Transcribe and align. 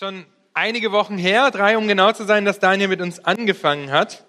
schon 0.00 0.24
einige 0.54 0.92
Wochen 0.92 1.18
her, 1.18 1.50
drei 1.50 1.76
um 1.76 1.86
genau 1.86 2.10
zu 2.12 2.24
sein, 2.24 2.46
dass 2.46 2.58
Daniel 2.58 2.88
mit 2.88 3.02
uns 3.02 3.22
angefangen 3.22 3.90
hat, 3.90 4.24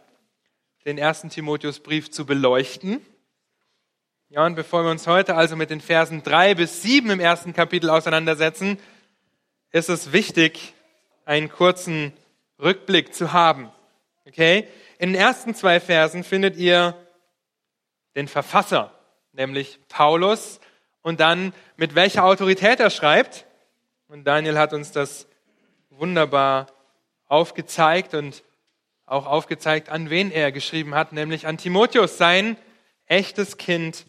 den 0.84 0.98
ersten 0.98 1.30
Timotheusbrief 1.30 2.12
zu 2.12 2.26
beleuchten. 2.26 3.00
Ja, 4.28 4.46
und 4.46 4.56
bevor 4.56 4.84
wir 4.84 4.92
uns 4.92 5.08
heute 5.08 5.36
also 5.36 5.56
mit 5.56 5.70
den 5.70 5.80
Versen 5.80 6.24
drei 6.24 6.56
bis 6.56 6.82
sieben 6.82 7.10
im 7.10 7.22
ersten 7.22 7.54
Kapitel 7.54 7.90
auseinandersetzen, 7.90 8.80
ist 9.72 9.88
es 9.88 10.12
wichtig, 10.12 10.74
einen 11.24 11.48
kurzen 11.48 12.12
Rückblick 12.60 13.14
zu 13.14 13.32
haben. 13.32 13.72
Okay? 14.28 14.68
In 15.00 15.14
den 15.14 15.22
ersten 15.22 15.56
zwei 15.56 15.80
Versen 15.80 16.26
findet 16.26 16.58
ihr 16.58 16.98
den 18.18 18.28
Verfasser, 18.28 18.92
nämlich 19.32 19.80
Paulus, 19.88 20.60
und 21.02 21.22
dann 21.22 21.54
mit 21.78 21.96
welcher 21.96 22.26
Autorität 22.26 22.82
er 22.82 22.90
schreibt. 22.90 23.46
Und 24.10 24.26
Daniel 24.26 24.58
hat 24.58 24.74
uns 24.74 24.92
das 24.92 25.31
wunderbar 26.02 26.68
aufgezeigt 27.28 28.14
und 28.16 28.44
auch 29.06 29.28
aufgezeigt, 29.28 29.90
an 29.90 30.10
wen 30.10 30.32
er 30.32 30.52
geschrieben 30.52 30.96
hat, 30.96 31.14
nämlich 31.14 31.46
an 31.46 31.58
Timotheus, 31.58 32.18
sein 32.18 32.58
echtes 33.06 33.58
Kind 33.58 34.08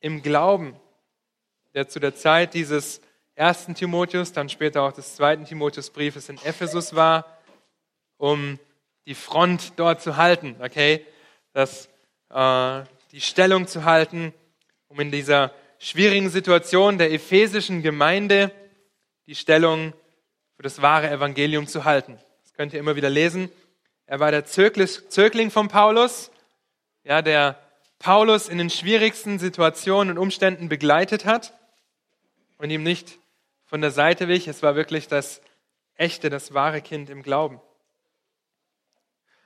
im 0.00 0.22
Glauben, 0.22 0.74
der 1.74 1.88
zu 1.88 2.00
der 2.00 2.14
Zeit 2.14 2.54
dieses 2.54 3.02
ersten 3.34 3.74
Timotheus, 3.74 4.32
dann 4.32 4.48
später 4.48 4.82
auch 4.82 4.92
des 4.92 5.14
zweiten 5.14 5.44
Timotheusbriefes 5.44 6.30
in 6.30 6.38
Ephesus 6.42 6.94
war, 6.94 7.38
um 8.16 8.58
die 9.04 9.14
Front 9.14 9.74
dort 9.76 10.00
zu 10.00 10.16
halten, 10.16 10.56
okay, 10.60 11.04
das, 11.52 11.88
äh, 12.30 12.82
die 13.12 13.20
Stellung 13.20 13.66
zu 13.66 13.84
halten, 13.84 14.32
um 14.88 14.98
in 15.00 15.10
dieser 15.10 15.52
schwierigen 15.78 16.30
Situation 16.30 16.96
der 16.96 17.12
ephesischen 17.12 17.82
Gemeinde 17.82 18.50
die 19.26 19.34
Stellung 19.34 19.92
für 20.56 20.62
das 20.62 20.82
wahre 20.82 21.10
Evangelium 21.10 21.66
zu 21.66 21.84
halten. 21.84 22.18
Das 22.42 22.54
könnt 22.54 22.72
ihr 22.72 22.80
immer 22.80 22.96
wieder 22.96 23.10
lesen. 23.10 23.50
Er 24.06 24.20
war 24.20 24.30
der 24.30 24.44
Zögling 24.44 25.50
von 25.50 25.68
Paulus, 25.68 26.30
ja, 27.04 27.22
der 27.22 27.58
Paulus 27.98 28.48
in 28.48 28.58
den 28.58 28.70
schwierigsten 28.70 29.38
Situationen 29.38 30.16
und 30.16 30.22
Umständen 30.22 30.68
begleitet 30.68 31.24
hat 31.24 31.52
und 32.58 32.70
ihm 32.70 32.82
nicht 32.82 33.18
von 33.64 33.80
der 33.80 33.90
Seite 33.90 34.28
wich. 34.28 34.48
Es 34.48 34.62
war 34.62 34.76
wirklich 34.76 35.08
das 35.08 35.40
echte, 35.96 36.30
das 36.30 36.54
wahre 36.54 36.82
Kind 36.82 37.10
im 37.10 37.22
Glauben. 37.22 37.60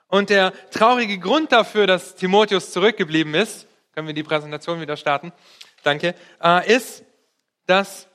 Und 0.09 0.31
der 0.31 0.53
traurige 0.71 1.19
Grund 1.19 1.53
dafür, 1.53 1.87
dass 1.87 2.17
Timotheus 2.17 2.73
zurückgeblieben 2.73 3.35
ist, 3.35 3.67
können 3.95 4.09
wir 4.09 4.15
die 4.15 4.23
Präsentation 4.23 4.81
wieder 4.81 4.97
starten, 4.97 5.33
danke, 5.83 6.15
äh, 6.43 6.73
ist, 6.73 7.05
dass 7.67 8.10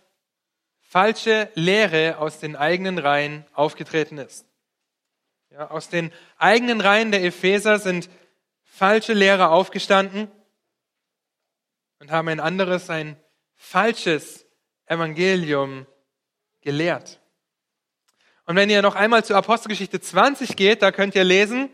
falsche 0.95 1.49
Lehre 1.55 2.19
aus 2.19 2.39
den 2.39 2.55
eigenen 2.55 2.99
Reihen 2.99 3.43
aufgetreten 3.51 4.17
ist. 4.17 4.45
Ja, 5.49 5.69
aus 5.69 5.89
den 5.89 6.09
eigenen 6.37 6.79
Reihen 6.79 7.11
der 7.11 7.21
Epheser 7.21 7.79
sind 7.79 8.09
falsche 8.63 9.11
Lehrer 9.11 9.51
aufgestanden 9.51 10.31
und 11.99 12.11
haben 12.11 12.29
ein 12.29 12.39
anderes, 12.39 12.89
ein 12.89 13.17
falsches 13.55 14.45
Evangelium 14.85 15.85
gelehrt. 16.61 17.19
Und 18.45 18.55
wenn 18.55 18.69
ihr 18.69 18.81
noch 18.81 18.95
einmal 18.95 19.25
zur 19.25 19.35
Apostelgeschichte 19.35 19.99
20 19.99 20.55
geht, 20.55 20.81
da 20.81 20.93
könnt 20.93 21.13
ihr 21.13 21.25
lesen, 21.25 21.69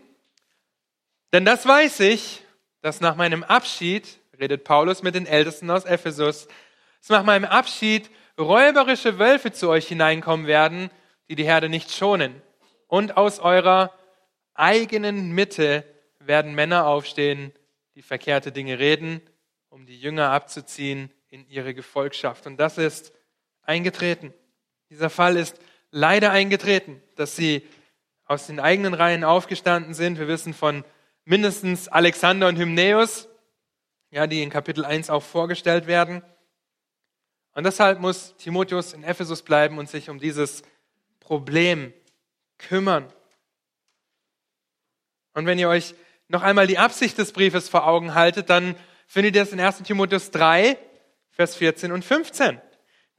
denn 1.32 1.46
das 1.46 1.68
weiß 1.68 2.00
ich, 2.00 2.44
dass 2.82 3.02
nach 3.02 3.16
meinem 3.16 3.44
Abschied, 3.44 4.20
redet 4.40 4.64
Paulus 4.64 5.04
mit 5.04 5.14
den 5.14 5.28
Ältesten 5.28 5.70
aus 5.70 5.86
Ephesus, 5.86 6.48
dass 7.02 7.10
nach 7.10 7.24
meinem 7.24 7.46
Abschied 7.46 8.10
räuberische 8.42 9.20
Wölfe 9.20 9.52
zu 9.52 9.70
euch 9.70 9.88
hineinkommen 9.88 10.48
werden, 10.48 10.90
die 11.30 11.36
die 11.36 11.46
Herde 11.46 11.70
nicht 11.70 11.92
schonen. 11.92 12.42
Und 12.88 13.18
aus 13.18 13.40
eurer 13.40 13.94
eigenen 14.54 15.32
Mitte 15.32 15.86
werden 16.20 16.54
Männer 16.54 16.86
aufstehen, 16.86 17.54
die 17.96 18.02
verkehrte 18.02 18.52
Dinge 18.52 18.80
reden, 18.80 19.22
um 19.70 19.86
die 19.86 20.00
Jünger 20.00 20.32
abzuziehen 20.32 21.12
in 21.30 21.48
ihre 21.48 21.74
Gefolgschaft. 21.74 22.46
Und 22.48 22.58
das 22.58 22.78
ist 22.78 23.14
eingetreten. 23.64 24.34
Dieser 24.90 25.10
Fall 25.10 25.38
ist 25.38 25.60
leider 25.92 26.32
eingetreten, 26.32 27.02
dass 27.16 27.36
sie 27.36 27.66
aus 28.26 28.48
den 28.48 28.60
eigenen 28.60 28.94
Reihen 28.94 29.24
aufgestanden 29.24 29.94
sind. 29.94 30.20
Wir 30.20 30.28
wissen 30.28 30.54
von 30.54 30.84
mindestens 31.26 31.88
Alexander 31.88 32.48
und 32.48 32.58
Hymneus, 32.58 33.28
ja, 34.10 34.28
die 34.28 34.44
in 34.44 34.50
Kapitel 34.50 34.86
1 34.86 35.10
auch 35.10 35.24
vorgestellt 35.24 35.88
werden. 35.88 36.22
Und 37.54 37.66
deshalb 37.66 38.00
muss 38.00 38.36
Timotheus 38.38 38.94
in 38.94 39.04
Ephesus 39.04 39.42
bleiben 39.42 39.78
und 39.78 39.90
sich 39.90 40.10
um 40.10 40.20
dieses 40.20 40.64
Problem 41.20 41.94
kümmern. 42.58 43.12
Und 45.34 45.46
wenn 45.46 45.60
ihr 45.60 45.70
euch 45.70 45.96
noch 46.28 46.44
einmal 46.44 46.68
die 46.68 46.78
Absicht 46.78 47.18
des 47.18 47.34
Briefes 47.34 47.68
vor 47.68 47.86
Augen 47.88 48.14
haltet, 48.14 48.50
dann 48.50 48.76
findet 49.06 49.36
ihr 49.36 49.42
es 49.42 49.52
in 49.52 49.60
1 49.60 49.84
Timotheus 49.84 50.32
3, 50.32 50.78
Vers 51.32 51.56
14 51.56 51.92
und 51.92 52.06
15. 52.06 52.62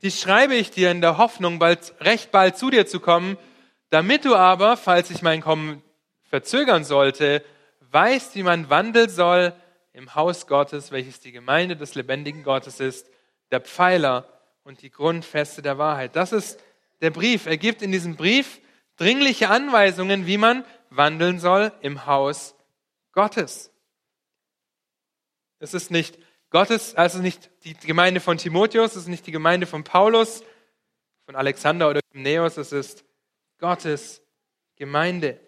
Dies 0.03 0.21
schreibe 0.21 0.55
ich 0.55 0.71
dir 0.71 0.91
in 0.91 1.01
der 1.01 1.19
Hoffnung, 1.19 1.59
bald, 1.59 1.95
recht 2.01 2.31
bald 2.31 2.57
zu 2.57 2.71
dir 2.71 2.87
zu 2.87 3.01
kommen, 3.01 3.37
damit 3.91 4.25
du 4.25 4.35
aber, 4.35 4.77
falls 4.77 5.11
ich 5.11 5.23
mein 5.23 5.43
Kommen 5.43 5.83
verzögern 6.23 6.85
sollte, 6.85 7.45
weißt, 7.91 8.35
wie 8.35 8.43
man 8.43 8.71
wandeln 8.71 9.11
soll 9.11 9.53
im 9.93 10.15
Haus 10.15 10.47
Gottes, 10.47 10.91
welches 10.91 11.21
die 11.21 11.33
Gemeinde 11.33 11.77
des 11.77 11.95
lebendigen 11.95 12.43
Gottes 12.43 12.81
ist, 12.81 13.12
der 13.53 13.61
Pfeiler 13.61 14.27
und 14.65 14.83
die 14.83 14.91
Grundfeste 14.91 15.63
der 15.63 15.79
Wahrheit. 15.79 16.17
Das 16.17 16.33
ist 16.33 16.59
der 17.01 17.11
Brief. 17.11 17.47
Er 17.47 17.59
gibt 17.59 17.83
in 17.83 17.93
diesem 17.93 18.17
Brief 18.17 18.61
dringliche 18.97 19.51
Anweisungen, 19.51 20.27
wie 20.27 20.39
man 20.39 20.65
wandeln 20.91 21.39
soll 21.39 21.73
im 21.81 22.07
Haus 22.07 22.55
Gottes. 23.13 23.71
Es 25.59 25.75
ist 25.75 25.91
nicht 25.91 26.19
Gottes, 26.51 26.95
also 26.97 27.19
nicht 27.19 27.51
die 27.65 27.75
Gemeinde 27.75 28.21
von 28.21 28.37
Timotheus, 28.37 28.93
es 28.93 29.03
ist 29.03 29.09
nicht 29.09 29.27
die 29.27 29.33
Gemeinde 29.33 29.67
von 29.67 29.85
Paulus, 29.85 30.43
von 31.25 31.37
Alexander 31.37 31.89
oder 31.89 32.01
Neos, 32.13 32.57
es 32.57 32.73
ist 32.73 33.05
Gottes 33.59 34.23
Gemeinde, 34.77 35.41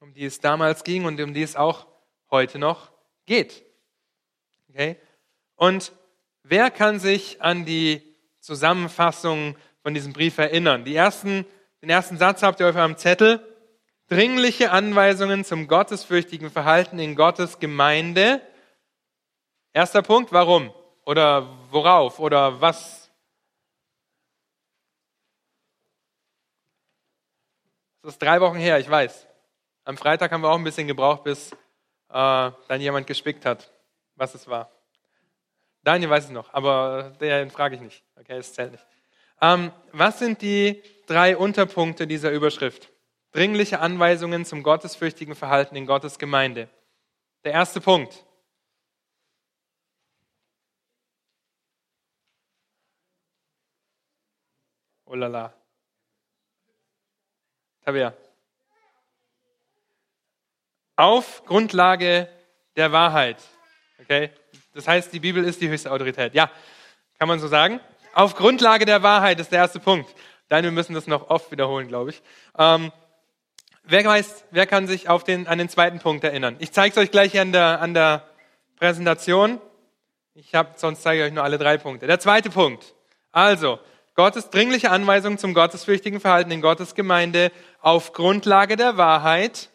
um 0.00 0.14
die 0.14 0.24
es 0.24 0.40
damals 0.40 0.84
ging 0.84 1.04
und 1.04 1.20
um 1.20 1.34
die 1.34 1.42
es 1.42 1.54
auch 1.54 1.86
heute 2.30 2.58
noch 2.58 2.92
geht. 3.26 3.64
Okay? 4.68 4.96
Und 5.56 5.92
Wer 6.44 6.70
kann 6.70 6.98
sich 6.98 7.40
an 7.40 7.64
die 7.64 8.02
Zusammenfassung 8.40 9.56
von 9.82 9.94
diesem 9.94 10.12
Brief 10.12 10.38
erinnern? 10.38 10.84
Ersten, 10.86 11.46
den 11.82 11.90
ersten 11.90 12.18
Satz 12.18 12.42
habt 12.42 12.60
ihr 12.60 12.68
auf 12.68 12.76
eurem 12.76 12.96
Zettel. 12.96 13.46
Dringliche 14.08 14.72
Anweisungen 14.72 15.44
zum 15.44 15.68
gottesfürchtigen 15.68 16.50
Verhalten 16.50 16.98
in 16.98 17.14
Gottes 17.14 17.60
Gemeinde. 17.60 18.42
Erster 19.72 20.02
Punkt, 20.02 20.32
warum? 20.32 20.74
Oder 21.06 21.48
worauf? 21.70 22.18
Oder 22.18 22.60
was? 22.60 23.10
Das 28.02 28.14
ist 28.14 28.22
drei 28.22 28.40
Wochen 28.40 28.58
her, 28.58 28.80
ich 28.80 28.90
weiß. 28.90 29.28
Am 29.84 29.96
Freitag 29.96 30.32
haben 30.32 30.42
wir 30.42 30.50
auch 30.50 30.58
ein 30.58 30.64
bisschen 30.64 30.88
gebraucht, 30.88 31.22
bis 31.24 31.52
äh, 31.52 31.54
dann 32.08 32.80
jemand 32.80 33.06
gespickt 33.06 33.46
hat, 33.46 33.72
was 34.16 34.34
es 34.34 34.48
war. 34.48 34.70
Daniel 35.82 36.10
weiß 36.10 36.26
es 36.26 36.30
noch, 36.30 36.52
aber 36.54 37.14
den 37.20 37.50
frage 37.50 37.74
ich 37.74 37.80
nicht. 37.80 38.04
Okay, 38.16 38.36
es 38.36 38.52
zählt 38.52 38.72
nicht. 38.72 38.86
Ähm, 39.40 39.72
was 39.90 40.20
sind 40.20 40.40
die 40.40 40.82
drei 41.06 41.36
Unterpunkte 41.36 42.06
dieser 42.06 42.30
Überschrift? 42.30 42.90
Dringliche 43.32 43.80
Anweisungen 43.80 44.44
zum 44.44 44.62
gottesfürchtigen 44.62 45.34
Verhalten 45.34 45.74
in 45.74 45.86
Gottes 45.86 46.18
Gemeinde. 46.18 46.68
Der 47.44 47.52
erste 47.52 47.80
Punkt. 47.80 48.24
Oh 55.06 55.14
la 55.14 55.26
la. 55.26 55.52
Tabea. 57.84 58.14
Auf 60.94 61.44
Grundlage 61.44 62.28
der 62.76 62.92
Wahrheit. 62.92 63.42
Okay? 63.98 64.30
Das 64.74 64.88
heißt, 64.88 65.12
die 65.12 65.20
Bibel 65.20 65.44
ist 65.44 65.60
die 65.60 65.68
höchste 65.68 65.90
Autorität. 65.90 66.34
Ja, 66.34 66.50
kann 67.18 67.28
man 67.28 67.38
so 67.38 67.48
sagen. 67.48 67.80
Auf 68.14 68.34
Grundlage 68.34 68.84
der 68.84 69.02
Wahrheit 69.02 69.40
ist 69.40 69.52
der 69.52 69.60
erste 69.60 69.80
Punkt. 69.80 70.12
Nein, 70.50 70.64
wir 70.64 70.70
müssen 70.70 70.94
das 70.94 71.06
noch 71.06 71.30
oft 71.30 71.50
wiederholen, 71.50 71.88
glaube 71.88 72.10
ich. 72.10 72.22
Ähm, 72.58 72.92
wer 73.84 74.04
weiß, 74.04 74.44
wer 74.50 74.66
kann 74.66 74.86
sich 74.86 75.08
auf 75.08 75.24
den, 75.24 75.46
an 75.46 75.58
den 75.58 75.68
zweiten 75.68 75.98
Punkt 75.98 76.24
erinnern? 76.24 76.56
Ich 76.58 76.72
zeige 76.72 76.92
es 76.92 76.98
euch 76.98 77.10
gleich 77.10 77.38
an 77.38 77.52
der, 77.52 77.80
an 77.80 77.94
der 77.94 78.28
Präsentation. 78.76 79.60
Ich 80.34 80.54
habe, 80.54 80.70
sonst 80.76 81.02
zeige 81.02 81.22
ich 81.22 81.28
euch 81.28 81.34
nur 81.34 81.44
alle 81.44 81.58
drei 81.58 81.78
Punkte. 81.78 82.06
Der 82.06 82.20
zweite 82.20 82.50
Punkt. 82.50 82.94
Also, 83.30 83.78
Gottes 84.14 84.50
dringliche 84.50 84.90
Anweisung 84.90 85.38
zum 85.38 85.54
gottesfürchtigen 85.54 86.20
Verhalten 86.20 86.50
in 86.50 86.60
Gottes 86.60 86.94
Gemeinde 86.94 87.50
auf 87.80 88.12
Grundlage 88.12 88.76
der 88.76 88.98
Wahrheit 88.98 89.70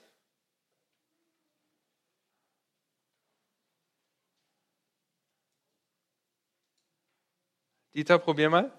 Dieter, 7.97 8.19
probier 8.19 8.51
mal. 8.51 8.71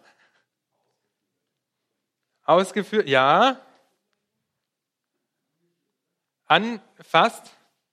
Ausgeführt, 2.44 3.08
ja, 3.08 3.60
anfasst, 6.44 7.50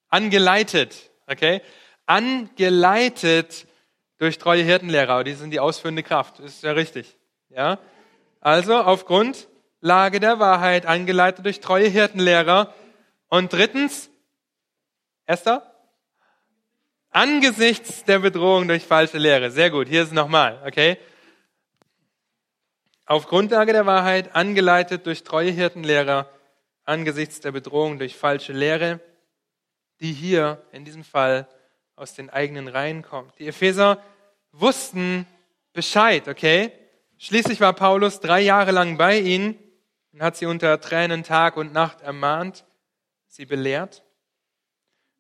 angeleitet, 0.08 1.10
okay? 1.26 1.64
Angeleitet 2.06 3.66
durch 4.20 4.38
treue 4.38 4.62
Hirtenlehrer, 4.62 5.24
die 5.24 5.34
sind 5.34 5.50
die 5.50 5.60
ausführende 5.60 6.04
Kraft, 6.04 6.40
ist 6.40 6.62
ja 6.62 6.74
richtig, 6.74 7.18
ja? 7.50 7.80
Also 8.40 8.76
auf 8.76 9.06
Grundlage 9.06 10.20
der 10.20 10.38
Wahrheit, 10.38 10.86
angeleitet 10.86 11.44
durch 11.44 11.60
treue 11.60 11.88
Hirtenlehrer. 11.88 12.72
Und 13.30 13.52
drittens, 13.52 14.12
Esther? 15.26 15.74
Angesichts 17.10 18.04
der 18.04 18.20
Bedrohung 18.20 18.68
durch 18.68 18.86
falsche 18.86 19.18
Lehre. 19.18 19.50
Sehr 19.50 19.72
gut, 19.72 19.88
hier 19.88 20.04
ist 20.04 20.10
es 20.10 20.14
nochmal, 20.14 20.62
okay? 20.68 21.00
Auf 23.08 23.28
Grundlage 23.28 23.72
der 23.72 23.86
Wahrheit, 23.86 24.36
angeleitet 24.36 25.06
durch 25.06 25.24
treue 25.24 25.52
Hirtenlehrer, 25.52 26.28
angesichts 26.86 27.40
der 27.40 27.52
Bedrohung 27.52 28.00
durch 28.00 28.16
falsche 28.16 28.52
Lehre, 28.52 29.00
die 30.00 30.12
hier 30.12 30.64
in 30.72 30.86
diesem 30.86 31.04
Fall 31.04 31.48
aus 31.96 32.16
den 32.16 32.32
eigenen 32.32 32.68
Reihen 32.68 33.04
kommt. 33.04 33.38
Die 33.38 33.48
Epheser 33.48 34.02
wussten 34.52 35.28
Bescheid, 35.72 36.28
okay? 36.28 36.72
Schließlich 37.20 37.62
war 37.62 37.74
Paulus 37.74 38.22
drei 38.22 38.42
Jahre 38.42 38.72
lang 38.72 38.98
bei 38.98 39.20
ihnen 39.20 39.58
und 40.12 40.24
hat 40.24 40.36
sie 40.36 40.48
unter 40.48 40.82
Tränen 40.82 41.24
Tag 41.24 41.58
und 41.58 41.74
Nacht 41.74 42.02
ermahnt, 42.02 42.66
sie 43.28 43.46
belehrt. 43.46 44.04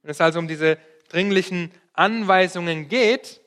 Wenn 0.01 0.09
es 0.09 0.21
also 0.21 0.39
um 0.39 0.47
diese 0.47 0.77
dringlichen 1.09 1.71
Anweisungen 1.93 2.89
geht, 2.89 3.41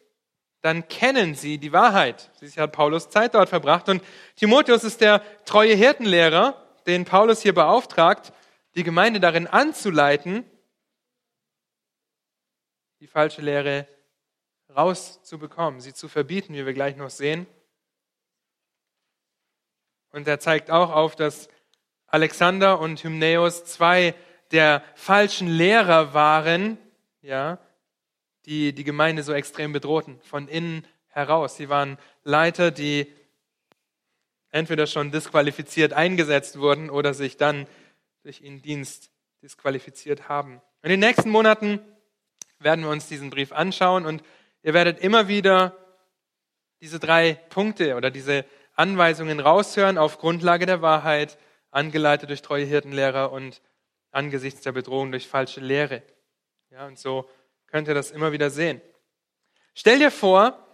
dann 0.61 0.89
kennen 0.89 1.35
sie 1.35 1.59
die 1.59 1.73
Wahrheit. 1.73 2.31
Schließlich 2.39 2.59
hat 2.59 2.73
Paulus 2.73 3.11
Zeit 3.11 3.35
dort 3.35 3.49
verbracht 3.49 3.89
und 3.89 4.03
Timotheus 4.37 4.85
ist 4.85 5.01
der 5.01 5.23
treue 5.45 5.75
Hirtenlehrer, 5.75 6.63
den 6.87 7.05
Paulus 7.05 7.43
hier 7.43 7.55
beauftragt, 7.55 8.33
die 8.75 8.83
Gemeinde 8.83 9.21
darin 9.21 9.47
anzuleiten, 9.47 10.45
die 13.01 13.07
falsche 13.07 13.43
Lehre 13.43 13.87
rauszubekommen, 14.75 15.81
sie 15.81 15.95
zu 15.95 16.09
verbieten, 16.09 16.55
wie 16.55 16.67
wir 16.67 16.75
gleich 16.75 16.97
noch 16.97 17.11
sehen. 17.11 17.47
Und 20.11 20.27
er 20.27 20.41
zeigt 20.41 20.71
auch 20.71 20.91
auf, 20.91 21.17
dass 21.17 21.49
Alexander 22.07 22.81
und 22.81 23.03
Hymnäus 23.03 23.65
zwei 23.65 24.15
der 24.51 24.83
falschen 24.95 25.47
Lehrer 25.47 26.15
waren, 26.15 26.79
ja, 27.21 27.59
die 28.49 28.73
die 28.73 28.85
Gemeinde 28.85 29.23
so 29.23 29.35
extrem 29.35 29.73
bedrohten, 29.73 30.19
von 30.23 30.49
innen 30.49 30.87
heraus. 31.09 31.59
Sie 31.59 31.69
waren 31.69 31.99
Leiter, 32.25 32.71
die 32.71 33.07
entweder 34.49 34.87
schon 34.87 35.11
disqualifiziert 35.13 35.93
eingesetzt 35.93 36.59
wurden 36.59 36.89
oder 36.89 37.13
sich 37.13 37.37
dann 37.37 37.67
durch 38.23 38.41
ihren 38.41 38.63
Dienst 38.63 39.11
disqualifiziert 39.43 40.31
haben. 40.31 40.63
In 40.83 40.89
den 40.89 41.01
nächsten 41.01 41.29
Monaten 41.29 41.79
werden 42.59 42.85
wir 42.85 42.91
uns 42.91 43.07
diesen 43.07 43.29
Brief 43.29 43.53
anschauen 43.53 44.07
und 44.07 44.23
ihr 44.63 44.73
werdet 44.73 44.99
immer 44.99 45.29
wieder 45.29 45.77
diese 46.81 46.99
drei 46.99 47.35
Punkte 47.51 47.97
oder 47.97 48.11
diese 48.11 48.47
Anweisungen 48.75 49.41
raushören 49.41 49.99
auf 49.99 50.17
Grundlage 50.17 50.65
der 50.65 50.81
Wahrheit, 50.81 51.37
angeleitet 51.71 52.31
durch 52.31 52.41
treue 52.41 52.65
Hirtenlehrer 52.65 53.31
und 53.31 53.61
angesichts 54.11 54.63
der 54.63 54.73
Bedrohung 54.73 55.11
durch 55.11 55.29
falsche 55.29 55.61
Lehre. 55.61 56.03
Ja, 56.71 56.87
und 56.87 56.99
so 56.99 57.29
könnt 57.69 57.89
ihr 57.89 57.95
das 57.95 58.11
immer 58.11 58.33
wieder 58.33 58.51
sehen. 58.51 58.81
Stell 59.75 59.99
dir 59.99 60.11
vor, 60.11 60.67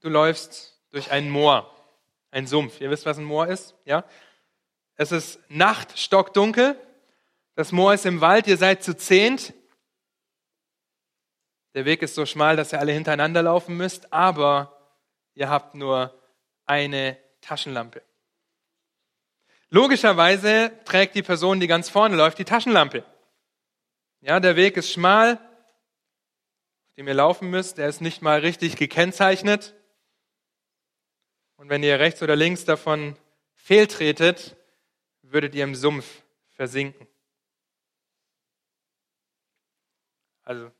du 0.00 0.08
läufst 0.08 0.78
durch 0.90 1.10
ein 1.10 1.30
Moor, 1.30 1.74
ein 2.30 2.46
Sumpf. 2.46 2.80
Ihr 2.80 2.90
wisst, 2.90 3.06
was 3.06 3.18
ein 3.18 3.24
Moor 3.24 3.46
ist, 3.46 3.74
ja? 3.84 4.04
Es 4.96 5.12
ist 5.12 5.40
Nacht, 5.48 5.98
stockdunkel. 5.98 6.78
Das 7.54 7.72
Moor 7.72 7.94
ist 7.94 8.04
im 8.04 8.20
Wald. 8.20 8.46
Ihr 8.46 8.58
seid 8.58 8.82
zu 8.82 8.94
zehnt. 8.94 9.54
Der 11.72 11.86
Weg 11.86 12.02
ist 12.02 12.14
so 12.14 12.26
schmal, 12.26 12.56
dass 12.56 12.72
ihr 12.72 12.80
alle 12.80 12.92
hintereinander 12.92 13.42
laufen 13.42 13.78
müsst. 13.78 14.12
Aber 14.12 14.94
ihr 15.32 15.48
habt 15.48 15.74
nur 15.74 16.14
eine 16.66 17.16
Taschenlampe. 17.40 18.02
Logischerweise 19.70 20.72
trägt 20.84 21.14
die 21.14 21.22
Person, 21.22 21.60
die 21.60 21.66
ganz 21.66 21.88
vorne 21.88 22.16
läuft, 22.16 22.38
die 22.38 22.44
Taschenlampe. 22.44 23.04
Ja, 24.22 24.38
der 24.38 24.54
Weg 24.56 24.76
ist 24.76 24.92
schmal, 24.92 25.34
auf 26.88 26.94
dem 26.94 27.08
ihr 27.08 27.14
laufen 27.14 27.48
müsst. 27.48 27.78
Der 27.78 27.88
ist 27.88 28.00
nicht 28.00 28.20
mal 28.20 28.40
richtig 28.40 28.76
gekennzeichnet. 28.76 29.74
Und 31.56 31.70
wenn 31.70 31.82
ihr 31.82 31.98
rechts 31.98 32.22
oder 32.22 32.36
links 32.36 32.64
davon 32.64 33.16
fehltretet, 33.54 34.56
würdet 35.22 35.54
ihr 35.54 35.64
im 35.64 35.74
Sumpf 35.74 36.22
versinken. 36.50 37.06
Also 40.42 40.70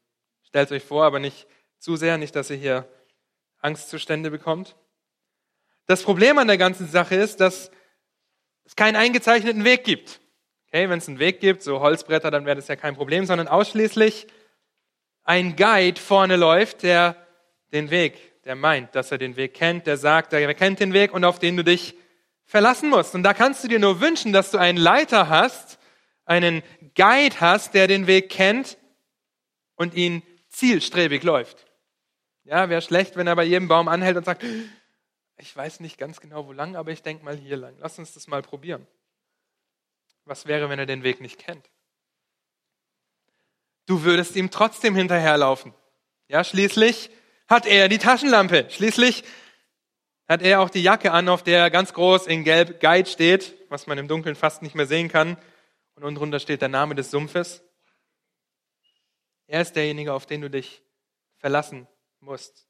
stellt 0.42 0.70
euch 0.72 0.82
vor, 0.82 1.04
aber 1.04 1.18
nicht 1.18 1.46
zu 1.78 1.96
sehr, 1.96 2.18
nicht, 2.18 2.36
dass 2.36 2.50
ihr 2.50 2.56
hier 2.56 2.88
Angstzustände 3.60 4.30
bekommt. 4.30 4.76
Das 5.86 6.02
Problem 6.02 6.38
an 6.38 6.48
der 6.48 6.58
ganzen 6.58 6.88
Sache 6.88 7.14
ist, 7.14 7.40
dass 7.40 7.70
es 8.64 8.76
keinen 8.76 8.96
eingezeichneten 8.96 9.64
Weg 9.64 9.84
gibt. 9.84 10.20
Okay, 10.72 10.88
wenn 10.88 10.98
es 10.98 11.08
einen 11.08 11.18
Weg 11.18 11.40
gibt, 11.40 11.64
so 11.64 11.80
Holzbretter, 11.80 12.30
dann 12.30 12.46
wäre 12.46 12.54
das 12.54 12.68
ja 12.68 12.76
kein 12.76 12.94
Problem, 12.94 13.26
sondern 13.26 13.48
ausschließlich 13.48 14.28
ein 15.24 15.56
Guide 15.56 16.00
vorne 16.00 16.36
läuft, 16.36 16.84
der 16.84 17.16
den 17.72 17.90
Weg, 17.90 18.42
der 18.44 18.54
meint, 18.54 18.94
dass 18.94 19.10
er 19.10 19.18
den 19.18 19.34
Weg 19.34 19.54
kennt, 19.54 19.88
der 19.88 19.96
sagt, 19.96 20.32
er 20.32 20.54
kennt 20.54 20.78
den 20.78 20.92
Weg 20.92 21.12
und 21.12 21.24
auf 21.24 21.40
den 21.40 21.56
du 21.56 21.64
dich 21.64 21.96
verlassen 22.44 22.88
musst. 22.88 23.16
Und 23.16 23.24
da 23.24 23.34
kannst 23.34 23.64
du 23.64 23.68
dir 23.68 23.80
nur 23.80 24.00
wünschen, 24.00 24.32
dass 24.32 24.52
du 24.52 24.58
einen 24.58 24.78
Leiter 24.78 25.28
hast, 25.28 25.80
einen 26.24 26.62
Guide 26.94 27.40
hast, 27.40 27.74
der 27.74 27.88
den 27.88 28.06
Weg 28.06 28.30
kennt 28.30 28.78
und 29.74 29.94
ihn 29.94 30.22
zielstrebig 30.50 31.24
läuft. 31.24 31.66
Ja, 32.44 32.68
wäre 32.68 32.82
schlecht, 32.82 33.16
wenn 33.16 33.26
er 33.26 33.34
bei 33.34 33.44
jedem 33.44 33.66
Baum 33.66 33.88
anhält 33.88 34.16
und 34.16 34.24
sagt, 34.24 34.44
ich 35.36 35.56
weiß 35.56 35.80
nicht 35.80 35.98
ganz 35.98 36.20
genau 36.20 36.46
wo 36.46 36.52
lang, 36.52 36.76
aber 36.76 36.92
ich 36.92 37.02
denke 37.02 37.24
mal 37.24 37.36
hier 37.36 37.56
lang. 37.56 37.74
Lass 37.80 37.98
uns 37.98 38.14
das 38.14 38.28
mal 38.28 38.42
probieren. 38.42 38.86
Was 40.30 40.46
wäre, 40.46 40.70
wenn 40.70 40.78
er 40.78 40.86
den 40.86 41.02
Weg 41.02 41.20
nicht 41.20 41.40
kennt? 41.40 41.68
Du 43.86 44.04
würdest 44.04 44.36
ihm 44.36 44.52
trotzdem 44.52 44.94
hinterherlaufen. 44.94 45.74
Ja, 46.28 46.44
schließlich 46.44 47.10
hat 47.48 47.66
er 47.66 47.88
die 47.88 47.98
Taschenlampe. 47.98 48.70
Schließlich 48.70 49.24
hat 50.28 50.42
er 50.42 50.60
auch 50.60 50.70
die 50.70 50.84
Jacke 50.84 51.10
an, 51.10 51.28
auf 51.28 51.42
der 51.42 51.68
ganz 51.70 51.92
groß 51.94 52.28
in 52.28 52.44
Gelb 52.44 52.78
Guide 52.78 53.10
steht, 53.10 53.56
was 53.70 53.88
man 53.88 53.98
im 53.98 54.06
Dunkeln 54.06 54.36
fast 54.36 54.62
nicht 54.62 54.76
mehr 54.76 54.86
sehen 54.86 55.08
kann. 55.08 55.36
Und 55.96 56.04
unten 56.04 56.20
drunter 56.20 56.38
steht 56.38 56.62
der 56.62 56.68
Name 56.68 56.94
des 56.94 57.10
Sumpfes. 57.10 57.64
Er 59.48 59.62
ist 59.62 59.74
derjenige, 59.74 60.12
auf 60.12 60.26
den 60.26 60.42
du 60.42 60.48
dich 60.48 60.80
verlassen 61.38 61.88
musst. 62.20 62.68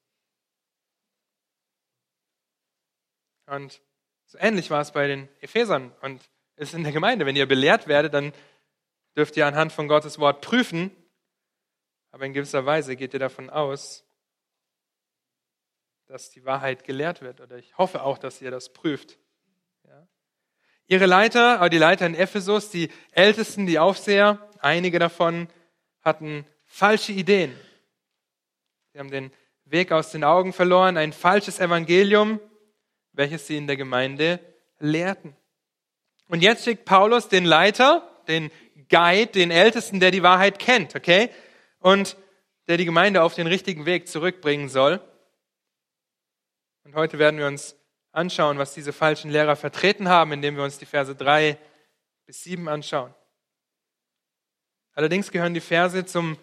Und 3.45 3.83
so 4.25 4.39
ähnlich 4.39 4.71
war 4.71 4.81
es 4.81 4.93
bei 4.93 5.07
den 5.09 5.29
Ephesern 5.43 5.93
und 6.01 6.23
ist 6.61 6.75
in 6.75 6.83
der 6.83 6.93
Gemeinde. 6.93 7.27
Wenn 7.27 7.37
ihr 7.37 7.47
belehrt 7.47 7.89
werdet, 7.89 8.15
dann 8.15 8.33
dürft 9.17 9.37
ihr 9.37 9.47
anhand 9.47 9.73
von 9.73 9.89
Gottes 9.89 10.19
Wort 10.19 10.43
prüfen, 10.43 10.91
aber 12.13 12.27
in 12.27 12.33
gewisser 12.33 12.67
Weise 12.67 12.97
geht 12.97 13.15
ihr 13.15 13.21
davon 13.21 13.51
aus, 13.51 14.05
dass 16.07 16.31
die 16.31 16.45
Wahrheit 16.45 16.85
gelehrt 16.85 17.23
wird. 17.23 17.41
Oder 17.41 17.57
ich 17.57 17.79
hoffe 17.79 18.03
auch, 18.03 18.19
dass 18.19 18.43
ihr 18.43 18.51
das 18.51 18.73
prüft. 18.73 19.19
Ja. 19.85 20.07
Ihre 20.87 21.07
Leiter, 21.07 21.69
die 21.69 21.79
Leiter 21.79 22.07
in 22.07 22.15
Ephesus, 22.15 22.71
die 22.71 22.91
Ältesten, 23.13 23.67
die 23.67 23.79
Aufseher, 23.79 24.51
einige 24.59 24.99
davon 24.99 25.49
hatten 26.03 26.47
falsche 26.65 27.13
Ideen. 27.13 27.55
Sie 28.93 28.99
haben 28.99 29.11
den 29.11 29.33
Weg 29.65 29.93
aus 29.93 30.11
den 30.11 30.25
Augen 30.25 30.53
verloren, 30.53 30.97
ein 30.97 31.13
falsches 31.13 31.61
Evangelium, 31.61 32.41
welches 33.13 33.47
sie 33.47 33.57
in 33.57 33.69
der 33.69 33.77
Gemeinde 33.77 34.41
lehrten. 34.81 35.37
Und 36.31 36.43
jetzt 36.43 36.65
schickt 36.65 36.85
Paulus 36.85 37.27
den 37.27 37.45
Leiter, 37.45 38.09
den 38.29 38.53
Guide, 38.89 39.33
den 39.33 39.51
Ältesten, 39.51 39.99
der 39.99 40.13
die 40.13 40.23
Wahrheit 40.23 40.61
kennt, 40.61 40.95
okay? 40.95 41.29
Und 41.81 42.17
der 42.69 42.77
die 42.77 42.85
Gemeinde 42.85 43.25
auf 43.25 43.35
den 43.35 43.49
richtigen 43.49 43.85
Weg 43.85 44.07
zurückbringen 44.07 44.69
soll. 44.69 45.01
Und 46.85 46.95
heute 46.95 47.19
werden 47.19 47.39
wir 47.41 47.49
uns 47.49 47.75
anschauen, 48.13 48.59
was 48.59 48.75
diese 48.75 48.93
falschen 48.93 49.33
Lehrer 49.33 49.57
vertreten 49.57 50.09
haben, 50.09 50.31
indem 50.31 50.55
wir 50.57 50.63
uns 50.63 50.79
die 50.79 50.87
Verse 50.87 51.17
drei 51.17 51.59
bis 52.27 52.45
sieben 52.45 52.69
anschauen. 52.69 53.13
Allerdings 54.93 55.33
gehören 55.33 55.55
die 55.55 55.61
Verse 55.61 56.05
zum, 56.05 56.39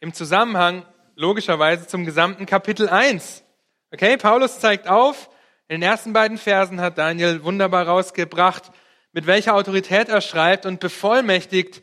im 0.00 0.12
Zusammenhang 0.12 0.84
logischerweise 1.14 1.86
zum 1.86 2.04
gesamten 2.04 2.46
Kapitel 2.46 2.88
1. 2.88 3.44
Okay, 3.92 4.16
Paulus 4.16 4.58
zeigt 4.58 4.88
auf, 4.88 5.30
in 5.68 5.80
den 5.80 5.88
ersten 5.88 6.12
beiden 6.12 6.36
Versen 6.36 6.80
hat 6.80 6.98
Daniel 6.98 7.44
wunderbar 7.44 7.86
rausgebracht, 7.86 8.72
mit 9.12 9.26
welcher 9.26 9.54
Autorität 9.54 10.08
er 10.08 10.20
schreibt 10.20 10.66
und 10.66 10.80
bevollmächtigt 10.80 11.82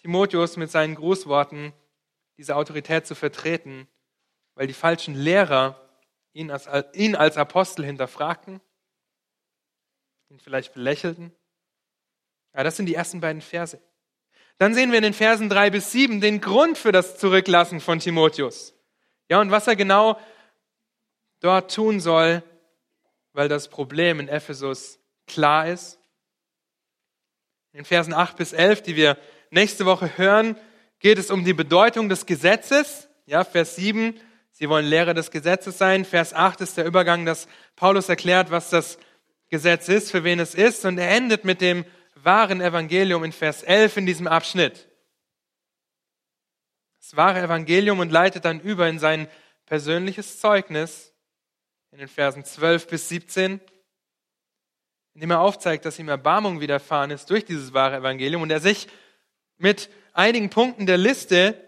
Timotheus 0.00 0.56
mit 0.56 0.70
seinen 0.70 0.94
Grußworten, 0.94 1.72
diese 2.36 2.56
Autorität 2.56 3.06
zu 3.06 3.14
vertreten, 3.14 3.88
weil 4.54 4.66
die 4.66 4.72
falschen 4.72 5.14
Lehrer 5.14 5.80
ihn 6.32 6.50
als, 6.50 6.68
ihn 6.94 7.16
als 7.16 7.36
Apostel 7.36 7.84
hinterfragten, 7.84 8.60
ihn 10.30 10.40
vielleicht 10.40 10.74
belächelten. 10.74 11.32
Ja, 12.54 12.64
das 12.64 12.76
sind 12.76 12.86
die 12.86 12.94
ersten 12.94 13.20
beiden 13.20 13.42
Verse. 13.42 13.80
Dann 14.58 14.74
sehen 14.74 14.90
wir 14.90 14.98
in 14.98 15.04
den 15.04 15.14
Versen 15.14 15.48
drei 15.48 15.70
bis 15.70 15.92
sieben 15.92 16.20
den 16.20 16.40
Grund 16.40 16.78
für 16.78 16.92
das 16.92 17.18
Zurücklassen 17.18 17.80
von 17.80 17.98
Timotheus. 17.98 18.74
Ja, 19.28 19.40
und 19.40 19.50
was 19.50 19.66
er 19.66 19.76
genau 19.76 20.20
dort 21.40 21.74
tun 21.74 22.00
soll, 22.00 22.42
weil 23.32 23.48
das 23.48 23.68
Problem 23.68 24.20
in 24.20 24.28
Ephesus 24.28 24.98
klar 25.26 25.68
ist. 25.68 25.99
In 27.72 27.84
Versen 27.84 28.12
8 28.12 28.36
bis 28.36 28.52
11, 28.52 28.82
die 28.82 28.96
wir 28.96 29.16
nächste 29.50 29.86
Woche 29.86 30.18
hören, 30.18 30.56
geht 30.98 31.18
es 31.18 31.30
um 31.30 31.44
die 31.44 31.54
Bedeutung 31.54 32.08
des 32.08 32.26
Gesetzes. 32.26 33.08
Ja, 33.26 33.44
Vers 33.44 33.76
7, 33.76 34.18
sie 34.50 34.68
wollen 34.68 34.86
Lehrer 34.86 35.14
des 35.14 35.30
Gesetzes 35.30 35.78
sein. 35.78 36.04
Vers 36.04 36.34
8 36.34 36.60
ist 36.62 36.76
der 36.76 36.84
Übergang, 36.84 37.24
dass 37.24 37.46
Paulus 37.76 38.08
erklärt, 38.08 38.50
was 38.50 38.70
das 38.70 38.98
Gesetz 39.48 39.88
ist, 39.88 40.10
für 40.10 40.24
wen 40.24 40.40
es 40.40 40.54
ist. 40.54 40.84
Und 40.84 40.98
er 40.98 41.10
endet 41.10 41.44
mit 41.44 41.60
dem 41.60 41.84
wahren 42.16 42.60
Evangelium 42.60 43.22
in 43.22 43.32
Vers 43.32 43.62
11 43.62 43.98
in 43.98 44.06
diesem 44.06 44.26
Abschnitt. 44.26 44.88
Das 47.00 47.16
wahre 47.16 47.40
Evangelium 47.40 48.00
und 48.00 48.10
leitet 48.10 48.44
dann 48.44 48.60
über 48.60 48.88
in 48.88 48.98
sein 48.98 49.28
persönliches 49.66 50.40
Zeugnis 50.40 51.14
in 51.92 51.98
den 51.98 52.08
Versen 52.08 52.44
12 52.44 52.88
bis 52.88 53.08
17, 53.08 53.60
indem 55.14 55.32
er 55.32 55.40
aufzeigt, 55.40 55.84
dass 55.84 55.98
ihm 55.98 56.08
Erbarmung 56.08 56.60
widerfahren 56.60 57.10
ist 57.10 57.30
durch 57.30 57.44
dieses 57.44 57.72
wahre 57.72 57.96
Evangelium 57.96 58.42
und 58.42 58.50
er 58.50 58.60
sich 58.60 58.88
mit 59.58 59.90
einigen 60.12 60.50
Punkten 60.50 60.86
der 60.86 60.98
Liste 60.98 61.62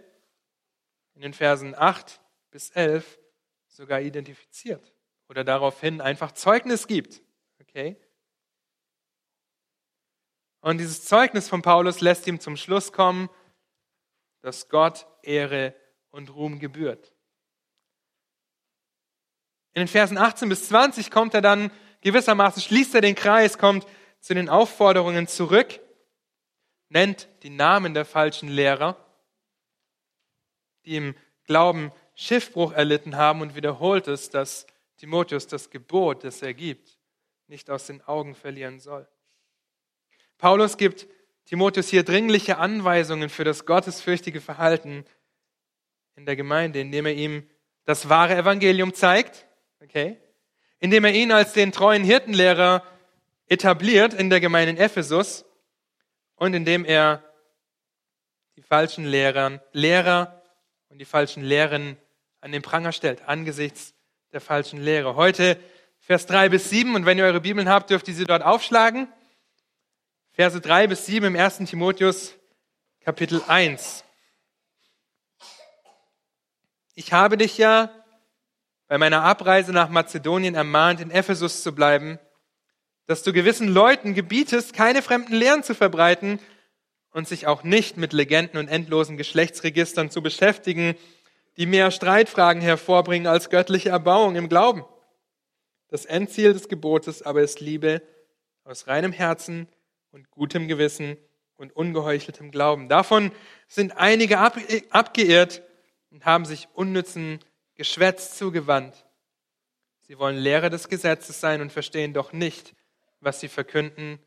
in 1.15 1.23
den 1.23 1.35
Versen 1.35 1.75
8 1.77 2.21
bis 2.51 2.71
11 2.71 3.19
sogar 3.69 4.01
identifiziert 4.01 4.93
oder 5.29 5.45
daraufhin 5.45 6.01
einfach 6.01 6.33
Zeugnis 6.33 6.87
gibt. 6.87 7.23
Okay? 7.61 7.97
Und 10.61 10.79
dieses 10.79 11.05
Zeugnis 11.05 11.49
von 11.49 11.63
Paulus 11.63 12.01
lässt 12.01 12.27
ihm 12.27 12.39
zum 12.39 12.57
Schluss 12.57 12.93
kommen, 12.93 13.29
dass 14.43 14.69
Gott 14.69 15.07
Ehre 15.23 15.75
und 16.11 16.35
Ruhm 16.35 16.59
gebührt. 16.59 17.15
In 19.75 19.81
den 19.81 19.89
Versen 19.89 20.19
18 20.19 20.49
bis 20.49 20.69
20 20.69 21.11
kommt 21.11 21.35
er 21.35 21.41
dann 21.41 21.71
gewissermaßen, 22.03 22.63
schließt 22.63 22.95
er 22.95 23.01
den 23.01 23.15
Kreis, 23.15 23.59
kommt 23.59 23.87
zu 24.21 24.35
den 24.35 24.49
Aufforderungen 24.49 25.27
zurück, 25.27 25.81
nennt 26.89 27.29
die 27.43 27.51
Namen 27.51 27.95
der 27.95 28.05
falschen 28.05 28.49
Lehrer, 28.49 28.97
die 30.85 30.97
im 30.97 31.15
Glauben 31.45 31.91
Schiffbruch 32.15 32.73
erlitten 32.73 33.17
haben 33.17 33.41
und 33.41 33.57
wiederholt 33.57 34.07
es, 34.07 34.31
dass 34.31 34.67
Timotheus 34.99 35.47
das 35.47 35.71
Gebot, 35.71 36.23
das 36.23 36.43
er 36.43 36.55
gibt, 36.55 36.99
nicht 37.49 37.71
aus 37.71 37.87
den 37.87 38.03
Augen 38.03 38.35
verlieren 38.35 38.79
soll. 38.79 39.09
Paulus 40.39 40.77
gibt 40.77 41.07
Timotheus 41.47 41.89
hier 41.89 42.05
dringliche 42.05 42.59
Anweisungen 42.59 43.29
für 43.29 43.45
das 43.45 43.67
gottesfürchtige 43.67 44.41
Verhalten 44.41 45.05
in 46.15 46.27
der 46.27 46.37
Gemeinde, 46.37 46.81
indem 46.81 47.07
er 47.07 47.15
ihm 47.15 47.49
das 47.85 48.09
wahre 48.09 48.37
Evangelium 48.37 48.95
zeigt, 48.95 49.47
okay, 49.83 50.17
indem 50.83 51.05
er 51.05 51.15
ihn 51.15 51.31
als 51.31 51.53
den 51.53 51.71
treuen 51.71 52.03
Hirtenlehrer 52.03 52.83
etabliert 53.47 54.15
in 54.15 54.31
der 54.31 54.41
Gemeinde 54.41 54.73
in 54.73 54.77
Ephesus 54.79 55.45
und 56.35 56.55
indem 56.55 56.85
er 56.85 57.23
die 58.57 58.63
falschen 58.63 59.05
Lehrern, 59.05 59.61
Lehrer 59.71 60.43
und 60.89 60.99
die 60.99 61.05
falschen 61.05 61.45
Lehren 61.45 61.97
an 62.41 62.51
den 62.51 62.63
Pranger 62.63 62.91
stellt, 62.91 63.29
angesichts 63.29 63.95
der 64.33 64.41
falschen 64.41 64.83
Lehre. 64.83 65.15
Heute 65.15 65.57
Vers 66.01 66.27
3 66.27 66.49
bis 66.49 66.69
7 66.69 66.97
und 66.97 67.07
wenn 67.07 67.17
ihr 67.17 67.27
eure 67.27 67.41
Bibeln 67.41 67.69
habt, 67.69 67.91
dürft 67.91 68.09
ihr 68.09 68.15
sie 68.15 68.25
dort 68.25 68.43
aufschlagen. 68.43 69.07
Verse 70.33 70.61
3 70.61 70.89
bis 70.89 71.07
7 71.07 71.27
im 71.27 71.37
1. 71.37 71.59
Timotheus 71.59 72.35
Kapitel 73.05 73.41
1. 73.47 74.03
Ich 76.97 77.13
habe 77.13 77.37
dich 77.37 77.57
ja 77.57 78.02
bei 78.93 78.99
meiner 78.99 79.23
Abreise 79.23 79.73
nach 79.73 79.89
Mazedonien 79.89 80.55
ermahnt, 80.55 81.01
in 81.01 81.11
Ephesus 81.11 81.63
zu 81.63 81.75
bleiben, 81.75 82.19
dass 83.07 83.23
du 83.23 83.33
gewissen 83.33 83.69
Leuten 83.69 84.13
gebietest, 84.13 84.75
keine 84.75 85.01
fremden 85.01 85.33
Lehren 85.33 85.63
zu 85.63 85.75
verbreiten 85.75 86.39
und 87.11 87.27
sich 87.27 87.47
auch 87.47 87.63
nicht 87.63 87.97
mit 87.97 88.13
Legenden 88.13 88.59
und 88.59 88.69
endlosen 88.69 89.17
Geschlechtsregistern 89.17 90.11
zu 90.11 90.21
beschäftigen, 90.21 90.95
die 91.57 91.65
mehr 91.65 91.91
Streitfragen 91.91 92.61
hervorbringen 92.61 93.27
als 93.27 93.49
göttliche 93.49 93.89
Erbauung 93.89 94.37
im 94.37 94.51
Glauben. 94.51 94.85
Das 95.89 96.05
Endziel 96.05 96.53
des 96.53 96.69
Gebotes 96.69 97.23
aber 97.23 97.41
ist 97.41 97.61
Liebe 97.61 98.03
aus 98.63 98.89
reinem 98.89 99.13
Herzen 99.13 99.69
und 100.11 100.31
gutem 100.31 100.69
Gewissen 100.69 101.17
und 101.57 101.75
ungeheucheltem 101.75 102.51
Glauben. 102.51 102.91
Davon 102.91 103.33
sind 103.69 103.97
einige 103.97 104.39
abgeirrt 104.39 105.63
und 106.11 106.27
haben 106.27 106.45
sich 106.45 106.69
unnützen 106.75 107.41
Geschwätz 107.83 108.39
zugewandt. 108.39 108.95
Sie 110.03 110.17
wollen 110.17 110.37
Lehrer 110.37 110.71
des 110.71 110.89
Gesetzes 110.89 111.41
sein 111.41 111.61
und 111.61 111.73
verstehen 111.73 112.15
doch 112.15 112.33
nicht, 112.33 112.77
was 113.19 113.41
sie 113.41 113.49
verkünden 113.49 114.21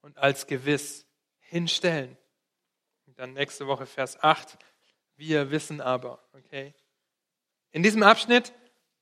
und 0.00 0.16
als 0.16 0.46
gewiss 0.46 1.04
hinstellen. 1.40 2.16
Und 3.06 3.18
dann 3.18 3.34
nächste 3.34 3.66
Woche 3.66 3.84
Vers 3.84 4.18
8. 4.22 4.56
Wir 5.16 5.50
wissen 5.50 5.82
aber, 5.82 6.26
okay? 6.32 6.72
In 7.70 7.82
diesem 7.82 8.02
Abschnitt 8.02 8.54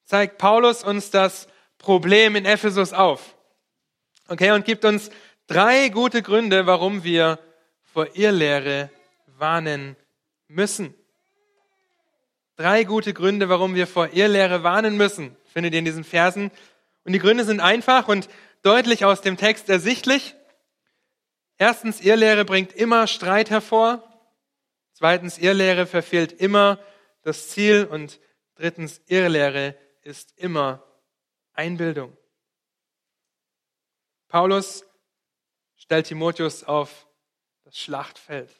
zeigt 0.02 0.38
Paulus 0.38 0.82
uns 0.82 1.12
das 1.12 1.46
Problem 1.78 2.34
in 2.34 2.46
Ephesus 2.46 2.92
auf. 2.92 3.36
Okay, 4.26 4.50
und 4.50 4.64
gibt 4.64 4.84
uns 4.84 5.10
drei 5.46 5.88
gute 5.88 6.22
Gründe, 6.22 6.66
warum 6.66 7.04
wir 7.04 7.38
vor 7.84 8.16
Irrlehre 8.16 8.90
warnen 9.26 9.94
müssen. 10.48 10.99
Drei 12.60 12.84
gute 12.84 13.14
Gründe, 13.14 13.48
warum 13.48 13.74
wir 13.74 13.86
vor 13.86 14.12
Irrlehre 14.12 14.62
warnen 14.62 14.98
müssen, 14.98 15.34
findet 15.46 15.72
ihr 15.72 15.78
in 15.78 15.86
diesen 15.86 16.04
Versen. 16.04 16.50
Und 17.04 17.14
die 17.14 17.18
Gründe 17.18 17.46
sind 17.46 17.58
einfach 17.58 18.06
und 18.06 18.28
deutlich 18.60 19.06
aus 19.06 19.22
dem 19.22 19.38
Text 19.38 19.70
ersichtlich. 19.70 20.36
Erstens, 21.56 22.02
Irrlehre 22.02 22.44
bringt 22.44 22.74
immer 22.74 23.06
Streit 23.06 23.48
hervor. 23.48 24.04
Zweitens, 24.92 25.38
Irrlehre 25.38 25.86
verfehlt 25.86 26.34
immer 26.34 26.78
das 27.22 27.48
Ziel. 27.48 27.88
Und 27.90 28.20
drittens, 28.56 29.00
Irrlehre 29.06 29.74
ist 30.02 30.36
immer 30.36 30.84
Einbildung. 31.54 32.14
Paulus 34.28 34.84
stellt 35.76 36.08
Timotheus 36.08 36.64
auf 36.64 37.06
das 37.64 37.78
Schlachtfeld. 37.78 38.54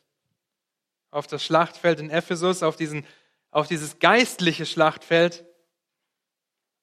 Auf 1.10 1.26
das 1.26 1.44
Schlachtfeld 1.44 2.00
in 2.00 2.08
Ephesus, 2.08 2.62
auf 2.62 2.76
diesen 2.76 3.04
auf 3.50 3.66
dieses 3.66 3.98
geistliche 3.98 4.66
Schlachtfeld. 4.66 5.44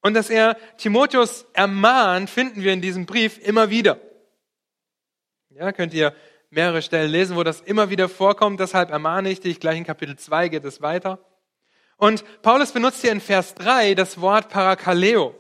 Und 0.02 0.14
dass 0.14 0.30
er 0.30 0.56
Timotheus 0.78 1.46
ermahnt, 1.54 2.30
finden 2.30 2.64
wir 2.64 2.74
in 2.74 2.82
diesem 2.82 3.06
Brief 3.06 3.38
immer 3.40 3.70
wieder. 3.70 4.00
Ja, 5.50 5.72
könnt 5.72 5.94
ihr 5.94 6.14
mehrere 6.50 6.82
Stellen 6.82 7.12
lesen, 7.12 7.36
wo 7.36 7.44
das 7.44 7.62
immer 7.62 7.90
wieder 7.90 8.10
vorkommt. 8.10 8.60
Deshalb 8.60 8.92
ermahne 8.92 9.30
ich 9.30 9.40
dich. 9.40 9.60
Gleich 9.60 9.78
in 9.78 9.84
Kapitel 9.86 10.18
2 10.18 10.50
geht 10.50 10.66
es 10.66 10.82
weiter. 10.82 11.20
Und 11.98 12.24
Paulus 12.44 12.72
benutzt 12.72 13.02
hier 13.02 13.12
in 13.12 13.22
Vers 13.22 13.56
3 13.56 13.96
das 13.96 14.22
Wort 14.22 14.50
Parakaleo, 14.50 15.34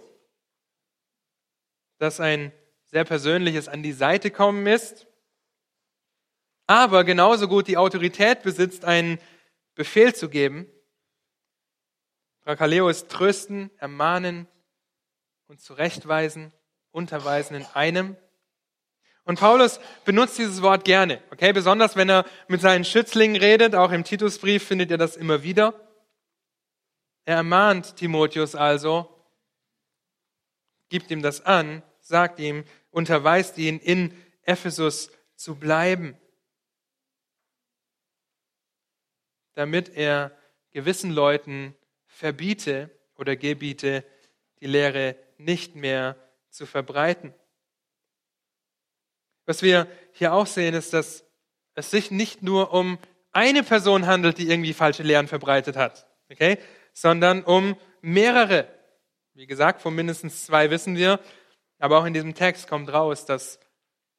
das 1.99 2.19
ein 2.19 2.51
sehr 2.85 3.03
persönliches 3.03 3.67
an 3.67 3.83
die 3.83 3.93
Seite 3.93 4.31
kommen 4.31 4.65
ist, 4.65 5.05
aber 6.65 7.03
genauso 7.03 7.47
gut 7.47 7.67
die 7.67 7.77
Autorität 7.77 8.41
besitzt, 8.41 8.85
einen 8.85 9.19
Befehl 9.75 10.15
zu 10.15 10.29
geben 10.29 10.67
Brakaleo 12.47 12.87
ist 12.87 13.09
trösten, 13.09 13.71
ermahnen 13.77 14.47
und 15.47 15.59
zurechtweisen, 15.59 16.53
unterweisen 16.91 17.55
in 17.57 17.65
einem. 17.73 18.15
Und 19.25 19.37
Paulus 19.37 19.81
benutzt 20.05 20.37
dieses 20.37 20.61
Wort 20.61 20.85
gerne, 20.85 21.21
okay? 21.29 21.51
Besonders 21.51 21.97
wenn 21.97 22.09
er 22.09 22.25
mit 22.47 22.61
seinen 22.61 22.85
Schützlingen 22.85 23.35
redet, 23.35 23.75
auch 23.75 23.91
im 23.91 24.05
Titusbrief 24.05 24.65
findet 24.65 24.91
ihr 24.91 24.97
das 24.97 25.17
immer 25.17 25.43
wieder. 25.43 25.73
Er 27.25 27.35
ermahnt 27.35 27.97
Timotheus 27.97 28.55
also, 28.55 29.13
gibt 30.87 31.11
ihm 31.11 31.21
das 31.21 31.45
an, 31.45 31.83
sagt 31.99 32.39
ihm, 32.39 32.63
unterweist 32.91 33.57
ihn, 33.57 33.77
in 33.77 34.13
Ephesus 34.43 35.11
zu 35.35 35.55
bleiben, 35.55 36.17
damit 39.53 39.89
er 39.89 40.31
gewissen 40.71 41.11
Leuten 41.11 41.75
verbiete 42.17 42.89
oder 43.15 43.35
gebiete, 43.35 44.03
die 44.59 44.65
Lehre 44.65 45.15
nicht 45.37 45.75
mehr 45.75 46.15
zu 46.49 46.65
verbreiten. 46.65 47.33
Was 49.45 49.61
wir 49.61 49.87
hier 50.13 50.33
auch 50.33 50.47
sehen, 50.47 50.73
ist, 50.73 50.93
dass 50.93 51.23
es 51.75 51.91
sich 51.91 52.09
nicht 52.09 52.41
nur 52.41 52.73
um 52.73 52.97
eine 53.31 53.61
Person 53.61 54.07
handelt, 54.07 54.39
die 54.39 54.49
irgendwie 54.49 54.73
falsche 54.73 55.03
Lehren 55.03 55.27
verbreitet 55.27 55.75
hat, 55.75 56.07
okay? 56.31 56.57
sondern 56.91 57.43
um 57.43 57.77
mehrere. 58.01 58.67
Wie 59.35 59.45
gesagt, 59.45 59.83
von 59.83 59.93
mindestens 59.93 60.43
zwei 60.43 60.71
wissen 60.71 60.95
wir, 60.97 61.19
aber 61.77 61.99
auch 61.99 62.05
in 62.05 62.15
diesem 62.15 62.33
Text 62.33 62.67
kommt 62.67 62.91
raus, 62.91 63.25
dass 63.25 63.59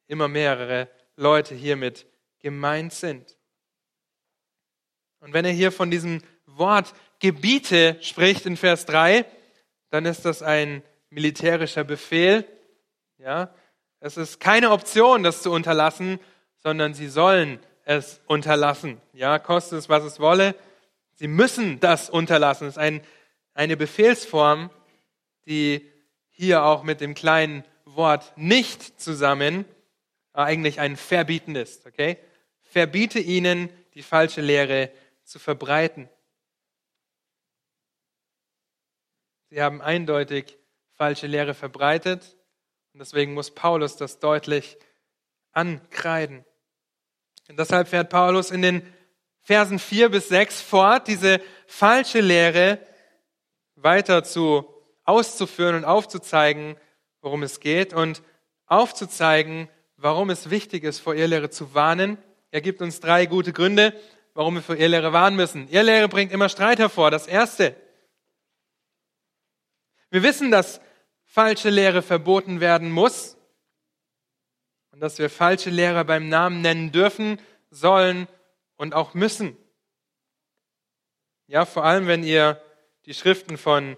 immer 0.07 0.29
mehrere 0.29 0.89
Leute 1.17 1.57
hiermit 1.57 2.07
gemeint 2.39 2.93
sind. 2.93 3.37
Und 5.19 5.33
wenn 5.33 5.45
er 5.45 5.51
hier 5.51 5.73
von 5.73 5.91
diesem 5.91 6.23
Wort 6.47 6.95
Gebiete 7.21 7.97
spricht 8.01 8.47
in 8.47 8.57
Vers 8.57 8.87
3, 8.87 9.25
dann 9.91 10.05
ist 10.05 10.25
das 10.25 10.43
ein 10.43 10.83
militärischer 11.11 11.85
Befehl. 11.85 12.45
Ja, 13.19 13.53
es 14.01 14.17
ist 14.17 14.41
keine 14.41 14.71
Option, 14.71 15.23
das 15.23 15.43
zu 15.43 15.51
unterlassen, 15.51 16.21
sondern 16.63 16.95
sie 16.95 17.09
sollen 17.09 17.59
es 17.85 18.21
unterlassen. 18.27 19.01
Ja, 19.13 19.39
kostet 19.39 19.79
es, 19.79 19.89
was 19.89 20.05
es 20.05 20.21
wolle. 20.21 20.55
Sie 21.15 21.29
müssen 21.29 21.81
das 21.81 22.11
unterlassen. 22.11 22.69
Es 22.69 22.75
ist 22.75 22.79
ein, 22.79 23.01
eine 23.55 23.77
Befehlsform, 23.77 24.71
die 25.47 25.91
hier 26.29 26.63
auch 26.63 26.85
mit 26.85 27.01
dem 27.01 27.15
kleinen 27.15 27.65
Wort 27.85 28.33
nicht 28.37 29.01
zusammen 29.01 29.65
eigentlich 30.33 30.79
ein 30.79 30.97
Verbieten 30.97 31.57
ist. 31.57 31.87
Okay? 31.87 32.19
Verbiete 32.63 33.19
ihnen, 33.19 33.71
die 33.95 34.03
falsche 34.03 34.43
Lehre 34.43 34.91
zu 35.25 35.41
verbreiten. 35.41 36.09
Sie 39.51 39.63
haben 39.63 39.81
eindeutig 39.81 40.59
falsche 40.95 41.27
Lehre 41.27 41.55
verbreitet 41.55 42.37
und 42.93 43.01
deswegen 43.01 43.33
muss 43.33 43.51
Paulus 43.51 43.97
das 43.97 44.19
deutlich 44.19 44.77
ankreiden. 45.53 46.45
Und 47.49 47.59
deshalb 47.59 47.89
fährt 47.89 48.11
Paulus 48.11 48.51
in 48.51 48.61
den 48.61 48.83
Versen 49.41 49.79
4 49.79 50.11
bis 50.11 50.29
6 50.29 50.61
fort, 50.61 51.09
diese 51.09 51.41
falsche 51.67 52.21
Lehre 52.21 52.79
weiter 53.77 54.23
zu 54.23 54.69
auszuführen 55.05 55.77
und 55.77 55.85
aufzuzeigen, 55.87 56.77
worum 57.23 57.43
es 57.43 57.61
geht 57.61 57.95
und 57.95 58.23
aufzuzeigen, 58.67 59.69
warum 59.97 60.29
es 60.29 60.51
wichtig 60.51 60.85
ist, 60.85 60.99
vor 60.99 61.15
Irrlehre 61.15 61.49
zu 61.49 61.75
warnen. 61.75 62.19
Er 62.51 62.61
gibt 62.61 62.83
uns 62.83 63.01
drei 63.01 63.25
gute 63.25 63.55
Gründe, 63.55 63.95
warum 64.35 64.57
wir 64.57 64.63
vor 64.63 64.77
Irrlehre 64.77 65.15
warnen 65.15 65.37
müssen. 65.37 65.69
Irrlehre 65.69 66.09
bringt 66.09 66.33
immer 66.33 66.51
Streit 66.51 66.79
hervor. 66.79 67.11
Das 67.11 67.27
erste. 67.27 67.75
Wir 70.11 70.23
wissen, 70.23 70.51
dass 70.51 70.81
falsche 71.25 71.71
Lehre 71.71 72.03
verboten 72.03 72.61
werden 72.61 72.91
muss 72.91 73.37
und 74.93 75.01
dass 75.01 75.19
wir 75.19 75.31
falsche 75.31 75.71
Lehrer 75.71 76.05
beim 76.05 76.29
Namen 76.29 76.63
nennen 76.63 76.91
dürfen, 76.93 77.41
sollen 77.71 78.27
und 78.77 78.95
auch 78.95 79.15
müssen. 79.15 79.57
Ja, 81.47 81.65
vor 81.65 81.85
allem, 81.85 82.07
wenn 82.07 82.25
ihr 82.25 82.63
die 83.05 83.15
Schriften 83.15 83.59
von 83.59 83.97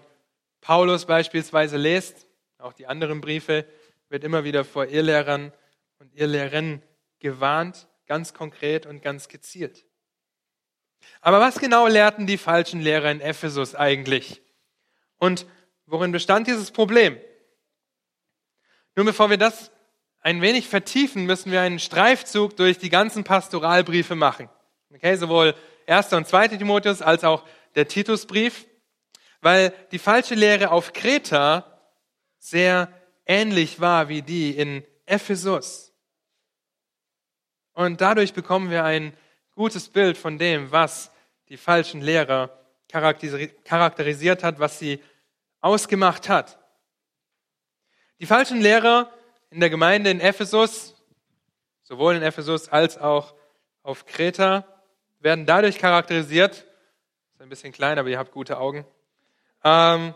Paulus 0.61 1.05
beispielsweise 1.05 1.77
lest, 1.77 2.27
auch 2.57 2.73
die 2.73 2.87
anderen 2.87 3.21
Briefe, 3.21 3.65
wird 4.09 4.23
immer 4.23 4.43
wieder 4.43 4.63
vor 4.65 4.87
Irrlehrern 4.87 5.53
und 5.99 6.13
Irrlehrern 6.13 6.83
gewarnt, 7.19 7.87
ganz 8.05 8.33
konkret 8.33 8.85
und 8.85 9.01
ganz 9.01 9.27
gezielt. 9.27 9.85
Aber 11.21 11.39
was 11.39 11.59
genau 11.59 11.87
lehrten 11.87 12.27
die 12.27 12.37
falschen 12.37 12.81
Lehrer 12.81 13.09
in 13.09 13.21
Ephesus 13.21 13.73
eigentlich? 13.75 14.41
Und 15.17 15.45
worin 15.91 16.11
bestand 16.11 16.47
dieses 16.47 16.71
Problem? 16.71 17.19
Nun, 18.95 19.05
bevor 19.05 19.29
wir 19.29 19.37
das 19.37 19.71
ein 20.21 20.41
wenig 20.41 20.67
vertiefen, 20.67 21.25
müssen 21.25 21.51
wir 21.51 21.61
einen 21.61 21.79
Streifzug 21.79 22.55
durch 22.55 22.77
die 22.77 22.89
ganzen 22.89 23.23
Pastoralbriefe 23.23 24.15
machen. 24.15 24.49
Okay, 24.93 25.15
sowohl 25.15 25.55
1. 25.87 26.13
und 26.13 26.27
2. 26.27 26.49
Timotheus 26.49 27.01
als 27.01 27.23
auch 27.23 27.45
der 27.75 27.87
Titusbrief, 27.87 28.65
weil 29.41 29.73
die 29.91 29.99
falsche 29.99 30.35
Lehre 30.35 30.71
auf 30.71 30.93
Kreta 30.93 31.79
sehr 32.37 32.91
ähnlich 33.25 33.79
war 33.79 34.09
wie 34.09 34.21
die 34.21 34.51
in 34.51 34.83
Ephesus. 35.05 35.93
Und 37.73 38.01
dadurch 38.01 38.33
bekommen 38.33 38.69
wir 38.69 38.83
ein 38.83 39.13
gutes 39.55 39.89
Bild 39.89 40.17
von 40.17 40.37
dem, 40.37 40.71
was 40.71 41.11
die 41.49 41.57
falschen 41.57 42.01
Lehrer 42.01 42.57
charakterisiert 42.89 44.43
hat, 44.43 44.59
was 44.59 44.79
sie 44.79 45.01
ausgemacht 45.61 46.27
hat. 46.29 46.59
Die 48.19 48.25
falschen 48.25 48.61
Lehrer 48.61 49.11
in 49.49 49.59
der 49.59 49.69
Gemeinde 49.69 50.09
in 50.09 50.19
Ephesus, 50.19 50.95
sowohl 51.83 52.15
in 52.15 52.23
Ephesus 52.23 52.69
als 52.69 52.97
auch 52.97 53.33
auf 53.83 54.05
Kreta, 54.05 54.67
werden 55.19 55.45
dadurch 55.45 55.77
charakterisiert, 55.77 56.65
ist 57.33 57.41
ein 57.41 57.49
bisschen 57.49 57.71
klein, 57.71 57.97
aber 57.97 58.09
ihr 58.09 58.17
habt 58.17 58.31
gute 58.31 58.57
Augen, 58.57 58.85
ähm, 59.63 60.13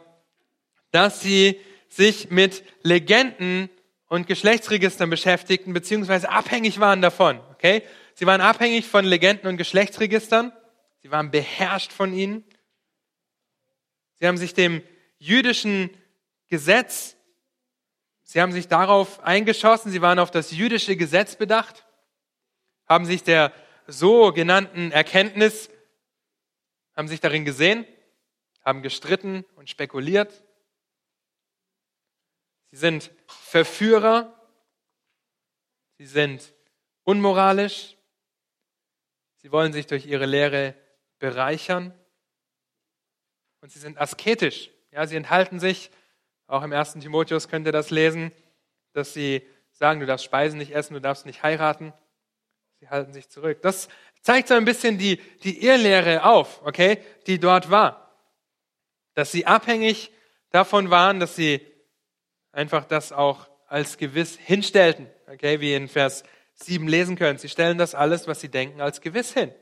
dass 0.92 1.22
sie 1.22 1.60
sich 1.88 2.30
mit 2.32 2.64
Legenden 2.84 3.70
und 4.08 4.28
Geschlechtsregistern 4.28 5.10
beschäftigten, 5.10 5.74
beziehungsweise 5.74 6.30
abhängig 6.30 6.80
waren 6.80 7.02
davon. 7.02 7.40
Okay? 7.52 7.84
Sie 8.14 8.26
waren 8.26 8.42
abhängig 8.42 8.88
von 8.88 9.06
Legenden 9.06 9.48
und 9.48 9.58
Geschlechtsregistern. 9.58 10.54
Sie 11.02 11.12
waren 11.12 11.32
beherrscht 11.32 11.92
von 11.92 12.14
ihnen. 12.14 12.44
Sie 14.16 14.28
haben 14.28 14.38
sich 14.38 14.54
dem 14.54 14.82
jüdischen 15.26 15.90
Gesetz, 16.48 17.18
sie 18.24 18.42
haben 18.42 18.52
sich 18.52 18.68
darauf 18.68 19.20
eingeschossen, 19.22 19.92
sie 19.92 20.02
waren 20.02 20.20
auf 20.20 20.32
das 20.32 20.52
jüdische 20.52 20.96
Gesetz 20.96 21.36
bedacht, 21.36 21.86
haben 22.88 23.06
sich 23.06 23.24
der 23.24 23.52
sogenannten 23.88 24.92
Erkenntnis, 24.92 25.70
haben 26.96 27.08
sich 27.08 27.20
darin 27.20 27.44
gesehen, 27.44 27.86
haben 28.64 28.84
gestritten 28.84 29.44
und 29.56 29.70
spekuliert. 29.70 30.44
Sie 32.72 32.78
sind 32.78 33.12
Verführer, 33.28 34.32
sie 35.98 36.06
sind 36.06 36.54
unmoralisch, 37.04 37.98
sie 39.38 39.52
wollen 39.52 39.74
sich 39.74 39.88
durch 39.88 40.06
ihre 40.06 40.26
Lehre 40.26 40.76
bereichern 41.18 41.98
und 43.62 43.72
sie 43.72 43.80
sind 43.80 43.98
asketisch. 43.98 44.75
Ja, 44.96 45.06
sie 45.06 45.18
enthalten 45.18 45.60
sich, 45.60 45.92
auch 46.48 46.64
im 46.64 46.72
ersten 46.72 47.02
Timotheus 47.02 47.50
könnt 47.50 47.66
ihr 47.68 47.74
das 47.74 47.90
lesen, 47.90 48.32
dass 48.94 49.14
sie 49.14 49.46
sagen, 49.74 50.00
du 50.00 50.06
darfst 50.06 50.24
Speisen 50.24 50.58
nicht 50.58 50.74
essen, 50.74 50.94
du 50.94 51.02
darfst 51.02 51.26
nicht 51.26 51.44
heiraten. 51.44 51.92
Sie 52.80 52.88
halten 52.88 53.12
sich 53.12 53.28
zurück. 53.28 53.62
Das 53.62 53.90
zeigt 54.22 54.48
so 54.48 54.54
ein 54.54 54.64
bisschen 54.64 54.98
die, 54.98 55.18
die 55.44 55.66
Irrlehre 55.66 56.24
auf, 56.24 56.62
okay, 56.66 57.00
die 57.28 57.42
dort 57.42 57.70
war. 57.70 58.18
Dass 59.16 59.34
sie 59.34 59.46
abhängig 59.46 60.14
davon 60.52 60.90
waren, 60.90 61.20
dass 61.20 61.36
sie 61.36 61.60
einfach 62.54 62.86
das 62.86 63.12
auch 63.12 63.50
als 63.68 63.98
gewiss 63.98 64.38
hinstellten, 64.38 65.10
okay, 65.28 65.60
wie 65.60 65.74
in 65.74 65.90
Vers 65.90 66.24
7 66.54 66.88
lesen 66.88 67.18
können. 67.18 67.38
Sie 67.38 67.50
stellen 67.50 67.78
das 67.78 67.96
alles, 67.96 68.28
was 68.28 68.40
sie 68.40 68.50
denken, 68.50 68.80
als 68.80 69.02
gewiss 69.02 69.34
hin. 69.34 69.54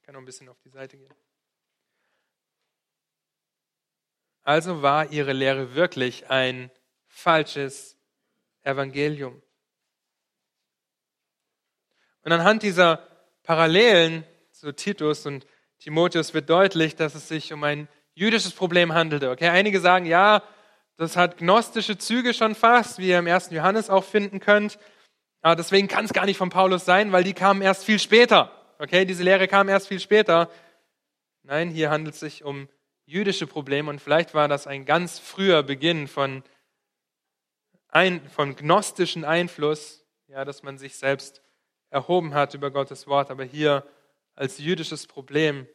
Ich 0.00 0.02
kann 0.02 0.14
noch 0.14 0.22
ein 0.22 0.26
bisschen 0.26 0.48
auf 0.48 0.58
die 0.64 0.70
Seite 0.70 0.96
gehen. 0.96 1.14
Also 4.48 4.80
war 4.80 5.12
ihre 5.12 5.34
Lehre 5.34 5.74
wirklich 5.74 6.30
ein 6.30 6.70
falsches 7.06 7.98
Evangelium. 8.62 9.42
Und 12.22 12.32
anhand 12.32 12.62
dieser 12.62 13.06
Parallelen 13.42 14.24
zu 14.50 14.72
Titus 14.72 15.26
und 15.26 15.46
Timotheus 15.80 16.32
wird 16.32 16.48
deutlich, 16.48 16.96
dass 16.96 17.14
es 17.14 17.28
sich 17.28 17.52
um 17.52 17.62
ein 17.62 17.88
jüdisches 18.14 18.52
Problem 18.52 18.94
handelte. 18.94 19.28
Okay, 19.28 19.48
einige 19.48 19.80
sagen, 19.80 20.06
ja, 20.06 20.42
das 20.96 21.14
hat 21.14 21.36
gnostische 21.36 21.98
Züge 21.98 22.32
schon 22.32 22.54
fast, 22.54 22.98
wie 22.98 23.08
ihr 23.08 23.18
im 23.18 23.26
ersten 23.26 23.54
Johannes 23.54 23.90
auch 23.90 24.04
finden 24.04 24.40
könnt. 24.40 24.78
Aber 25.42 25.56
deswegen 25.56 25.88
kann 25.88 26.06
es 26.06 26.14
gar 26.14 26.24
nicht 26.24 26.38
von 26.38 26.48
Paulus 26.48 26.86
sein, 26.86 27.12
weil 27.12 27.22
die 27.22 27.34
kamen 27.34 27.60
erst 27.60 27.84
viel 27.84 27.98
später. 27.98 28.50
Okay, 28.78 29.04
diese 29.04 29.24
Lehre 29.24 29.46
kam 29.46 29.68
erst 29.68 29.88
viel 29.88 30.00
später. 30.00 30.48
Nein, 31.42 31.68
hier 31.68 31.90
handelt 31.90 32.14
es 32.14 32.20
sich 32.20 32.44
um 32.44 32.70
jüdische 33.08 33.46
Probleme 33.46 33.88
und 33.88 34.00
vielleicht 34.00 34.34
war 34.34 34.48
das 34.48 34.66
ein 34.66 34.84
ganz 34.84 35.18
früher 35.18 35.62
Beginn 35.62 36.08
von, 36.08 36.44
ein, 37.88 38.28
von 38.28 38.54
gnostischen 38.54 39.24
Einfluss, 39.24 40.04
ja, 40.26 40.44
dass 40.44 40.62
man 40.62 40.76
sich 40.76 40.96
selbst 40.96 41.40
erhoben 41.88 42.34
hat 42.34 42.52
über 42.52 42.70
Gottes 42.70 43.06
Wort, 43.06 43.30
aber 43.30 43.44
hier 43.44 43.88
als 44.34 44.58
jüdisches 44.58 45.06
Problem. 45.06 45.66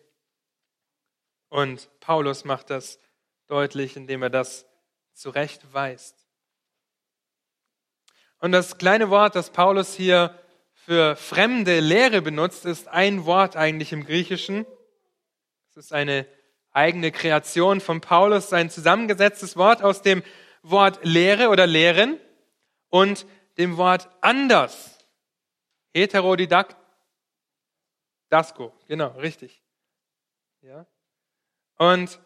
Und 1.49 1.89
Paulus 2.01 2.45
macht 2.45 2.69
das 2.69 2.99
deutlich, 3.47 3.97
indem 3.97 4.21
er 4.21 4.29
das 4.29 4.67
zurechtweist. 5.13 6.27
Und 8.37 8.51
das 8.51 8.77
kleine 8.77 9.09
Wort, 9.09 9.33
das 9.33 9.49
Paulus 9.49 9.95
hier 9.95 10.39
für 10.75 11.15
fremde 11.15 11.79
Lehre 11.79 12.21
benutzt, 12.21 12.65
ist 12.65 12.89
ein 12.89 13.25
Wort 13.25 13.55
eigentlich 13.55 13.91
im 13.91 14.05
Griechischen. 14.05 14.67
Es 15.71 15.77
ist 15.77 15.93
eine 15.93 16.27
eigene 16.73 17.11
Kreation 17.11 17.79
von 17.79 18.01
Paulus, 18.01 18.49
sein 18.49 18.69
zusammengesetztes 18.69 19.55
Wort 19.55 19.81
aus 19.83 20.01
dem 20.01 20.23
Wort 20.63 20.99
Lehre 21.03 21.49
oder 21.49 21.67
Lehren 21.67 22.19
und 22.89 23.25
dem 23.57 23.77
Wort 23.77 24.09
anders. 24.21 24.97
Heterodidakt, 25.93 26.75
Dasko, 28.29 28.73
genau, 28.87 29.09
richtig. 29.09 29.61
Ja. 30.61 30.87
Und 31.77 32.19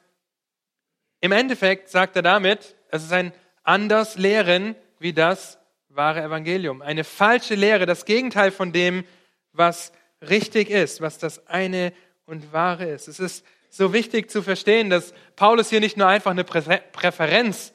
im 1.20 1.32
Endeffekt 1.32 1.90
sagt 1.90 2.16
er 2.16 2.22
damit, 2.22 2.76
es 2.90 3.04
ist 3.04 3.12
ein 3.12 3.34
anders 3.64 4.16
Lehren 4.16 4.76
wie 5.00 5.14
das, 5.14 5.60
wahre 5.90 6.22
Evangelium. 6.22 6.82
Eine 6.82 7.04
falsche 7.04 7.56
Lehre, 7.56 7.86
das 7.86 8.06
Gegenteil 8.06 8.52
von 8.52 8.72
dem, 8.72 9.04
was 9.52 9.92
richtig 10.22 10.70
ist, 10.70 11.02
was 11.02 11.18
das 11.18 11.48
eine 11.48 11.92
und 12.26 12.54
wahre 12.54 12.86
ist. 12.86 13.08
Es 13.08 13.20
ist 13.20 13.46
so 13.70 13.94
wichtig 13.94 14.30
zu 14.30 14.42
verstehen, 14.42 14.90
dass 14.90 15.14
Paulus 15.36 15.70
hier 15.70 15.80
nicht 15.80 15.98
nur 15.98 16.08
einfach 16.08 16.32
eine 16.32 16.44
Präferenz 16.44 17.74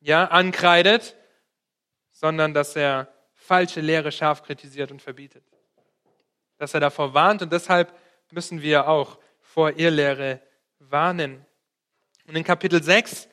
ja, 0.00 0.24
ankreidet, 0.24 1.16
sondern 2.10 2.54
dass 2.54 2.76
er 2.76 3.12
falsche 3.34 3.80
Lehre 3.80 4.12
scharf 4.12 4.42
kritisiert 4.42 4.90
und 4.90 5.02
verbietet. 5.02 5.44
Dass 6.58 6.74
er 6.74 6.80
davor 6.80 7.14
warnt 7.14 7.42
und 7.42 7.52
deshalb 7.52 7.92
müssen 8.30 8.62
wir 8.62 8.88
auch 8.88 9.18
vor 9.40 9.78
Irrlehre 9.78 10.40
warnen. 10.78 11.44
Und 12.26 12.36
in 12.36 12.44
Kapitel 12.44 12.82
6 12.82 13.28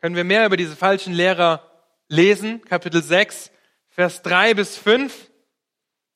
können 0.00 0.16
wir 0.16 0.24
mehr 0.24 0.46
über 0.46 0.56
diese 0.56 0.76
falschen 0.76 1.12
Lehrer 1.12 1.70
lesen. 2.08 2.64
Kapitel 2.64 3.02
6, 3.02 3.50
Vers 3.88 4.22
3 4.22 4.54
bis 4.54 4.76
5. 4.78 5.30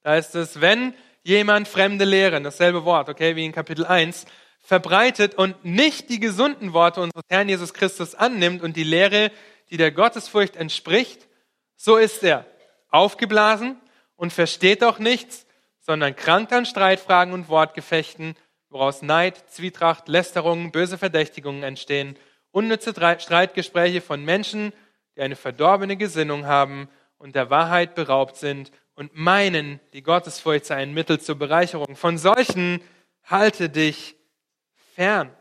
Da 0.03 0.17
ist 0.17 0.35
es, 0.35 0.61
wenn 0.61 0.95
jemand 1.23 1.69
fremde 1.69 2.05
Lehren, 2.05 2.45
dasselbe 2.45 2.85
Wort, 2.85 3.09
okay, 3.09 3.37
wie 3.37 3.45
in 3.45 3.53
Kapitel 3.53 3.85
1, 3.85 4.25
verbreitet 4.67 5.37
und 5.37 5.65
nicht 5.65 6.11
die 6.11 6.19
gesunden 6.19 6.73
Worte 6.73 7.01
unseres 7.01 7.23
Herrn 7.29 7.49
Jesus 7.49 7.73
Christus 7.73 8.17
annimmt 8.17 8.63
und 8.63 8.77
die 8.77 8.83
Lehre, 8.83 9.31
die 9.71 9.77
der 9.77 9.93
Gottesfurcht 9.93 10.57
entspricht, 10.57 11.29
so 11.77 11.97
ist 11.97 12.25
er 12.25 12.45
aufgeblasen 12.91 13.77
und 14.17 14.33
versteht 14.33 14.83
doch 14.83 14.99
nichts, 14.99 15.47
sondern 15.79 16.17
krankt 16.17 16.53
an 16.53 16.67
Streitfragen 16.67 17.33
und 17.33 17.49
Wortgefechten, 17.49 18.35
woraus 18.69 19.03
Neid, 19.03 19.37
Zwietracht, 19.51 20.09
Lästerungen, 20.09 20.73
böse 20.73 20.99
Verdächtigungen 20.99 21.63
entstehen, 21.63 22.17
unnütze 22.51 22.93
Streitgespräche 22.93 24.01
von 24.01 24.25
Menschen, 24.25 24.73
die 25.15 25.21
eine 25.21 25.37
verdorbene 25.37 25.97
Gesinnung 25.97 26.47
haben 26.47 26.89
und 27.19 27.37
der 27.37 27.51
Wahrheit 27.51 27.95
beraubt 27.95 28.35
sind 28.35 28.73
und 28.97 29.15
meinen, 29.15 29.79
die 29.93 30.03
Gottesfurcht 30.03 30.67
sei 30.67 30.75
ein 30.77 30.93
Mittel 30.93 31.21
zur 31.21 31.37
Bereicherung. 31.37 31.95
Von 31.95 32.19
solchen 32.19 32.81
halte 33.23 33.69
dich 33.69 34.16
fern. 34.97 35.37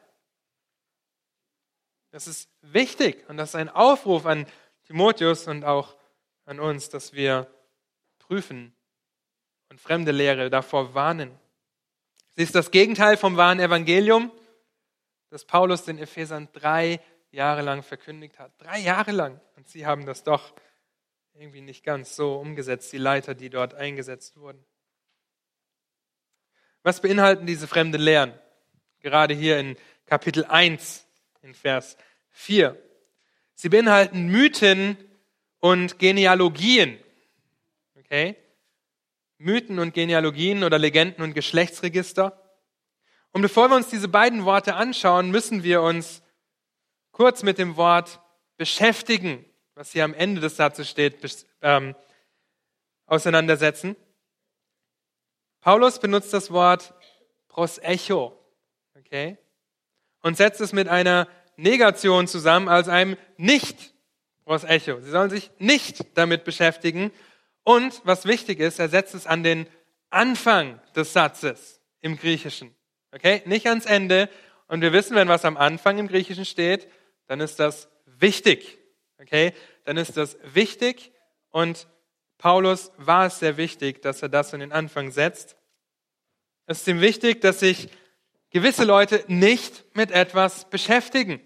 Das 2.11 2.27
ist 2.27 2.49
wichtig 2.61 3.27
und 3.29 3.37
das 3.37 3.49
ist 3.49 3.55
ein 3.55 3.69
Aufruf 3.69 4.25
an 4.25 4.45
Timotheus 4.83 5.47
und 5.47 5.63
auch 5.63 5.95
an 6.45 6.59
uns, 6.59 6.89
dass 6.89 7.13
wir 7.13 7.47
prüfen 8.19 8.75
und 9.69 9.79
fremde 9.79 10.11
Lehre 10.11 10.49
davor 10.49 10.93
warnen. 10.93 11.31
Sie 12.35 12.43
ist 12.43 12.53
das 12.53 12.69
Gegenteil 12.69 13.15
vom 13.15 13.37
wahren 13.37 13.61
Evangelium, 13.61 14.29
das 15.29 15.45
Paulus 15.45 15.83
den 15.85 15.99
Ephesern 15.99 16.49
drei 16.51 16.99
Jahre 17.31 17.61
lang 17.61 17.81
verkündigt 17.81 18.39
hat. 18.39 18.51
Drei 18.57 18.79
Jahre 18.79 19.11
lang. 19.11 19.39
Und 19.55 19.69
sie 19.69 19.85
haben 19.85 20.05
das 20.05 20.23
doch 20.23 20.53
irgendwie 21.33 21.61
nicht 21.61 21.83
ganz 21.83 22.15
so 22.15 22.35
umgesetzt, 22.35 22.91
die 22.91 22.97
Leiter, 22.97 23.35
die 23.35 23.49
dort 23.49 23.73
eingesetzt 23.73 24.37
wurden. 24.37 24.63
Was 26.83 27.01
beinhalten 27.01 27.45
diese 27.45 27.67
fremden 27.67 28.01
Lehren? 28.01 28.37
Gerade 29.05 29.35
hier 29.35 29.59
in 29.59 29.77
Kapitel 30.07 30.45
1, 30.45 31.05
in 31.43 31.53
Vers 31.53 31.95
4. 32.31 32.75
Sie 33.53 33.69
beinhalten 33.69 34.29
Mythen 34.29 34.97
und 35.59 35.99
Genealogien. 35.99 36.97
Okay? 37.99 38.35
Mythen 39.37 39.77
und 39.77 39.93
Genealogien 39.93 40.63
oder 40.63 40.79
Legenden 40.79 41.23
und 41.23 41.35
Geschlechtsregister. 41.35 42.41
Und 43.31 43.43
bevor 43.43 43.69
wir 43.69 43.75
uns 43.75 43.89
diese 43.89 44.07
beiden 44.07 44.43
Worte 44.43 44.73
anschauen, 44.73 45.29
müssen 45.29 45.61
wir 45.61 45.83
uns 45.83 46.23
kurz 47.11 47.43
mit 47.43 47.59
dem 47.59 47.75
Wort 47.77 48.19
beschäftigen, 48.57 49.45
was 49.75 49.91
hier 49.91 50.03
am 50.03 50.15
Ende 50.15 50.41
des 50.41 50.55
Satzes 50.55 50.89
steht, 50.89 51.45
ähm, 51.61 51.95
auseinandersetzen. 53.05 53.95
Paulus 55.61 55.99
benutzt 55.99 56.33
das 56.33 56.49
Wort 56.49 56.95
prosecho, 57.49 58.41
okay, 59.15 59.37
und 60.21 60.35
setzt 60.35 60.59
es 60.59 60.73
mit 60.73 60.89
einer 60.89 61.27
Negation 61.55 62.27
zusammen, 62.27 62.67
als 62.67 62.89
einem 62.89 63.15
nicht 63.37 63.93
prosecho. 64.43 64.99
Sie 64.99 65.09
sollen 65.09 65.29
sich 65.29 65.51
nicht 65.57 66.17
damit 66.17 66.43
beschäftigen. 66.43 67.11
Und 67.63 68.01
was 68.03 68.25
wichtig 68.25 68.59
ist, 68.59 68.79
er 68.79 68.89
setzt 68.89 69.15
es 69.15 69.25
an 69.25 69.43
den 69.43 69.67
Anfang 70.09 70.81
des 70.95 71.13
Satzes 71.13 71.79
im 72.01 72.17
Griechischen. 72.17 72.75
Okay? 73.11 73.41
Nicht 73.45 73.67
ans 73.67 73.85
Ende. 73.85 74.29
Und 74.67 74.81
wir 74.81 74.91
wissen, 74.91 75.15
wenn 75.15 75.29
was 75.29 75.45
am 75.45 75.57
Anfang 75.57 75.97
im 75.97 76.07
Griechischen 76.07 76.45
steht, 76.45 76.89
dann 77.27 77.39
ist 77.39 77.59
das 77.59 77.87
wichtig. 78.05 78.77
Okay? 79.19 79.53
Dann 79.85 79.97
ist 79.97 80.17
das 80.17 80.37
wichtig. 80.43 81.11
Und 81.51 81.87
Paulus 82.37 82.91
war 82.97 83.27
es 83.27 83.39
sehr 83.39 83.55
wichtig, 83.55 84.01
dass 84.01 84.21
er 84.21 84.29
das 84.29 84.51
in 84.53 84.59
den 84.59 84.73
Anfang 84.73 85.11
setzt. 85.11 85.55
Es 86.65 86.81
ist 86.81 86.87
ihm 86.87 86.99
wichtig, 86.99 87.41
dass 87.41 87.59
sich 87.59 87.89
gewisse 88.55 88.85
Leute 88.85 89.21
nicht 89.27 89.83
mit 89.97 90.11
etwas 90.11 90.69
beschäftigen. 90.69 91.41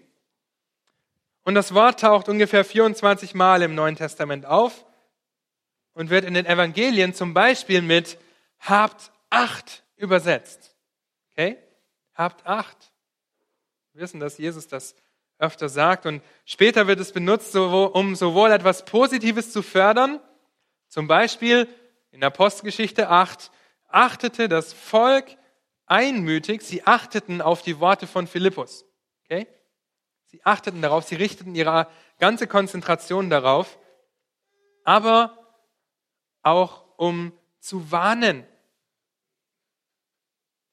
Und 1.42 1.56
das 1.56 1.74
Wort 1.74 1.98
taucht 1.98 2.28
ungefähr 2.28 2.64
24 2.64 3.34
Mal 3.34 3.62
im 3.62 3.74
Neuen 3.74 3.96
Testament 3.96 4.46
auf 4.46 4.86
und 5.92 6.08
wird 6.08 6.24
in 6.24 6.34
den 6.34 6.46
Evangelien 6.46 7.12
zum 7.12 7.34
Beispiel 7.34 7.82
mit 7.82 8.16
habt 8.60 9.10
Acht 9.28 9.82
übersetzt. 9.96 10.76
Okay? 11.32 11.58
Habt 12.14 12.46
Acht. 12.46 12.92
Wir 13.92 14.02
wissen, 14.02 14.20
dass 14.20 14.38
Jesus 14.38 14.68
das 14.68 14.94
öfter 15.40 15.68
sagt 15.68 16.06
und 16.06 16.22
später 16.44 16.86
wird 16.86 17.00
es 17.00 17.10
benutzt, 17.10 17.56
um 17.56 18.14
sowohl 18.14 18.52
etwas 18.52 18.84
Positives 18.84 19.50
zu 19.50 19.62
fördern, 19.62 20.20
zum 20.86 21.08
Beispiel 21.08 21.66
in 22.12 22.22
Apostelgeschichte 22.22 23.08
8, 23.08 23.50
achtete 23.88 24.48
das 24.48 24.72
Volk 24.72 25.39
einmütig, 25.90 26.62
sie 26.62 26.86
achteten 26.86 27.42
auf 27.42 27.62
die 27.62 27.80
Worte 27.80 28.06
von 28.06 28.26
Philippus. 28.26 28.84
Okay? 29.24 29.46
Sie 30.26 30.40
achteten 30.44 30.80
darauf, 30.80 31.04
sie 31.04 31.16
richteten 31.16 31.54
ihre 31.54 31.88
ganze 32.18 32.46
Konzentration 32.46 33.28
darauf, 33.28 33.78
aber 34.84 35.36
auch 36.42 36.84
um 36.96 37.32
zu 37.58 37.90
warnen, 37.90 38.46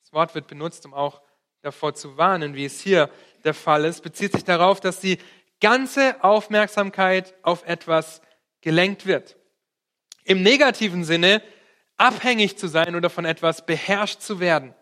das 0.03 0.13
Wort 0.13 0.35
wird 0.35 0.47
benutzt, 0.47 0.85
um 0.85 0.93
auch 0.93 1.21
davor 1.61 1.93
zu 1.93 2.15
warnen, 2.15 2.53
wie 2.53 2.63
es 2.63 2.79
hier 2.79 3.09
der 3.43 3.53
Fall 3.53 3.83
ist, 3.83 4.01
bezieht 4.01 4.31
sich 4.31 4.45
darauf, 4.45 4.79
dass 4.79 5.01
die 5.01 5.17
ganze 5.59 6.23
Aufmerksamkeit 6.23 7.33
auf 7.41 7.65
etwas 7.65 8.21
gelenkt 8.61 9.05
wird. 9.05 9.35
Im 10.23 10.43
negativen 10.43 11.03
Sinne 11.03 11.41
abhängig 11.97 12.57
zu 12.57 12.67
sein 12.67 12.95
oder 12.95 13.09
von 13.09 13.25
etwas 13.25 13.65
beherrscht 13.65 14.21
zu 14.21 14.39
werden. 14.39 14.73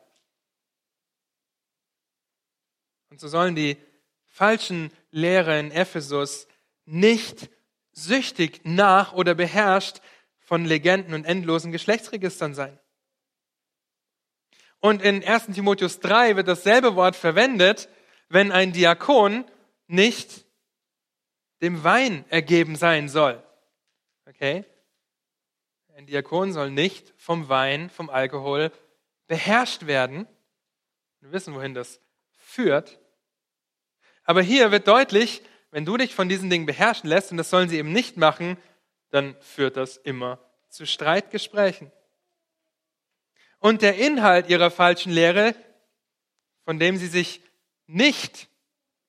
Und 3.15 3.21
so 3.21 3.29
sollen 3.29 3.55
die 3.55 3.77
falschen 4.25 4.91
Lehrer 5.09 5.57
in 5.57 5.71
Ephesus 5.71 6.49
nicht 6.83 7.49
süchtig 7.93 8.59
nach 8.65 9.13
oder 9.13 9.35
beherrscht 9.35 10.01
von 10.39 10.65
Legenden 10.65 11.13
und 11.13 11.23
endlosen 11.23 11.71
Geschlechtsregistern 11.71 12.53
sein. 12.53 12.77
Und 14.81 15.01
in 15.01 15.23
1 15.23 15.45
Timotheus 15.55 16.01
3 16.01 16.35
wird 16.35 16.49
dasselbe 16.49 16.97
Wort 16.97 17.15
verwendet, 17.15 17.87
wenn 18.27 18.51
ein 18.51 18.73
Diakon 18.73 19.45
nicht 19.87 20.45
dem 21.61 21.85
Wein 21.85 22.25
ergeben 22.27 22.75
sein 22.75 23.07
soll. 23.07 23.41
Okay? 24.27 24.65
Ein 25.95 26.05
Diakon 26.05 26.51
soll 26.51 26.69
nicht 26.69 27.13
vom 27.15 27.47
Wein, 27.47 27.89
vom 27.89 28.09
Alkohol 28.09 28.73
beherrscht 29.27 29.85
werden. 29.85 30.27
Wir 31.21 31.31
wissen, 31.31 31.55
wohin 31.55 31.73
das 31.73 32.01
führt. 32.33 32.99
Aber 34.25 34.41
hier 34.41 34.71
wird 34.71 34.87
deutlich, 34.87 35.41
wenn 35.71 35.85
du 35.85 35.97
dich 35.97 36.13
von 36.13 36.27
diesen 36.27 36.49
Dingen 36.49 36.65
beherrschen 36.65 37.09
lässt, 37.09 37.31
und 37.31 37.37
das 37.37 37.49
sollen 37.49 37.69
sie 37.69 37.77
eben 37.77 37.91
nicht 37.91 38.17
machen, 38.17 38.57
dann 39.11 39.35
führt 39.39 39.77
das 39.77 39.97
immer 39.97 40.39
zu 40.69 40.85
Streitgesprächen. 40.85 41.91
Und 43.59 43.81
der 43.81 43.97
Inhalt 43.97 44.49
ihrer 44.49 44.71
falschen 44.71 45.11
Lehre, 45.11 45.55
von 46.65 46.79
dem 46.79 46.97
sie 46.97 47.07
sich 47.07 47.41
nicht 47.87 48.47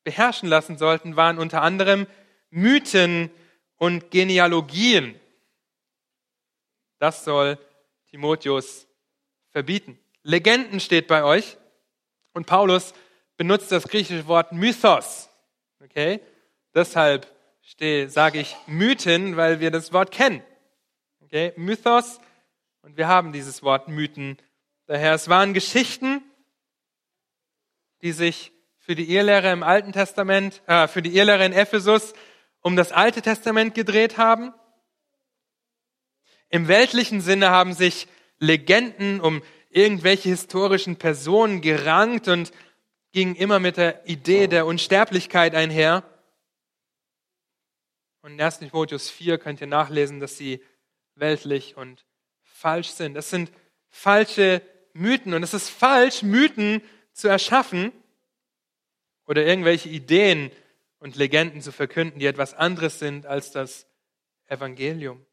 beherrschen 0.05 0.49
lassen 0.49 0.79
sollten, 0.79 1.17
waren 1.17 1.39
unter 1.39 1.63
anderem 1.63 2.07
Mythen 2.51 3.31
und 3.77 4.11
Genealogien. 4.11 5.19
Das 6.99 7.25
soll 7.25 7.59
Timotheus 8.11 8.87
verbieten. 9.51 9.99
Legenden 10.23 10.81
steht 10.81 11.07
bei 11.07 11.25
euch 11.25 11.57
und 12.33 12.47
Paulus 12.47 12.95
benutzt 13.37 13.71
das 13.73 13.89
griechische 13.89 14.27
Wort 14.27 14.53
Mythos. 14.53 15.29
Okay? 15.83 16.21
Deshalb 16.75 17.27
sage 18.07 18.41
ich 18.41 18.57
Mythen, 18.67 19.37
weil 19.37 19.61
wir 19.61 19.71
das 19.71 19.93
Wort 19.93 20.11
kennen. 20.11 20.43
Okay? 21.23 21.53
Mythos 21.57 22.21
und 22.83 22.97
wir 22.97 23.09
haben 23.09 23.33
dieses 23.33 23.63
Wort 23.63 23.89
Mythen 23.89 24.39
Daher, 24.89 25.15
es 25.15 25.29
waren 25.29 25.53
Geschichten, 25.53 26.23
die 28.03 28.13
sich 28.13 28.53
für 28.79 28.95
die 28.95 29.13
Irrlehrer 29.13 29.53
im 29.53 29.65
Alten 29.65 29.91
Testament, 29.91 30.63
äh, 30.69 30.87
für 30.87 31.03
die 31.03 31.17
Irrlehrer 31.17 31.45
in 31.45 31.53
Ephesus 31.53 32.15
um 32.63 32.77
das 32.77 32.93
Alte 32.93 33.21
Testament 33.21 33.75
gedreht 33.75 34.17
haben. 34.17 34.55
Im 36.51 36.69
weltlichen 36.69 37.21
Sinne 37.21 37.51
haben 37.51 37.73
sich 37.73 38.07
Legenden 38.39 39.21
um 39.21 39.43
irgendwelche 39.71 40.29
historischen 40.29 40.97
Personen 40.97 41.63
gerankt 41.63 42.29
und 42.29 42.53
gingen 43.13 43.37
immer 43.37 43.59
mit 43.61 43.77
der 43.77 44.07
Idee 44.09 44.47
der 44.47 44.67
Unsterblichkeit 44.67 45.55
einher. 45.55 46.05
Und 48.23 48.33
in 48.33 48.41
1. 48.41 48.59
Timotheus 48.59 49.09
4 49.11 49.39
könnt 49.39 49.61
ihr 49.61 49.67
nachlesen, 49.67 50.21
dass 50.21 50.37
sie 50.37 50.63
weltlich 51.15 51.77
und 51.77 52.05
falsch 52.43 52.89
sind. 52.89 53.15
Das 53.15 53.31
sind 53.31 53.53
falsche 53.89 54.63
Mythen. 54.93 55.35
Und 55.35 55.43
es 55.43 55.55
ist 55.55 55.71
falsch, 55.71 56.23
Mythen 56.23 56.83
zu 57.13 57.29
erschaffen 57.29 57.93
oder 59.27 59.45
irgendwelche 59.45 59.89
Ideen 59.89 60.51
und 60.99 61.17
Legenden 61.17 61.63
zu 61.63 61.73
verkünden, 61.73 62.19
die 62.19 62.27
etwas 62.27 62.55
anderes 62.55 62.99
sind 62.99 63.27
als 63.27 63.51
das 63.53 63.87
Evangelium. 64.47 65.25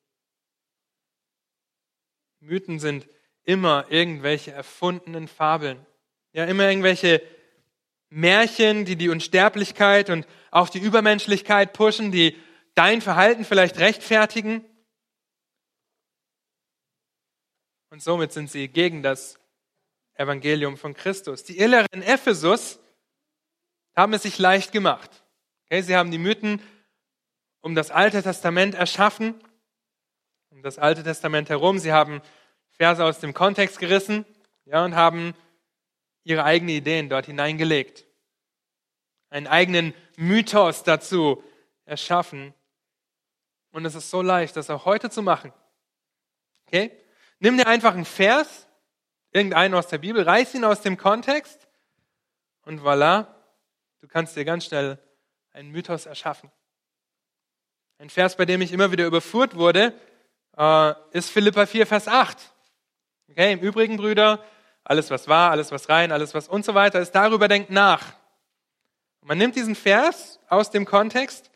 Mythen 2.39 2.79
sind 2.79 3.07
immer 3.43 3.85
irgendwelche 3.89 4.51
erfundenen 4.51 5.27
Fabeln. 5.27 5.85
Ja, 6.33 6.45
immer 6.45 6.67
irgendwelche 6.67 7.21
Märchen, 8.13 8.85
die 8.85 8.95
die 8.95 9.09
Unsterblichkeit 9.09 10.09
und 10.11 10.27
auch 10.51 10.69
die 10.69 10.79
Übermenschlichkeit 10.79 11.73
pushen, 11.73 12.11
die 12.11 12.37
dein 12.75 13.01
Verhalten 13.01 13.43
vielleicht 13.43 13.79
rechtfertigen. 13.79 14.63
Und 17.89 18.03
somit 18.03 18.31
sind 18.31 18.51
sie 18.51 18.67
gegen 18.67 19.01
das 19.01 19.39
Evangelium 20.13 20.77
von 20.77 20.93
Christus. 20.93 21.43
Die 21.43 21.57
Irrer 21.57 21.85
in 21.91 22.03
Ephesus 22.03 22.79
haben 23.95 24.13
es 24.13 24.23
sich 24.23 24.37
leicht 24.37 24.71
gemacht. 24.71 25.23
Okay, 25.65 25.81
sie 25.81 25.95
haben 25.95 26.11
die 26.11 26.19
Mythen 26.19 26.61
um 27.61 27.73
das 27.73 27.89
Alte 27.89 28.21
Testament 28.21 28.75
erschaffen, 28.75 29.33
um 30.51 30.61
das 30.61 30.77
Alte 30.77 31.03
Testament 31.03 31.49
herum. 31.49 31.79
Sie 31.79 31.93
haben 31.93 32.21
Verse 32.69 33.03
aus 33.03 33.19
dem 33.19 33.33
Kontext 33.33 33.79
gerissen 33.79 34.25
ja, 34.65 34.85
und 34.85 34.95
haben 34.95 35.33
ihre 36.23 36.43
eigenen 36.43 36.75
Ideen 36.75 37.09
dort 37.09 37.25
hineingelegt. 37.25 38.05
Einen 39.29 39.47
eigenen 39.47 39.93
Mythos 40.15 40.83
dazu 40.83 41.43
erschaffen. 41.85 42.53
Und 43.71 43.85
es 43.85 43.95
ist 43.95 44.09
so 44.09 44.21
leicht, 44.21 44.55
das 44.55 44.69
auch 44.69 44.85
heute 44.85 45.09
zu 45.09 45.21
machen. 45.21 45.51
Okay? 46.67 46.91
Nimm 47.39 47.57
dir 47.57 47.67
einfach 47.67 47.93
einen 47.93 48.05
Vers, 48.05 48.67
irgendeinen 49.31 49.73
aus 49.73 49.87
der 49.87 49.97
Bibel, 49.97 50.23
reiß 50.23 50.53
ihn 50.53 50.63
aus 50.63 50.81
dem 50.81 50.97
Kontext 50.97 51.67
und 52.65 52.81
voilà, 52.81 53.27
du 53.99 54.07
kannst 54.07 54.35
dir 54.35 54.45
ganz 54.45 54.65
schnell 54.65 54.97
einen 55.51 55.71
Mythos 55.71 56.05
erschaffen. 56.05 56.51
Ein 57.97 58.09
Vers, 58.09 58.37
bei 58.37 58.45
dem 58.45 58.61
ich 58.61 58.71
immer 58.71 58.91
wieder 58.91 59.05
überführt 59.05 59.55
wurde, 59.55 59.93
äh, 60.57 60.93
ist 61.11 61.29
Philippa 61.29 61.65
4, 61.65 61.87
Vers 61.87 62.07
8. 62.07 62.37
Okay, 63.29 63.53
im 63.53 63.59
Übrigen, 63.59 63.97
Brüder, 63.97 64.43
alles 64.83 65.09
was 65.09 65.27
war, 65.27 65.51
alles 65.51 65.71
was 65.71 65.89
rein, 65.89 66.11
alles 66.11 66.33
was 66.33 66.47
und 66.47 66.65
so 66.65 66.73
weiter 66.75 66.99
ist, 66.99 67.11
darüber 67.11 67.47
denkt 67.47 67.69
nach. 67.69 68.13
Und 69.21 69.29
man 69.29 69.37
nimmt 69.37 69.55
diesen 69.55 69.75
Vers 69.75 70.39
aus 70.49 70.69
dem 70.69 70.85
Kontext 70.85 71.49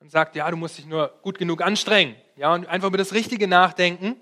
und 0.00 0.10
sagt, 0.10 0.36
ja, 0.36 0.50
du 0.50 0.56
musst 0.56 0.78
dich 0.78 0.86
nur 0.86 1.08
gut 1.22 1.38
genug 1.38 1.62
anstrengen. 1.62 2.16
Ja, 2.36 2.52
und 2.52 2.66
einfach 2.66 2.88
über 2.88 2.98
das 2.98 3.14
Richtige 3.14 3.46
nachdenken. 3.46 4.20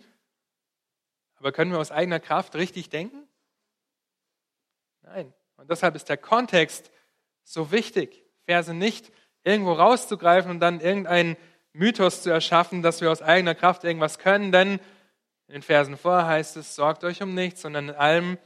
Aber 1.36 1.52
können 1.52 1.72
wir 1.72 1.78
aus 1.78 1.90
eigener 1.90 2.20
Kraft 2.20 2.54
richtig 2.54 2.90
denken? 2.90 3.26
Nein. 5.02 5.32
Und 5.56 5.70
deshalb 5.70 5.96
ist 5.96 6.08
der 6.08 6.16
Kontext 6.16 6.90
so 7.44 7.72
wichtig. 7.72 8.24
Verse 8.46 8.72
nicht 8.74 9.10
irgendwo 9.44 9.72
rauszugreifen 9.72 10.50
und 10.50 10.60
dann 10.60 10.80
irgendeinen 10.80 11.36
Mythos 11.72 12.22
zu 12.22 12.30
erschaffen, 12.30 12.82
dass 12.82 13.00
wir 13.00 13.10
aus 13.10 13.22
eigener 13.22 13.54
Kraft 13.54 13.82
irgendwas 13.84 14.18
können, 14.18 14.52
denn 14.52 14.78
in 15.52 15.56
den 15.56 15.62
Versen 15.62 15.98
vorher 15.98 16.26
heißt 16.26 16.56
es, 16.56 16.74
sorgt 16.74 17.04
euch 17.04 17.22
um 17.22 17.34
nichts, 17.34 17.60
sondern 17.60 17.90
in 17.90 17.94
allem 17.94 18.38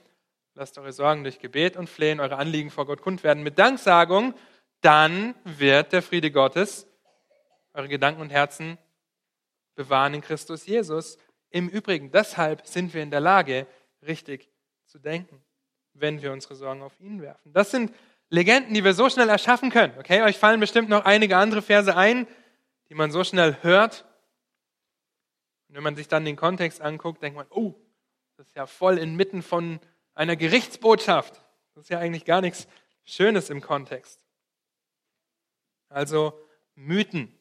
lasst 0.54 0.76
eure 0.76 0.90
Sorgen 0.90 1.22
durch 1.22 1.38
Gebet 1.38 1.76
und 1.76 1.88
Flehen, 1.88 2.18
eure 2.18 2.36
Anliegen 2.36 2.68
vor 2.68 2.84
Gott 2.84 3.00
kund 3.00 3.22
werden 3.22 3.44
mit 3.44 3.60
Danksagung, 3.60 4.34
dann 4.80 5.36
wird 5.44 5.92
der 5.92 6.02
Friede 6.02 6.32
Gottes 6.32 6.88
eure 7.74 7.86
Gedanken 7.86 8.22
und 8.22 8.30
Herzen 8.30 8.76
bewahren 9.76 10.14
in 10.14 10.20
Christus 10.20 10.66
Jesus. 10.66 11.16
Im 11.50 11.68
Übrigen, 11.68 12.10
deshalb 12.10 12.66
sind 12.66 12.92
wir 12.92 13.04
in 13.04 13.12
der 13.12 13.20
Lage, 13.20 13.68
richtig 14.04 14.50
zu 14.86 14.98
denken, 14.98 15.44
wenn 15.94 16.22
wir 16.22 16.32
unsere 16.32 16.56
Sorgen 16.56 16.82
auf 16.82 16.98
ihn 16.98 17.22
werfen. 17.22 17.52
Das 17.52 17.70
sind 17.70 17.94
Legenden, 18.30 18.74
die 18.74 18.82
wir 18.82 18.94
so 18.94 19.08
schnell 19.08 19.28
erschaffen 19.28 19.70
können. 19.70 19.96
Okay, 20.00 20.22
euch 20.22 20.38
fallen 20.38 20.58
bestimmt 20.58 20.88
noch 20.88 21.04
einige 21.04 21.36
andere 21.36 21.62
Verse 21.62 21.96
ein, 21.96 22.26
die 22.88 22.94
man 22.94 23.12
so 23.12 23.22
schnell 23.22 23.58
hört 23.62 24.04
wenn 25.76 25.82
man 25.82 25.94
sich 25.94 26.08
dann 26.08 26.24
den 26.24 26.36
Kontext 26.36 26.80
anguckt, 26.80 27.22
denkt 27.22 27.36
man, 27.36 27.46
oh, 27.50 27.74
das 28.38 28.46
ist 28.46 28.56
ja 28.56 28.66
voll 28.66 28.96
inmitten 28.96 29.42
von 29.42 29.78
einer 30.14 30.34
Gerichtsbotschaft. 30.34 31.42
Das 31.74 31.84
ist 31.84 31.90
ja 31.90 31.98
eigentlich 31.98 32.24
gar 32.24 32.40
nichts 32.40 32.66
Schönes 33.04 33.50
im 33.50 33.60
Kontext. 33.60 34.18
Also 35.90 36.32
Mythen. 36.76 37.38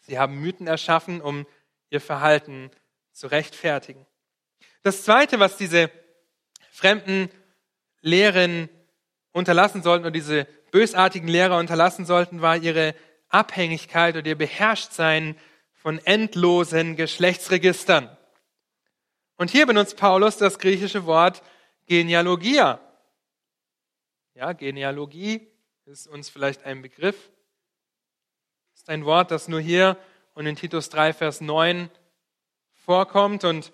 Sie 0.00 0.18
haben 0.18 0.40
Mythen 0.40 0.66
erschaffen, 0.66 1.20
um 1.20 1.46
ihr 1.90 2.00
Verhalten 2.00 2.72
zu 3.12 3.28
rechtfertigen. 3.28 4.04
Das 4.82 5.04
Zweite, 5.04 5.38
was 5.38 5.56
diese 5.56 5.92
fremden 6.72 7.30
Lehren 8.00 8.68
unterlassen 9.30 9.84
sollten 9.84 10.06
oder 10.06 10.10
diese 10.10 10.48
bösartigen 10.72 11.28
Lehrer 11.28 11.58
unterlassen 11.58 12.04
sollten, 12.04 12.42
war 12.42 12.56
ihre 12.56 12.96
Abhängigkeit 13.28 14.16
oder 14.16 14.26
ihr 14.26 14.38
Beherrschtsein 14.38 15.36
von 15.84 15.98
endlosen 15.98 16.96
Geschlechtsregistern. 16.96 18.08
Und 19.36 19.50
hier 19.50 19.66
benutzt 19.66 19.98
Paulus 19.98 20.38
das 20.38 20.58
griechische 20.58 21.04
Wort 21.04 21.42
Genealogia. 21.84 22.80
Ja, 24.32 24.54
Genealogie 24.54 25.46
ist 25.84 26.08
uns 26.08 26.30
vielleicht 26.30 26.64
ein 26.64 26.80
Begriff. 26.80 27.30
Ist 28.74 28.88
ein 28.88 29.04
Wort, 29.04 29.30
das 29.30 29.46
nur 29.46 29.60
hier 29.60 29.98
und 30.32 30.46
in 30.46 30.56
Titus 30.56 30.88
3, 30.88 31.12
Vers 31.12 31.42
9 31.42 31.90
vorkommt. 32.72 33.44
Und 33.44 33.70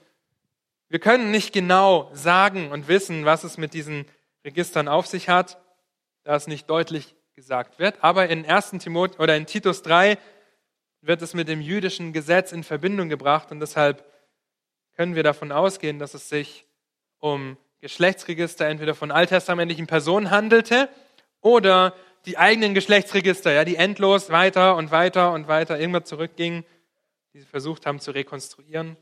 wir 0.88 0.98
können 0.98 1.30
nicht 1.30 1.52
genau 1.52 2.10
sagen 2.12 2.72
und 2.72 2.88
wissen, 2.88 3.24
was 3.24 3.44
es 3.44 3.56
mit 3.56 3.72
diesen 3.72 4.04
Registern 4.44 4.88
auf 4.88 5.06
sich 5.06 5.28
hat, 5.28 5.62
da 6.24 6.34
es 6.34 6.48
nicht 6.48 6.68
deutlich 6.68 7.14
gesagt 7.36 7.78
wird. 7.78 8.02
Aber 8.02 8.28
in 8.28 8.44
1. 8.44 8.70
Timotheus 8.80 9.20
oder 9.20 9.36
in 9.36 9.46
Titus 9.46 9.82
3 9.82 10.18
wird 11.02 11.22
es 11.22 11.34
mit 11.34 11.48
dem 11.48 11.60
jüdischen 11.60 12.12
Gesetz 12.12 12.52
in 12.52 12.64
Verbindung 12.64 13.08
gebracht 13.08 13.50
und 13.50 13.60
deshalb 13.60 14.04
können 14.94 15.14
wir 15.14 15.22
davon 15.22 15.52
ausgehen, 15.52 15.98
dass 15.98 16.14
es 16.14 16.28
sich 16.28 16.66
um 17.18 17.56
Geschlechtsregister 17.80 18.66
entweder 18.66 18.94
von 18.94 19.10
alttestamentlichen 19.10 19.86
Personen 19.86 20.30
handelte 20.30 20.88
oder 21.40 21.94
die 22.26 22.36
eigenen 22.36 22.74
Geschlechtsregister, 22.74 23.52
ja, 23.52 23.64
die 23.64 23.76
endlos 23.76 24.30
weiter 24.30 24.76
und 24.76 24.90
weiter 24.90 25.32
und 25.32 25.48
weiter 25.48 25.80
irgendwann 25.80 26.04
zurückgingen, 26.04 26.64
die 27.32 27.40
sie 27.40 27.46
versucht 27.46 27.86
haben 27.86 28.00
zu 28.00 28.10
rekonstruieren, 28.10 28.96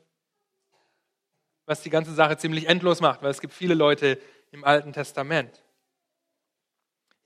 was 1.66 1.82
die 1.82 1.90
ganze 1.90 2.14
Sache 2.14 2.36
ziemlich 2.36 2.68
endlos 2.68 3.00
macht, 3.00 3.22
weil 3.22 3.30
es 3.30 3.40
gibt 3.40 3.52
viele 3.52 3.74
Leute 3.74 4.20
im 4.52 4.62
Alten 4.62 4.92
Testament. 4.92 5.62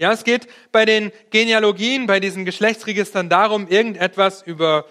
Ja, 0.03 0.11
es 0.11 0.25
geht 0.25 0.49
bei 0.73 0.85
den 0.85 1.13
Genealogien, 1.31 2.09
bei 2.09 2.19
diesen 2.19 2.45
Geschlechtsregistern 2.45 3.29
darum, 3.29 3.69
irgendetwas 3.69 4.43
über 4.43 4.85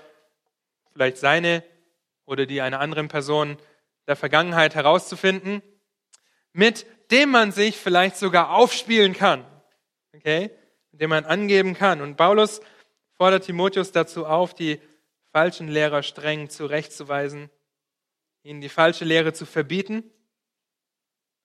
vielleicht 0.94 1.18
seine 1.18 1.66
oder 2.26 2.46
die 2.46 2.62
einer 2.62 2.80
anderen 2.80 3.10
Person 3.10 3.58
der 4.08 4.16
Vergangenheit 4.16 4.74
herauszufinden, 4.74 5.62
mit 6.54 6.86
dem 7.12 7.30
man 7.30 7.52
sich 7.52 7.76
vielleicht 7.76 8.16
sogar 8.16 8.52
aufspielen 8.52 9.12
kann. 9.12 9.46
Okay? 10.16 10.50
Mit 10.94 11.02
dem 11.02 11.10
man 11.10 11.26
angeben 11.26 11.74
kann. 11.74 12.00
Und 12.00 12.16
Paulus 12.16 12.62
fordert 13.18 13.44
Timotheus 13.44 13.92
dazu 13.92 14.26
auf, 14.26 14.54
die 14.54 14.80
falschen 15.34 15.68
Lehrer 15.68 16.04
streng 16.04 16.50
zurechtzuweisen, 16.50 17.50
ihnen 18.44 18.62
die 18.62 18.70
falsche 18.70 19.04
Lehre 19.04 19.34
zu 19.34 19.46
verbieten 19.46 20.10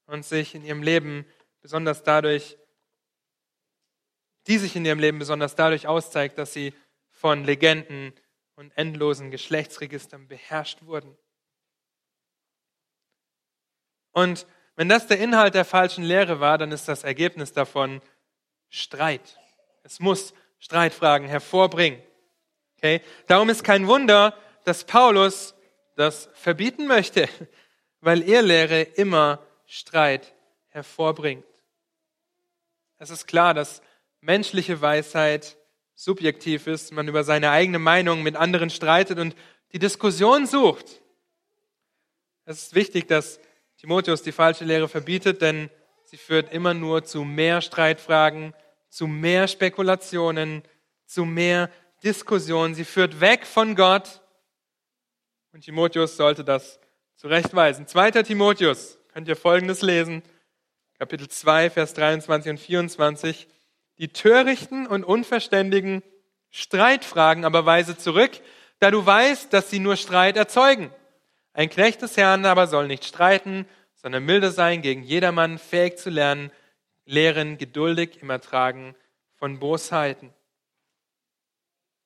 und 0.07 0.25
sich 0.25 0.55
in 0.55 0.65
ihrem 0.65 0.85
Leben 0.85 1.27
besonders 1.63 2.05
dadurch 2.05 2.57
die 4.47 4.59
sich 4.59 4.77
in 4.77 4.85
ihrem 4.85 4.99
Leben 4.99 5.19
besonders 5.19 5.55
dadurch 5.55 5.87
auszeigt, 5.87 6.39
dass 6.39 6.53
sie 6.53 6.75
von 7.11 7.45
Legenden 7.45 8.13
und 8.55 8.77
endlosen 8.77 9.31
Geschlechtsregistern 9.31 10.29
beherrscht 10.29 10.83
wurden. 10.83 11.17
Und 14.13 14.47
wenn 14.77 14.89
das 14.89 15.07
der 15.07 15.19
Inhalt 15.19 15.55
der 15.55 15.65
falschen 15.65 16.05
Lehre 16.05 16.41
war, 16.41 16.59
dann 16.59 16.73
ist 16.73 16.89
das 16.89 17.05
Ergebnis 17.05 17.53
davon 17.53 18.01
Streit. 18.69 19.39
Es 19.83 20.01
muss 20.01 20.35
Streitfragen 20.59 21.29
hervorbringen. 21.29 22.03
Okay? 22.77 23.03
Darum 23.27 23.49
ist 23.49 23.65
kein 23.65 23.87
Wunder, 23.87 24.37
dass 24.65 24.85
Paulus 24.85 25.55
das 25.97 26.29
verbieten 26.35 26.87
möchte, 26.87 27.29
weil 28.01 28.23
er 28.29 28.43
Lehre 28.43 28.83
immer 28.83 29.45
Streit 29.67 30.35
hervorbringt. 30.69 31.45
Es 32.99 33.11
ist 33.11 33.27
klar, 33.27 33.55
dass 33.55 33.83
menschliche 34.27 34.81
Weisheit 34.81 35.57
subjektiv 35.95 36.67
ist, 36.67 36.93
man 36.93 37.07
über 37.07 37.23
seine 37.23 37.51
eigene 37.51 37.79
Meinung 37.79 38.23
mit 38.25 38.35
anderen 38.37 38.71
streitet 38.71 39.19
und 39.19 39.37
die 39.73 39.79
Diskussion 39.79 40.47
sucht. 40.47 41.01
Es 42.45 42.63
ist 42.63 42.75
wichtig, 42.75 43.07
dass 43.07 43.41
Timotheus 43.79 44.23
die 44.23 44.33
falsche 44.33 44.65
Lehre 44.65 44.89
verbietet, 44.89 45.43
denn 45.43 45.71
sie 46.05 46.17
führt 46.17 46.53
immer 46.53 46.75
nur 46.75 47.05
zu 47.05 47.23
mehr 47.23 47.61
Streitfragen, 47.61 48.53
zu 48.89 49.07
mehr 49.07 49.47
Spekulationen, 49.47 50.63
zu 51.07 51.25
mehr 51.25 51.71
Diskussionen. 52.03 52.75
Sie 52.75 52.85
führt 52.85 53.21
weg 53.21 53.47
von 53.47 53.77
Gott. 53.77 54.23
Und 55.53 55.63
Timotheus 55.63 56.17
sollte 56.17 56.45
das 56.45 56.81
zurechtweisen. 57.15 57.87
Zweiter 57.87 58.25
Timotheus, 58.25 58.99
könnt 59.13 59.29
ihr 59.29 59.37
Folgendes 59.37 59.83
lesen. 59.83 60.23
Kapitel 60.99 61.29
2, 61.29 61.71
Vers 61.71 61.95
23 61.95 62.51
und 62.51 62.59
24. 62.59 63.49
Die 63.99 64.09
törichten 64.09 64.87
und 64.87 65.05
unverständigen 65.05 66.03
Streitfragen 66.51 67.45
aber 67.45 67.65
weise 67.65 67.97
zurück, 67.97 68.33
da 68.79 68.91
du 68.91 69.05
weißt, 69.05 69.53
dass 69.53 69.71
sie 69.71 69.79
nur 69.79 69.97
Streit 69.97 70.37
erzeugen. 70.37 70.91
Ein 71.53 71.71
Knecht 71.71 72.03
des 72.03 72.17
Herrn 72.17 72.45
aber 72.45 72.67
soll 72.67 72.87
nicht 72.87 73.05
streiten, 73.05 73.67
sondern 73.95 74.25
milde 74.25 74.51
sein 74.51 74.83
gegen 74.83 75.03
jedermann, 75.03 75.59
fähig 75.59 75.97
zu 75.97 76.11
lernen, 76.11 76.51
lehren, 77.07 77.57
geduldig 77.57 78.21
im 78.21 78.29
Ertragen 78.29 78.95
von 79.35 79.59
Bosheiten. 79.59 80.35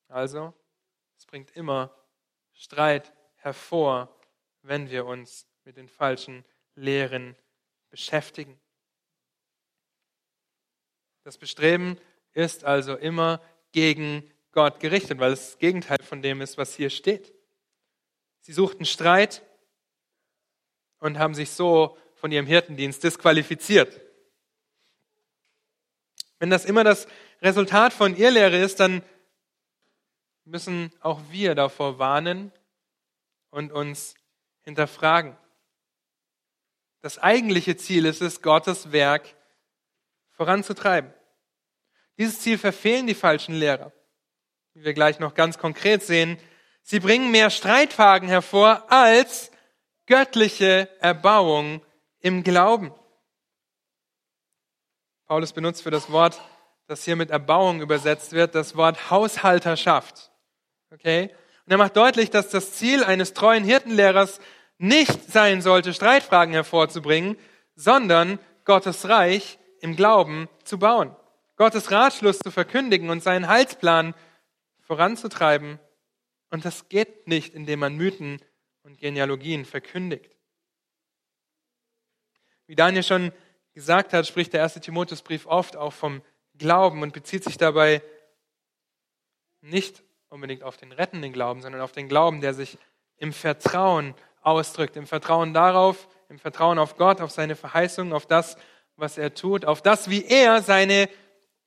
Also, 0.07 0.53
es 1.17 1.25
bringt 1.25 1.51
immer 1.51 1.93
Streit 2.53 3.11
hervor, 3.35 4.15
wenn 4.61 4.89
wir 4.89 5.05
uns 5.05 5.47
mit 5.65 5.75
den 5.75 5.89
falschen 5.89 6.45
Lehren 6.75 7.35
beschäftigen. 7.89 8.60
Das 11.23 11.37
Bestreben 11.37 11.97
ist 12.33 12.63
also 12.63 12.95
immer 12.95 13.41
gegen 13.71 14.29
Gott 14.51 14.79
gerichtet, 14.79 15.19
weil 15.19 15.33
es 15.33 15.51
das 15.51 15.59
Gegenteil 15.59 16.01
von 16.03 16.21
dem 16.21 16.41
ist, 16.41 16.57
was 16.57 16.75
hier 16.75 16.89
steht. 16.89 17.33
Sie 18.39 18.53
suchten 18.53 18.85
Streit 18.85 19.43
und 20.99 21.19
haben 21.19 21.35
sich 21.35 21.51
so 21.51 21.97
von 22.15 22.31
ihrem 22.31 22.47
Hirtendienst 22.47 23.03
disqualifiziert. 23.03 23.99
Wenn 26.39 26.49
das 26.49 26.65
immer 26.65 26.83
das 26.83 27.07
Resultat 27.41 27.93
von 27.93 28.15
Irrlehre 28.15 28.57
ist, 28.57 28.79
dann 28.79 29.03
müssen 30.43 30.91
auch 31.01 31.21
wir 31.29 31.53
davor 31.53 31.99
warnen 31.99 32.51
und 33.51 33.71
uns 33.71 34.15
hinterfragen. 34.63 35.37
Das 37.01 37.19
eigentliche 37.19 37.77
Ziel 37.77 38.05
ist 38.05 38.21
es, 38.21 38.41
Gottes 38.41 38.91
Werk 38.91 39.35
voranzutreiben. 40.41 41.13
Dieses 42.17 42.39
Ziel 42.39 42.57
verfehlen 42.57 43.05
die 43.05 43.13
falschen 43.13 43.53
Lehrer, 43.53 43.91
wie 44.73 44.83
wir 44.83 44.95
gleich 44.95 45.19
noch 45.19 45.35
ganz 45.35 45.59
konkret 45.59 46.01
sehen. 46.01 46.39
Sie 46.81 46.99
bringen 46.99 47.29
mehr 47.29 47.51
Streitfragen 47.51 48.27
hervor 48.27 48.91
als 48.91 49.51
göttliche 50.07 50.89
Erbauung 50.99 51.85
im 52.21 52.41
Glauben. 52.41 52.91
Paulus 55.27 55.53
benutzt 55.53 55.83
für 55.83 55.91
das 55.91 56.11
Wort, 56.11 56.41
das 56.87 57.05
hier 57.05 57.15
mit 57.15 57.29
Erbauung 57.29 57.79
übersetzt 57.79 58.31
wird, 58.31 58.55
das 58.55 58.75
Wort 58.75 59.11
Haushalterschaft. 59.11 60.31
Okay? 60.91 61.29
Und 61.67 61.71
er 61.71 61.77
macht 61.77 61.95
deutlich, 61.95 62.31
dass 62.31 62.49
das 62.49 62.73
Ziel 62.73 63.03
eines 63.03 63.35
treuen 63.35 63.63
Hirtenlehrers 63.63 64.39
nicht 64.79 65.31
sein 65.31 65.61
sollte, 65.61 65.93
Streitfragen 65.93 66.55
hervorzubringen, 66.55 67.37
sondern 67.75 68.39
Gottes 68.65 69.07
Reich 69.07 69.59
im 69.81 69.95
Glauben 69.95 70.47
zu 70.63 70.79
bauen, 70.79 71.15
Gottes 71.57 71.91
Ratschluss 71.91 72.39
zu 72.39 72.51
verkündigen 72.51 73.09
und 73.09 73.21
seinen 73.21 73.47
Heilsplan 73.47 74.15
voranzutreiben. 74.79 75.79
Und 76.49 76.65
das 76.65 76.89
geht 76.89 77.27
nicht, 77.27 77.53
indem 77.53 77.79
man 77.79 77.95
Mythen 77.95 78.41
und 78.83 78.97
Genealogien 78.97 79.65
verkündigt. 79.65 80.35
Wie 82.67 82.75
Daniel 82.75 83.03
schon 83.03 83.31
gesagt 83.73 84.13
hat, 84.13 84.27
spricht 84.27 84.53
der 84.53 84.61
erste 84.61 84.79
Timotheusbrief 84.79 85.45
oft 85.45 85.75
auch 85.75 85.93
vom 85.93 86.21
Glauben 86.57 87.01
und 87.01 87.13
bezieht 87.13 87.43
sich 87.43 87.57
dabei 87.57 88.01
nicht 89.61 90.03
unbedingt 90.29 90.63
auf 90.63 90.77
den 90.77 90.91
rettenden 90.91 91.33
Glauben, 91.33 91.61
sondern 91.61 91.81
auf 91.81 91.91
den 91.91 92.07
Glauben, 92.07 92.41
der 92.41 92.53
sich 92.53 92.77
im 93.17 93.33
Vertrauen 93.33 94.15
ausdrückt, 94.41 94.95
im 94.95 95.05
Vertrauen 95.05 95.53
darauf, 95.53 96.07
im 96.29 96.39
Vertrauen 96.39 96.79
auf 96.79 96.97
Gott, 96.97 97.21
auf 97.21 97.31
seine 97.31 97.55
Verheißungen, 97.55 98.13
auf 98.13 98.25
das, 98.25 98.57
was 99.01 99.17
er 99.17 99.33
tut, 99.33 99.65
auf 99.65 99.81
das, 99.81 100.09
wie 100.09 100.23
er 100.23 100.61
seine 100.61 101.09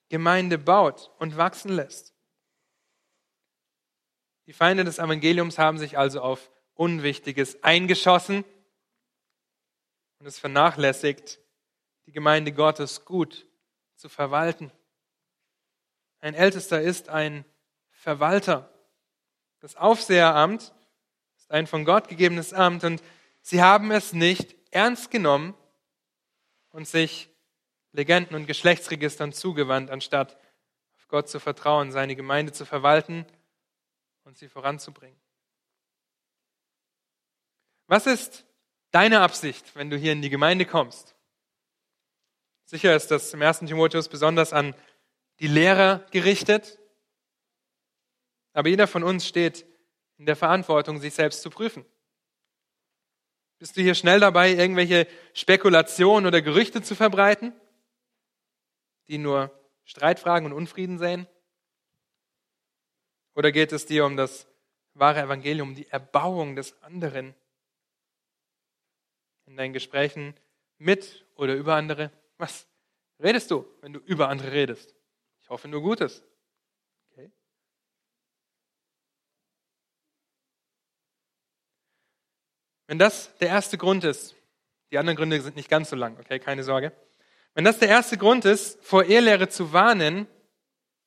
Gemeinde 0.08 0.56
baut 0.56 1.10
und 1.18 1.36
wachsen 1.36 1.72
lässt. 1.72 2.14
Die 4.46 4.52
Feinde 4.52 4.84
des 4.84 4.98
Evangeliums 4.98 5.58
haben 5.58 5.78
sich 5.78 5.98
also 5.98 6.22
auf 6.22 6.50
Unwichtiges 6.74 7.62
eingeschossen 7.62 8.44
und 10.18 10.26
es 10.26 10.38
vernachlässigt, 10.38 11.40
die 12.06 12.12
Gemeinde 12.12 12.52
Gottes 12.52 13.04
gut 13.04 13.46
zu 13.96 14.08
verwalten. 14.08 14.70
Ein 16.20 16.34
Ältester 16.34 16.80
ist 16.80 17.08
ein 17.08 17.44
Verwalter. 17.90 18.70
Das 19.60 19.76
Aufseheramt 19.76 20.74
ist 21.36 21.50
ein 21.50 21.66
von 21.66 21.84
Gott 21.84 22.08
gegebenes 22.08 22.52
Amt 22.52 22.84
und 22.84 23.02
sie 23.40 23.62
haben 23.62 23.90
es 23.90 24.12
nicht 24.12 24.54
ernst 24.70 25.10
genommen 25.10 25.54
und 26.74 26.88
sich 26.88 27.30
Legenden 27.92 28.34
und 28.34 28.46
Geschlechtsregistern 28.46 29.32
zugewandt, 29.32 29.90
anstatt 29.90 30.36
auf 30.96 31.06
Gott 31.06 31.28
zu 31.28 31.38
vertrauen, 31.38 31.92
seine 31.92 32.16
Gemeinde 32.16 32.52
zu 32.52 32.66
verwalten 32.66 33.24
und 34.24 34.36
sie 34.36 34.48
voranzubringen. 34.48 35.16
Was 37.86 38.08
ist 38.08 38.44
deine 38.90 39.20
Absicht, 39.20 39.76
wenn 39.76 39.88
du 39.88 39.96
hier 39.96 40.10
in 40.10 40.20
die 40.20 40.30
Gemeinde 40.30 40.66
kommst? 40.66 41.14
Sicher 42.64 42.96
ist 42.96 43.12
das 43.12 43.32
im 43.32 43.42
ersten 43.42 43.66
Timotheus 43.66 44.08
besonders 44.08 44.52
an 44.52 44.74
die 45.38 45.46
Lehrer 45.46 46.04
gerichtet, 46.10 46.80
aber 48.52 48.68
jeder 48.68 48.88
von 48.88 49.04
uns 49.04 49.28
steht 49.28 49.64
in 50.16 50.26
der 50.26 50.34
Verantwortung, 50.34 50.98
sich 50.98 51.14
selbst 51.14 51.42
zu 51.42 51.50
prüfen. 51.50 51.84
Bist 53.58 53.76
du 53.76 53.82
hier 53.82 53.94
schnell 53.94 54.20
dabei, 54.20 54.52
irgendwelche 54.52 55.06
Spekulationen 55.32 56.26
oder 56.26 56.42
Gerüchte 56.42 56.82
zu 56.82 56.94
verbreiten, 56.94 57.52
die 59.08 59.18
nur 59.18 59.50
Streitfragen 59.84 60.46
und 60.46 60.52
Unfrieden 60.52 60.98
säen? 60.98 61.26
Oder 63.34 63.52
geht 63.52 63.72
es 63.72 63.86
dir 63.86 64.04
um 64.04 64.16
das 64.16 64.46
wahre 64.94 65.20
Evangelium, 65.20 65.74
die 65.74 65.88
Erbauung 65.88 66.56
des 66.56 66.80
anderen 66.82 67.34
in 69.46 69.56
deinen 69.56 69.72
Gesprächen 69.72 70.34
mit 70.78 71.26
oder 71.34 71.54
über 71.54 71.74
andere? 71.74 72.10
Was 72.38 72.66
redest 73.20 73.50
du, 73.50 73.66
wenn 73.80 73.92
du 73.92 74.00
über 74.00 74.28
andere 74.28 74.52
redest? 74.52 74.94
Ich 75.40 75.48
hoffe 75.48 75.68
nur 75.68 75.82
Gutes. 75.82 76.22
Wenn 82.86 82.98
das 82.98 83.36
der 83.38 83.48
erste 83.48 83.78
Grund 83.78 84.04
ist, 84.04 84.34
die 84.90 84.98
anderen 84.98 85.16
Gründe 85.16 85.40
sind 85.40 85.56
nicht 85.56 85.70
ganz 85.70 85.90
so 85.90 85.96
lang, 85.96 86.18
okay, 86.20 86.38
keine 86.38 86.62
Sorge. 86.62 86.92
Wenn 87.54 87.64
das 87.64 87.78
der 87.78 87.88
erste 87.88 88.18
Grund 88.18 88.44
ist, 88.44 88.82
vor 88.84 89.04
Ehelehre 89.04 89.48
zu 89.48 89.72
warnen, 89.72 90.26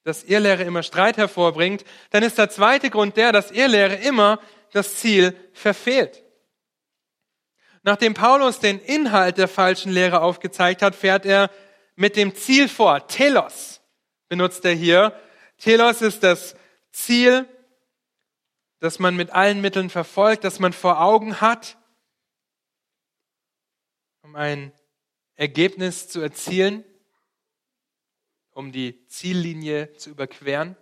dass 0.03 0.23
Ehelehre 0.23 0.63
immer 0.63 0.83
Streit 0.83 1.17
hervorbringt, 1.17 1.83
dann 2.11 2.23
ist 2.23 2.37
der 2.37 2.49
zweite 2.49 2.89
Grund 2.89 3.17
der, 3.17 3.31
dass 3.31 3.51
Ehelehre 3.51 3.95
immer 3.95 4.39
das 4.71 4.95
Ziel 4.95 5.35
verfehlt. 5.53 6.23
Nachdem 7.83 8.13
Paulus 8.13 8.59
den 8.59 8.79
Inhalt 8.79 9.37
der 9.37 9.47
falschen 9.47 9.91
Lehre 9.91 10.21
aufgezeigt 10.21 10.81
hat, 10.81 10.95
fährt 10.95 11.25
er 11.25 11.49
mit 11.95 12.15
dem 12.15 12.35
Ziel 12.35 12.69
vor. 12.69 13.07
Telos 13.07 13.81
benutzt 14.29 14.65
er 14.65 14.73
hier. 14.73 15.13
Telos 15.57 16.01
ist 16.01 16.23
das 16.23 16.55
Ziel, 16.91 17.45
das 18.79 18.99
man 18.99 19.15
mit 19.15 19.31
allen 19.31 19.61
Mitteln 19.61 19.89
verfolgt, 19.89 20.43
das 20.43 20.59
man 20.59 20.73
vor 20.73 21.01
Augen 21.01 21.41
hat, 21.41 21.77
um 24.21 24.35
ein 24.35 24.71
Ergebnis 25.35 26.09
zu 26.09 26.19
erzielen, 26.21 26.83
um 28.51 28.71
die 28.71 29.05
Ziellinie 29.07 29.93
zu 29.93 30.09
überqueren. 30.09 30.75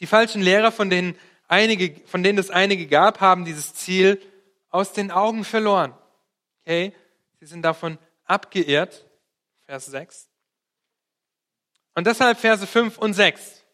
Die 0.00 0.06
falschen 0.06 0.42
Lehrer, 0.42 0.70
von 0.70 0.90
denen, 0.90 1.18
einige, 1.48 2.00
von 2.06 2.22
denen 2.22 2.38
es 2.38 2.50
einige 2.50 2.86
gab, 2.86 3.20
haben 3.20 3.44
dieses 3.44 3.74
Ziel 3.74 4.22
aus 4.70 4.92
den 4.92 5.10
Augen 5.10 5.44
verloren. 5.44 5.96
Okay? 6.62 6.94
Sie 7.40 7.46
sind 7.46 7.62
davon 7.62 7.98
abgeirrt. 8.24 9.04
Vers 9.66 9.86
6. 9.86 10.30
Und 11.94 12.06
deshalb 12.06 12.38
Verse 12.38 12.66
5 12.66 12.96
und 12.98 13.12
6. 13.14 13.64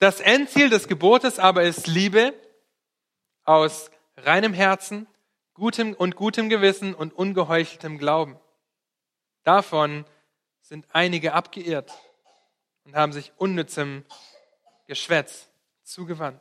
Das 0.00 0.18
Endziel 0.18 0.70
des 0.70 0.88
Gebotes 0.88 1.38
aber 1.38 1.62
ist 1.64 1.86
Liebe 1.86 2.32
aus 3.44 3.90
reinem 4.16 4.54
Herzen, 4.54 5.06
gutem 5.52 5.92
und 5.92 6.16
gutem 6.16 6.48
Gewissen 6.48 6.94
und 6.94 7.12
ungeheucheltem 7.12 7.98
Glauben. 7.98 8.40
Davon 9.42 10.06
sind 10.62 10.86
einige 10.94 11.34
abgeirrt 11.34 11.92
und 12.84 12.96
haben 12.96 13.12
sich 13.12 13.30
unnützem 13.36 14.06
Geschwätz 14.86 15.50
zugewandt. 15.82 16.40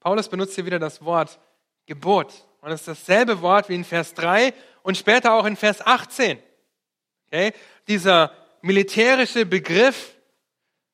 Paulus 0.00 0.28
benutzt 0.28 0.56
hier 0.56 0.66
wieder 0.66 0.80
das 0.80 1.04
Wort 1.04 1.38
Gebot. 1.86 2.44
Und 2.60 2.72
es 2.72 2.80
ist 2.80 2.88
dasselbe 2.88 3.40
Wort 3.40 3.68
wie 3.68 3.76
in 3.76 3.84
Vers 3.84 4.14
3 4.14 4.52
und 4.82 4.96
später 4.96 5.34
auch 5.34 5.44
in 5.44 5.54
Vers 5.54 5.80
18. 5.86 6.42
Okay? 7.28 7.52
Dieser 7.86 8.32
militärische 8.62 9.46
Begriff, 9.46 10.16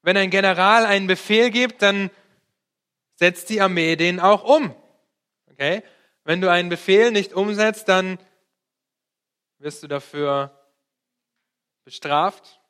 wenn 0.02 0.16
ein 0.16 0.30
General 0.30 0.86
einen 0.86 1.06
Befehl 1.06 1.50
gibt, 1.50 1.82
dann 1.82 2.10
setzt 3.14 3.48
die 3.50 3.60
Armee 3.60 3.96
den 3.96 4.20
auch 4.20 4.44
um. 4.44 4.74
Okay? 5.50 5.82
Wenn 6.24 6.40
du 6.40 6.50
einen 6.50 6.68
Befehl 6.68 7.10
nicht 7.10 7.32
umsetzt, 7.32 7.88
dann 7.88 8.18
wirst 9.58 9.82
du 9.82 9.88
dafür 9.88 10.50
bestraft, 11.84 12.60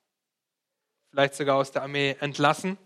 vielleicht 1.11 1.34
sogar 1.34 1.57
aus 1.57 1.72
der 1.72 1.82
Armee 1.82 2.16
entlassen. 2.20 2.76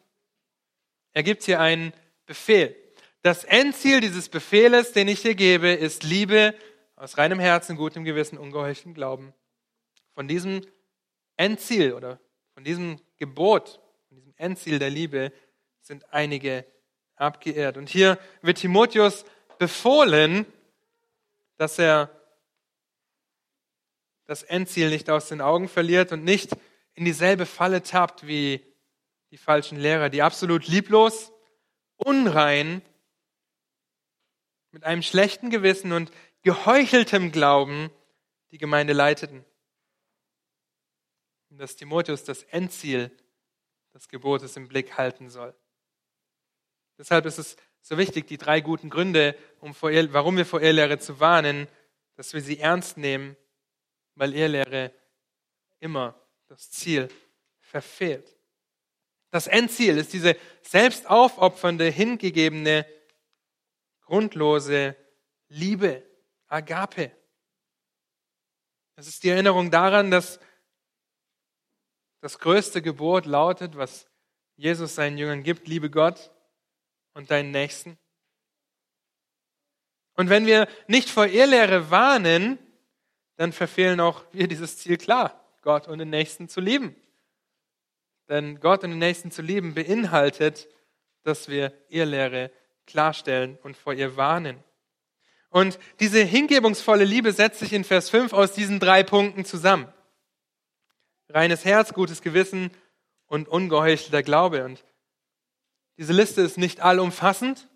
Er 1.12 1.22
gibt 1.22 1.42
hier 1.42 1.60
einen 1.60 1.92
Befehl. 2.26 2.76
Das 3.22 3.44
Endziel 3.44 4.00
dieses 4.00 4.28
Befehles, 4.28 4.92
den 4.92 5.08
ich 5.08 5.22
dir 5.22 5.34
gebe, 5.34 5.68
ist 5.68 6.04
Liebe 6.04 6.54
aus 6.96 7.18
reinem 7.18 7.40
Herzen, 7.40 7.76
gutem 7.76 8.04
Gewissen, 8.04 8.38
ungeheucheltem 8.38 8.94
Glauben. 8.94 9.32
Von 10.14 10.28
diesem 10.28 10.62
Endziel 11.38 11.94
oder 11.94 12.20
von 12.52 12.64
diesem 12.64 13.00
Gebot, 13.16 13.80
von 14.08 14.16
diesem 14.16 14.34
Endziel 14.36 14.78
der 14.78 14.90
Liebe 14.90 15.32
sind 15.80 16.12
einige 16.12 16.66
abgeehrt. 17.16 17.76
Und 17.78 17.88
hier 17.88 18.18
wird 18.42 18.58
Timotheus 18.58 19.24
befohlen, 19.58 20.44
dass 21.56 21.78
er 21.78 22.10
das 24.26 24.42
Endziel 24.42 24.90
nicht 24.90 25.08
aus 25.08 25.28
den 25.28 25.40
Augen 25.40 25.68
verliert 25.68 26.12
und 26.12 26.22
nicht 26.22 26.50
in 26.94 27.04
dieselbe 27.04 27.46
Falle 27.46 27.82
tappt 27.82 28.26
wie 28.26 28.64
die 29.30 29.38
falschen 29.38 29.78
Lehrer, 29.78 30.10
die 30.10 30.22
absolut 30.22 30.66
lieblos, 30.66 31.32
unrein, 31.96 32.82
mit 34.70 34.84
einem 34.84 35.02
schlechten 35.02 35.50
Gewissen 35.50 35.92
und 35.92 36.10
geheucheltem 36.42 37.32
Glauben 37.32 37.90
die 38.50 38.58
Gemeinde 38.58 38.92
leiteten. 38.92 39.44
Und 41.50 41.58
dass 41.58 41.76
Timotheus 41.76 42.24
das 42.24 42.42
Endziel 42.44 43.10
des 43.94 44.08
Gebotes 44.08 44.56
im 44.56 44.68
Blick 44.68 44.96
halten 44.96 45.30
soll. 45.30 45.54
Deshalb 46.98 47.26
ist 47.26 47.38
es 47.38 47.56
so 47.80 47.96
wichtig, 47.96 48.26
die 48.26 48.38
drei 48.38 48.60
guten 48.60 48.90
Gründe, 48.90 49.36
um 49.60 49.74
vor 49.74 49.90
Ehe, 49.90 50.12
warum 50.12 50.36
wir 50.36 50.44
vor 50.44 50.60
Ehelehre 50.60 50.98
zu 50.98 51.20
warnen, 51.20 51.68
dass 52.16 52.34
wir 52.34 52.40
sie 52.40 52.58
ernst 52.58 52.96
nehmen, 52.96 53.36
weil 54.14 54.34
Ehelehre 54.34 54.92
immer 55.80 56.20
das 56.48 56.70
Ziel 56.70 57.08
verfehlt. 57.60 58.36
Das 59.30 59.46
Endziel 59.46 59.98
ist 59.98 60.12
diese 60.12 60.36
selbstaufopfernde, 60.62 61.88
hingegebene, 61.88 62.86
grundlose 64.00 64.96
Liebe, 65.48 66.02
Agape. 66.46 67.12
Es 68.96 69.06
ist 69.06 69.22
die 69.22 69.28
Erinnerung 69.28 69.70
daran, 69.70 70.10
dass 70.10 70.40
das 72.20 72.38
größte 72.38 72.82
Gebot 72.82 73.26
lautet, 73.26 73.76
was 73.76 74.06
Jesus 74.56 74.94
seinen 74.94 75.18
Jüngern 75.18 75.42
gibt, 75.42 75.68
liebe 75.68 75.90
Gott 75.90 76.30
und 77.14 77.30
deinen 77.30 77.50
Nächsten. 77.50 77.98
Und 80.14 80.30
wenn 80.30 80.46
wir 80.46 80.66
nicht 80.88 81.08
vor 81.10 81.26
Irrlehre 81.26 81.90
warnen, 81.90 82.58
dann 83.36 83.52
verfehlen 83.52 84.00
auch 84.00 84.24
wir 84.32 84.48
dieses 84.48 84.78
Ziel 84.78 84.96
klar, 84.96 85.44
Gott 85.62 85.86
und 85.86 85.98
den 85.98 86.10
Nächsten 86.10 86.48
zu 86.48 86.60
lieben. 86.60 86.96
Denn 88.28 88.58
Gott 88.58 88.82
und 88.82 88.90
den 88.90 88.98
Nächsten 88.98 89.30
zu 89.30 89.42
lieben 89.42 89.74
beinhaltet, 89.74 90.68
dass 91.22 91.48
wir 91.48 91.72
Irrlehre 91.88 92.50
klarstellen 92.86 93.58
und 93.62 93.76
vor 93.76 93.92
ihr 93.92 94.16
warnen. 94.16 94.62
Und 95.50 95.78
diese 96.00 96.22
hingebungsvolle 96.22 97.04
Liebe 97.04 97.32
setzt 97.32 97.60
sich 97.60 97.72
in 97.72 97.84
Vers 97.84 98.10
5 98.10 98.32
aus 98.32 98.52
diesen 98.52 98.80
drei 98.80 99.02
Punkten 99.02 99.44
zusammen. 99.44 99.86
Reines 101.30 101.64
Herz, 101.64 101.92
gutes 101.92 102.22
Gewissen 102.22 102.70
und 103.26 103.48
ungeheuchelter 103.48 104.22
Glaube. 104.22 104.64
Und 104.64 104.82
diese 105.98 106.12
Liste 106.12 106.40
ist 106.40 106.56
nicht 106.56 106.80
allumfassend. 106.80 107.68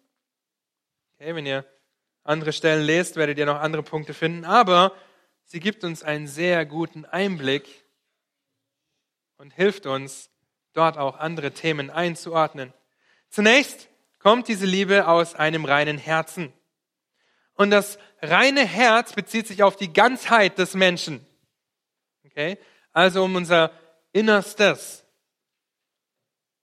Okay, 1.14 1.34
wenn 1.34 1.44
ihr 1.44 1.66
andere 2.24 2.52
Stellen 2.52 2.84
lest, 2.84 3.16
werdet 3.16 3.38
ihr 3.38 3.46
noch 3.46 3.60
andere 3.60 3.82
Punkte 3.82 4.14
finden. 4.14 4.44
Aber 4.44 4.94
sie 5.44 5.60
gibt 5.60 5.84
uns 5.84 6.02
einen 6.02 6.26
sehr 6.26 6.64
guten 6.64 7.04
Einblick 7.04 7.68
und 9.36 9.52
hilft 9.52 9.86
uns, 9.86 10.30
dort 10.72 10.96
auch 10.96 11.18
andere 11.18 11.52
Themen 11.52 11.90
einzuordnen. 11.90 12.72
Zunächst 13.28 13.88
kommt 14.18 14.48
diese 14.48 14.64
Liebe 14.66 15.08
aus 15.08 15.34
einem 15.34 15.66
reinen 15.66 15.98
Herzen. 15.98 16.52
Und 17.54 17.70
das 17.70 17.98
reine 18.22 18.64
Herz 18.64 19.12
bezieht 19.12 19.46
sich 19.46 19.62
auf 19.62 19.76
die 19.76 19.92
Ganzheit 19.92 20.56
des 20.56 20.74
Menschen. 20.74 21.26
Okay? 22.24 22.56
Also 22.92 23.24
um 23.24 23.34
unser 23.36 23.72
Innerstes, 24.12 25.04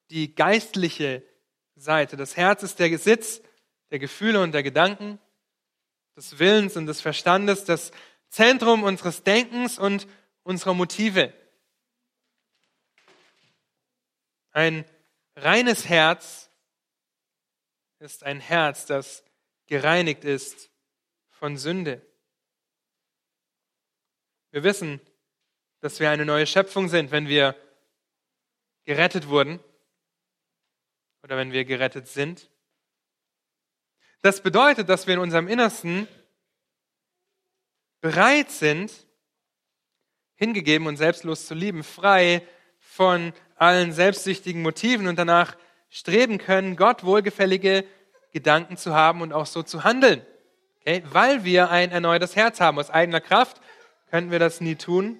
die 0.09 0.33
geistliche 0.33 1.23
Seite. 1.75 2.17
Das 2.17 2.37
Herz 2.37 2.63
ist 2.63 2.79
der 2.79 2.97
Sitz 2.97 3.41
der 3.91 3.99
Gefühle 3.99 4.41
und 4.41 4.51
der 4.51 4.63
Gedanken, 4.63 5.19
des 6.15 6.37
Willens 6.37 6.75
und 6.75 6.85
des 6.85 7.01
Verstandes, 7.01 7.63
das 7.63 7.91
Zentrum 8.29 8.83
unseres 8.83 9.23
Denkens 9.23 9.79
und 9.79 10.07
unserer 10.43 10.73
Motive. 10.73 11.33
Ein 14.51 14.85
reines 15.35 15.87
Herz 15.87 16.51
ist 17.99 18.23
ein 18.23 18.39
Herz, 18.39 18.85
das 18.85 19.23
gereinigt 19.67 20.25
ist 20.25 20.69
von 21.29 21.57
Sünde. 21.57 22.05
Wir 24.51 24.63
wissen, 24.63 24.99
dass 25.81 25.99
wir 25.99 26.09
eine 26.09 26.25
neue 26.25 26.47
Schöpfung 26.47 26.89
sind, 26.89 27.11
wenn 27.11 27.27
wir 27.27 27.55
gerettet 28.85 29.27
wurden 29.27 29.59
oder 31.23 31.37
wenn 31.37 31.51
wir 31.51 31.65
gerettet 31.65 32.07
sind. 32.07 32.49
Das 34.21 34.41
bedeutet, 34.41 34.89
dass 34.89 35.07
wir 35.07 35.13
in 35.13 35.19
unserem 35.19 35.47
Innersten 35.47 36.07
bereit 38.01 38.51
sind, 38.51 38.91
hingegeben 40.35 40.87
und 40.87 40.97
selbstlos 40.97 41.47
zu 41.47 41.53
lieben, 41.53 41.83
frei 41.83 42.41
von 42.79 43.33
allen 43.55 43.91
selbstsüchtigen 43.91 44.61
Motiven 44.61 45.07
und 45.07 45.17
danach 45.17 45.55
streben 45.89 46.37
können, 46.37 46.75
Gott 46.75 47.03
wohlgefällige 47.03 47.85
Gedanken 48.31 48.77
zu 48.77 48.93
haben 48.93 49.21
und 49.21 49.33
auch 49.33 49.45
so 49.45 49.63
zu 49.63 49.83
handeln. 49.83 50.25
Okay? 50.81 51.03
Weil 51.11 51.43
wir 51.43 51.69
ein 51.69 51.91
erneutes 51.91 52.35
Herz 52.35 52.61
haben. 52.61 52.79
Aus 52.79 52.89
eigener 52.89 53.21
Kraft 53.21 53.61
könnten 54.09 54.31
wir 54.31 54.39
das 54.39 54.61
nie 54.61 54.75
tun. 54.75 55.19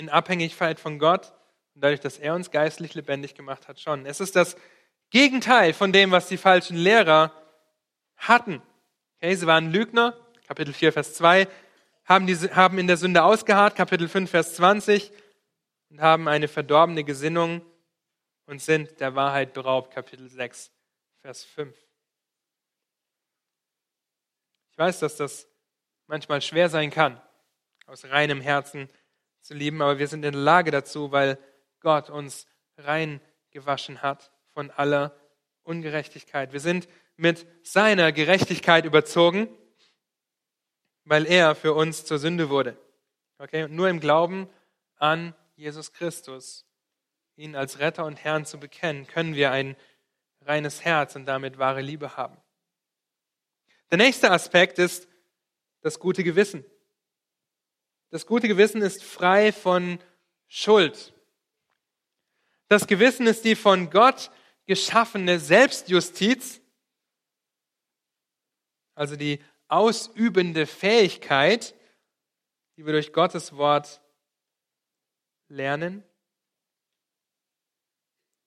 In 0.00 0.08
Abhängigkeit 0.08 0.80
von 0.80 0.98
Gott 0.98 1.34
und 1.74 1.84
dadurch, 1.84 2.00
dass 2.00 2.16
er 2.16 2.34
uns 2.34 2.50
geistlich 2.50 2.94
lebendig 2.94 3.34
gemacht 3.34 3.68
hat, 3.68 3.78
schon. 3.78 4.06
Es 4.06 4.18
ist 4.18 4.34
das 4.34 4.56
Gegenteil 5.10 5.74
von 5.74 5.92
dem, 5.92 6.10
was 6.10 6.26
die 6.26 6.38
falschen 6.38 6.78
Lehrer 6.78 7.34
hatten. 8.16 8.62
Okay? 9.16 9.34
Sie 9.34 9.46
waren 9.46 9.70
Lügner, 9.70 10.16
Kapitel 10.46 10.72
4, 10.72 10.94
Vers 10.94 11.12
2, 11.12 11.46
haben, 12.06 12.26
diese, 12.26 12.56
haben 12.56 12.78
in 12.78 12.86
der 12.86 12.96
Sünde 12.96 13.22
ausgeharrt, 13.22 13.76
Kapitel 13.76 14.08
5, 14.08 14.30
Vers 14.30 14.54
20, 14.54 15.12
und 15.90 16.00
haben 16.00 16.28
eine 16.28 16.48
verdorbene 16.48 17.04
Gesinnung 17.04 17.60
und 18.46 18.62
sind 18.62 19.00
der 19.00 19.14
Wahrheit 19.14 19.52
beraubt, 19.52 19.92
Kapitel 19.92 20.30
6, 20.30 20.72
Vers 21.20 21.44
5. 21.44 21.76
Ich 24.70 24.78
weiß, 24.78 25.00
dass 25.00 25.16
das 25.16 25.46
manchmal 26.06 26.40
schwer 26.40 26.70
sein 26.70 26.90
kann, 26.90 27.20
aus 27.86 28.06
reinem 28.06 28.40
Herzen 28.40 28.88
zu 29.40 29.54
lieben, 29.54 29.82
aber 29.82 29.98
wir 29.98 30.08
sind 30.08 30.24
in 30.24 30.32
der 30.32 30.40
Lage 30.40 30.70
dazu, 30.70 31.12
weil 31.12 31.38
Gott 31.80 32.10
uns 32.10 32.46
rein 32.76 33.20
gewaschen 33.50 34.02
hat 34.02 34.30
von 34.52 34.70
aller 34.70 35.16
Ungerechtigkeit. 35.62 36.52
Wir 36.52 36.60
sind 36.60 36.88
mit 37.16 37.46
seiner 37.66 38.12
Gerechtigkeit 38.12 38.84
überzogen, 38.84 39.48
weil 41.04 41.26
er 41.26 41.54
für 41.54 41.74
uns 41.74 42.04
zur 42.04 42.18
Sünde 42.18 42.48
wurde. 42.50 42.76
Okay? 43.38 43.64
Und 43.64 43.72
nur 43.72 43.88
im 43.88 44.00
Glauben 44.00 44.48
an 44.96 45.34
Jesus 45.56 45.92
Christus, 45.92 46.66
ihn 47.36 47.56
als 47.56 47.78
Retter 47.78 48.04
und 48.04 48.16
Herrn 48.22 48.44
zu 48.44 48.58
bekennen, 48.58 49.06
können 49.06 49.34
wir 49.34 49.50
ein 49.50 49.76
reines 50.42 50.84
Herz 50.84 51.16
und 51.16 51.26
damit 51.26 51.58
wahre 51.58 51.80
Liebe 51.82 52.16
haben. 52.16 52.36
Der 53.90 53.98
nächste 53.98 54.30
Aspekt 54.30 54.78
ist 54.78 55.08
das 55.82 55.98
gute 55.98 56.22
Gewissen. 56.22 56.64
Das 58.10 58.26
gute 58.26 58.48
Gewissen 58.48 58.82
ist 58.82 59.04
frei 59.04 59.52
von 59.52 60.00
Schuld. 60.48 61.14
Das 62.68 62.88
Gewissen 62.88 63.26
ist 63.28 63.44
die 63.44 63.54
von 63.54 63.88
Gott 63.90 64.30
geschaffene 64.66 65.38
Selbstjustiz, 65.38 66.60
also 68.94 69.16
die 69.16 69.40
ausübende 69.68 70.66
Fähigkeit, 70.66 71.74
die 72.76 72.84
wir 72.84 72.92
durch 72.92 73.12
Gottes 73.12 73.56
Wort 73.56 74.00
lernen 75.48 76.02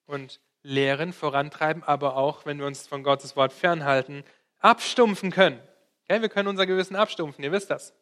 und 0.06 0.42
lehren, 0.62 1.14
vorantreiben, 1.14 1.84
aber 1.84 2.18
auch, 2.18 2.46
wenn 2.46 2.60
wir 2.60 2.68
uns 2.68 2.88
von 2.88 3.04
Gottes 3.04 3.36
Wort 3.36 3.54
fernhalten, 3.54 4.24
abstumpfen 4.60 5.32
können. 5.32 5.62
Okay, 6.04 6.22
wir 6.22 6.30
können 6.30 6.50
unser 6.50 6.66
Gewissen 6.66 6.96
abstumpfen, 6.96 7.44
ihr 7.44 7.52
wisst 7.52 7.70
das. 7.70 7.94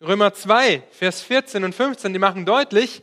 Römer 0.00 0.32
2, 0.32 0.80
Vers 0.90 1.20
14 1.20 1.62
und 1.62 1.74
15, 1.74 2.12
die 2.12 2.18
machen 2.18 2.46
deutlich, 2.46 3.02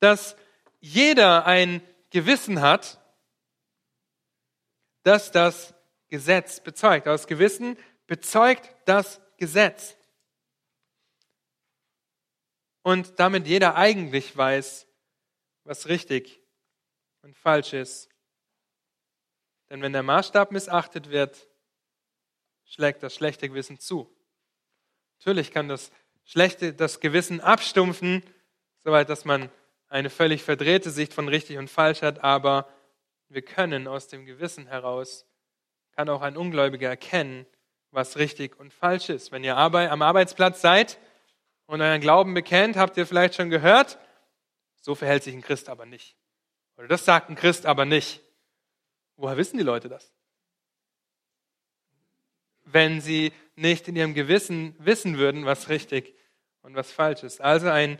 dass 0.00 0.36
jeder 0.80 1.46
ein 1.46 1.82
Gewissen 2.10 2.60
hat, 2.60 3.00
das 5.02 5.32
das 5.32 5.74
Gesetz 6.08 6.60
bezeugt. 6.60 7.06
Das 7.06 7.26
Gewissen 7.26 7.78
bezeugt 8.06 8.74
das 8.84 9.20
Gesetz. 9.38 9.96
Und 12.82 13.18
damit 13.18 13.46
jeder 13.46 13.76
eigentlich 13.76 14.36
weiß, 14.36 14.86
was 15.64 15.88
richtig 15.88 16.42
und 17.22 17.36
falsch 17.36 17.72
ist. 17.72 18.08
Denn 19.70 19.80
wenn 19.82 19.92
der 19.92 20.02
Maßstab 20.02 20.50
missachtet 20.50 21.10
wird, 21.10 21.48
schlägt 22.64 23.02
das 23.02 23.14
schlechte 23.14 23.48
Gewissen 23.48 23.78
zu. 23.78 24.14
Natürlich 25.18 25.52
kann 25.52 25.68
das 25.68 25.92
schlechte, 26.30 26.72
das 26.72 27.00
Gewissen 27.00 27.40
abstumpfen, 27.40 28.22
soweit 28.84 29.08
dass 29.08 29.24
man 29.24 29.50
eine 29.88 30.10
völlig 30.10 30.44
verdrehte 30.44 30.90
Sicht 30.90 31.12
von 31.12 31.26
richtig 31.26 31.58
und 31.58 31.68
falsch 31.68 32.02
hat, 32.02 32.22
aber 32.22 32.68
wir 33.28 33.42
können 33.42 33.88
aus 33.88 34.06
dem 34.06 34.24
Gewissen 34.26 34.68
heraus, 34.68 35.26
kann 35.96 36.08
auch 36.08 36.22
ein 36.22 36.36
Ungläubiger 36.36 36.88
erkennen, 36.88 37.46
was 37.90 38.16
richtig 38.16 38.60
und 38.60 38.72
falsch 38.72 39.08
ist. 39.08 39.32
Wenn 39.32 39.42
ihr 39.42 39.56
am 39.56 40.02
Arbeitsplatz 40.02 40.60
seid 40.60 41.00
und 41.66 41.80
euren 41.80 42.00
Glauben 42.00 42.32
bekennt, 42.32 42.76
habt 42.76 42.96
ihr 42.96 43.08
vielleicht 43.08 43.34
schon 43.34 43.50
gehört, 43.50 43.98
so 44.80 44.94
verhält 44.94 45.24
sich 45.24 45.34
ein 45.34 45.42
Christ 45.42 45.68
aber 45.68 45.84
nicht. 45.84 46.14
Oder 46.76 46.86
das 46.86 47.04
sagt 47.04 47.28
ein 47.28 47.34
Christ 47.34 47.66
aber 47.66 47.86
nicht. 47.86 48.22
Woher 49.16 49.36
wissen 49.36 49.58
die 49.58 49.64
Leute 49.64 49.88
das? 49.88 50.12
Wenn 52.64 53.00
sie 53.00 53.32
nicht 53.56 53.88
in 53.88 53.96
ihrem 53.96 54.14
Gewissen 54.14 54.76
wissen 54.78 55.18
würden, 55.18 55.44
was 55.44 55.68
richtig 55.68 56.14
und 56.62 56.74
was 56.74 56.90
falsch 56.90 57.22
ist. 57.22 57.40
Also 57.40 57.68
ein 57.68 57.98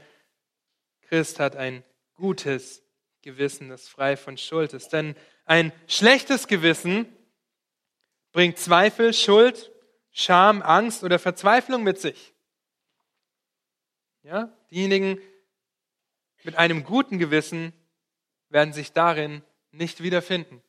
Christ 1.03 1.41
hat 1.41 1.57
ein 1.57 1.83
gutes 2.15 2.83
Gewissen, 3.23 3.69
das 3.69 3.89
frei 3.89 4.17
von 4.17 4.37
Schuld 4.39 4.73
ist. 4.73 4.93
Denn 4.93 5.17
ein 5.45 5.73
schlechtes 5.87 6.47
Gewissen 6.47 7.07
bringt 8.33 8.59
Zweifel, 8.59 9.13
Schuld, 9.13 9.73
Scham, 10.13 10.63
Angst 10.63 11.05
oder 11.05 11.19
Verzweiflung 11.19 11.83
mit 11.83 12.01
sich. 12.01 12.35
Ja, 14.23 14.53
diejenigen 14.71 15.19
mit 16.43 16.57
einem 16.57 16.85
guten 16.85 17.19
Gewissen 17.19 17.73
werden 18.49 18.73
sich 18.73 18.93
darin 18.93 19.43
nicht 19.73 20.03
wiederfinden. 20.03 20.63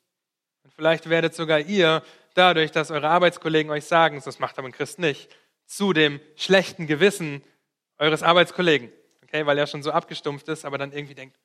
Und 0.64 0.74
vielleicht 0.74 1.10
werdet 1.10 1.34
sogar 1.34 1.60
ihr 1.60 2.04
dadurch, 2.34 2.72
dass 2.72 2.92
eure 2.92 3.10
Arbeitskollegen 3.10 3.72
euch 3.72 3.86
sagen, 3.86 4.22
das 4.24 4.40
macht 4.40 4.58
aber 4.58 4.68
ein 4.68 4.74
Christ 4.74 5.00
nicht, 5.00 5.30
zu 5.66 5.94
dem 5.94 6.20
schlechten 6.36 6.88
Gewissen 6.88 7.44
eures 8.02 8.24
Arbeitskollegen. 8.24 8.92
Okay, 9.24 9.46
weil 9.46 9.58
er 9.58 9.68
schon 9.68 9.84
so 9.84 9.92
abgestumpft 9.92 10.48
ist, 10.50 10.66
aber 10.66 10.78
dann 10.78 10.92
irgendwie 10.92 11.16
denkt, 11.16 11.40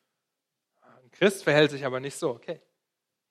ah, 0.81 0.97
ein 1.03 1.11
Christ 1.11 1.45
verhält 1.45 1.71
sich 1.71 1.85
aber 1.85 2.01
nicht 2.01 2.17
so. 2.17 2.31
Okay, 2.31 2.61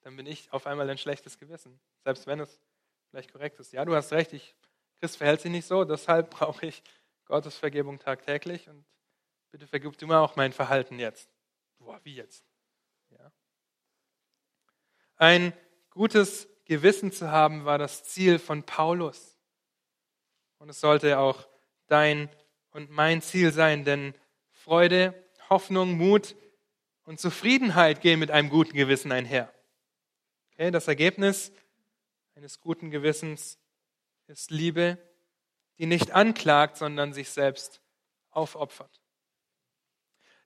dann 0.01 0.15
bin 0.15 0.27
ich 0.27 0.53
auf 0.53 0.67
einmal 0.67 0.89
ein 0.89 0.97
schlechtes 0.97 1.37
Gewissen, 1.37 1.79
selbst 2.03 2.27
wenn 2.27 2.39
es 2.39 2.61
vielleicht 3.09 3.31
korrekt 3.31 3.59
ist. 3.59 3.73
Ja, 3.73 3.83
du 3.83 3.95
hast 3.95 4.13
recht, 4.13 4.31
ich, 4.31 4.55
Christ 4.99 5.17
verhält 5.17 5.41
sich 5.41 5.51
nicht 5.51 5.65
so, 5.65 5.83
deshalb 5.83 6.29
brauche 6.39 6.67
ich 6.67 6.83
Gottes 7.25 7.57
Vergebung 7.57 7.97
tagtäglich 7.97 8.69
und 8.69 8.85
bitte 9.51 9.65
vergib 9.65 9.97
du 9.97 10.05
mir 10.05 10.19
auch 10.19 10.35
mein 10.35 10.53
Verhalten 10.53 10.99
jetzt. 10.99 11.27
Boah, 11.79 11.99
wie 12.03 12.15
jetzt? 12.15 12.45
Ja. 13.09 13.31
Ein 15.17 15.53
gutes 15.89 16.47
Gewissen 16.65 17.11
zu 17.11 17.31
haben 17.31 17.65
war 17.65 17.79
das 17.79 18.03
Ziel 18.03 18.37
von 18.37 18.63
Paulus. 18.63 19.35
Und 20.59 20.69
es 20.69 20.79
sollte 20.79 21.17
auch 21.19 21.47
dein 21.87 22.29
und 22.75 22.91
mein 22.91 23.21
Ziel 23.21 23.53
sein, 23.53 23.85
denn 23.85 24.13
Freude, 24.51 25.13
Hoffnung, 25.49 25.93
Mut 25.93 26.35
und 27.05 27.21
Zufriedenheit 27.21 28.01
gehen 28.01 28.19
mit 28.19 28.31
einem 28.31 28.49
guten 28.49 28.73
Gewissen 28.73 29.13
einher. 29.13 29.49
Okay, 30.51 30.71
das 30.71 30.89
Ergebnis 30.89 31.53
eines 32.35 32.59
guten 32.59 32.91
Gewissens 32.91 33.57
ist 34.27 34.51
Liebe, 34.51 34.97
die 35.77 35.85
nicht 35.85 36.11
anklagt, 36.11 36.75
sondern 36.75 37.13
sich 37.13 37.29
selbst 37.29 37.79
aufopfert. 38.31 38.99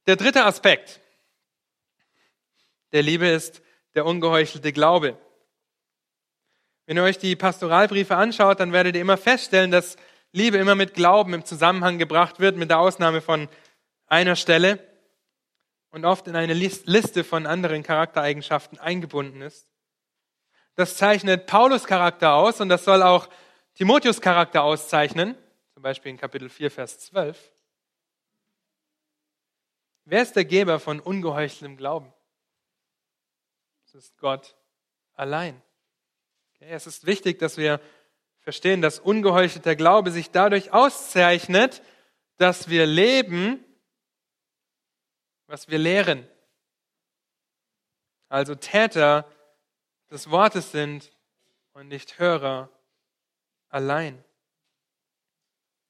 Der 0.05 0.15
dritte 0.15 0.45
Aspekt 0.45 1.01
der 2.91 3.01
Liebe 3.01 3.25
ist 3.27 3.63
der 3.95 4.05
ungeheuchelte 4.05 4.71
Glaube. 4.71 5.17
Wenn 6.85 6.97
ihr 6.97 7.03
euch 7.03 7.17
die 7.17 7.35
Pastoralbriefe 7.35 8.15
anschaut, 8.15 8.59
dann 8.59 8.71
werdet 8.71 8.95
ihr 8.95 9.01
immer 9.01 9.17
feststellen, 9.17 9.71
dass 9.71 9.97
Liebe 10.31 10.57
immer 10.57 10.75
mit 10.75 10.93
Glauben 10.93 11.33
im 11.33 11.45
Zusammenhang 11.45 11.97
gebracht 11.97 12.39
wird, 12.39 12.55
mit 12.55 12.69
der 12.69 12.79
Ausnahme 12.79 13.21
von 13.21 13.49
einer 14.05 14.35
Stelle 14.35 14.79
und 15.91 16.05
oft 16.05 16.27
in 16.27 16.35
eine 16.35 16.53
Liste 16.53 17.23
von 17.23 17.45
anderen 17.45 17.83
Charaktereigenschaften 17.83 18.77
eingebunden 18.79 19.41
ist. 19.41 19.67
Das 20.75 20.97
zeichnet 20.97 21.47
Paulus 21.47 21.85
Charakter 21.85 22.35
aus 22.35 22.61
und 22.61 22.69
das 22.69 22.85
soll 22.85 23.01
auch 23.01 23.27
Timotheus 23.73 24.21
Charakter 24.21 24.63
auszeichnen, 24.63 25.35
zum 25.73 25.83
Beispiel 25.83 26.11
in 26.11 26.17
Kapitel 26.17 26.49
4, 26.49 26.69
Vers 26.69 26.99
12. 26.99 27.51
Wer 30.05 30.21
ist 30.21 30.35
der 30.35 30.45
Geber 30.45 30.79
von 30.79 30.99
ungeheucheltem 30.99 31.77
Glauben? 31.77 32.13
Es 33.85 33.95
ist 33.95 34.17
Gott 34.17 34.55
allein. 35.13 35.61
Okay, 36.55 36.69
es 36.69 36.87
ist 36.87 37.05
wichtig, 37.05 37.39
dass 37.39 37.57
wir 37.57 37.79
verstehen, 38.49 38.81
dass 38.81 38.97
ungeheuchelter 38.97 39.75
Glaube 39.75 40.09
sich 40.09 40.31
dadurch 40.31 40.73
auszeichnet, 40.73 41.83
dass 42.37 42.67
wir 42.67 42.87
leben, 42.87 43.63
was 45.45 45.67
wir 45.67 45.77
lehren. 45.77 46.27
Also 48.27 48.55
Täter 48.55 49.31
des 50.09 50.31
Wortes 50.31 50.71
sind 50.71 51.11
und 51.73 51.89
nicht 51.89 52.17
Hörer 52.17 52.71
allein. 53.69 54.23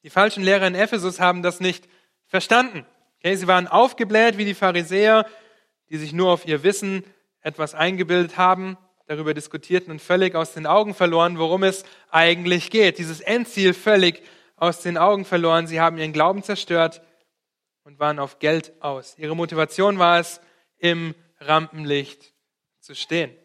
Die 0.04 0.10
falschen 0.10 0.44
Lehrer 0.44 0.68
in 0.68 0.76
Ephesus 0.76 1.22
haben 1.22 1.42
das 1.42 1.62
nicht 1.62 1.88
verstanden. 2.26 2.86
Okay, 3.20 3.38
sie 3.38 3.48
waren 3.48 3.70
aufgebläht 3.70 4.38
wie 4.38 4.44
die 4.44 4.54
Pharisäer, 4.54 5.26
die 5.88 5.96
sich 5.98 6.12
nur 6.12 6.30
auf 6.30 6.46
ihr 6.46 6.62
Wissen 6.64 7.06
etwas 7.40 7.74
eingebildet 7.74 8.36
haben 8.36 8.78
darüber 9.10 9.34
diskutierten 9.34 9.90
und 9.90 10.02
völlig 10.02 10.36
aus 10.36 10.54
den 10.54 10.68
Augen 10.68 10.94
verloren, 10.94 11.40
worum 11.40 11.64
es 11.64 11.84
eigentlich 12.12 12.70
geht. 12.70 13.00
Dieses 13.00 13.22
Endziel 13.22 13.74
völlig 13.74 14.22
aus 14.56 14.82
den 14.82 15.00
Augen 15.00 15.26
verloren. 15.26 15.66
Sie 15.66 15.82
haben 15.82 15.98
ihren 15.98 16.14
Glauben 16.14 16.44
zerstört 16.44 17.02
und 17.84 18.00
waren 18.00 18.20
auf 18.20 18.38
Geld 18.38 18.72
aus. 18.82 19.18
Ihre 19.18 19.36
Motivation 19.36 19.98
war 19.98 20.20
es, 20.20 20.42
im 20.78 21.16
Rampenlicht 21.40 22.36
zu 22.82 22.94
stehen. 22.94 23.36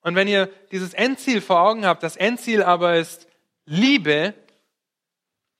Und 0.00 0.14
wenn 0.14 0.28
ihr 0.28 0.46
dieses 0.70 0.94
Endziel 0.94 1.42
vor 1.42 1.60
Augen 1.60 1.84
habt, 1.84 2.02
das 2.02 2.16
Endziel 2.16 2.62
aber 2.62 2.96
ist 2.96 3.28
Liebe, 3.66 4.32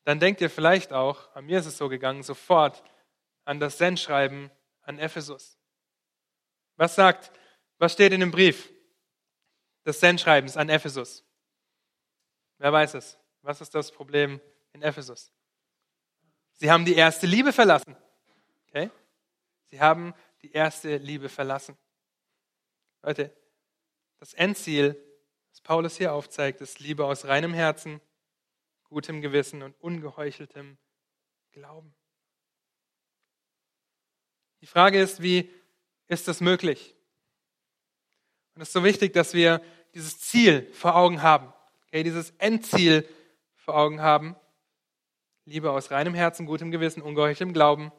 dann 0.05 0.18
denkt 0.18 0.41
ihr 0.41 0.49
vielleicht 0.49 0.95
auch, 0.95 1.29
bei 1.35 1.43
mir 1.43 1.59
ist 1.59 1.66
es 1.66 1.77
so 1.77 1.91
gegangen, 1.91 2.23
sofort 2.23 2.83
an 3.45 3.61
das 3.61 3.77
Sendschreiben 3.77 4.51
an 4.81 4.99
Ephesus. 4.99 5.59
Was 6.77 6.95
sagt 6.95 7.33
was 7.83 7.95
steht 7.95 8.12
in 8.12 8.20
dem 8.20 8.30
Brief 8.30 8.72
des 9.85 9.99
Sendschreibens 9.99 10.57
an 10.57 10.68
Ephesus? 10.68 11.24
Wer 12.59 12.72
weiß 12.72 12.95
es? 12.95 13.18
Was 13.41 13.61
ist 13.61 13.74
das 13.74 13.91
Problem 13.91 14.41
in 14.72 14.83
Ephesus? 14.83 15.33
Sie 16.53 16.70
haben 16.70 16.85
die 16.85 16.95
erste 16.95 17.26
Liebe 17.26 17.53
verlassen. 17.53 17.97
Okay? 18.68 18.89
Sie 19.64 19.80
haben 19.80 20.14
die 20.43 20.53
erste 20.53 20.99
Liebe 20.99 21.28
verlassen. 21.28 21.76
Leute, 23.03 23.37
das 24.20 24.33
Endziel, 24.35 24.95
das 25.51 25.61
Paulus 25.61 25.97
hier 25.97 26.12
aufzeigt, 26.12 26.61
ist 26.61 26.78
Liebe 26.78 27.05
aus 27.05 27.24
reinem 27.24 27.53
Herzen, 27.53 28.01
gutem 28.85 29.20
Gewissen 29.20 29.61
und 29.61 29.74
ungeheucheltem 29.80 30.78
Glauben. 31.51 31.93
Die 34.61 34.66
Frage 34.66 35.01
ist, 35.01 35.20
wie 35.20 35.51
ist 36.07 36.28
das 36.28 36.41
möglich? 36.41 36.95
Und 38.55 38.63
es 38.63 38.69
ist 38.69 38.75
so 38.75 38.85
wichtig, 38.85 39.13
dass 39.13 39.35
wir 39.35 39.63
dieses 39.95 40.21
Ziel 40.21 40.71
vor 40.73 40.97
Augen 40.97 41.23
haben, 41.23 41.53
okay, 41.87 42.03
dieses 42.03 42.31
Endziel 42.39 43.09
vor 43.57 43.77
Augen 43.77 44.01
haben. 44.01 44.37
Liebe 45.45 45.71
aus 45.71 45.91
reinem 45.91 46.15
Herzen, 46.15 46.47
gutem 46.47 46.71
Gewissen, 46.71 47.03
ungeheucheltem 47.03 47.53
Glauben. 47.53 47.93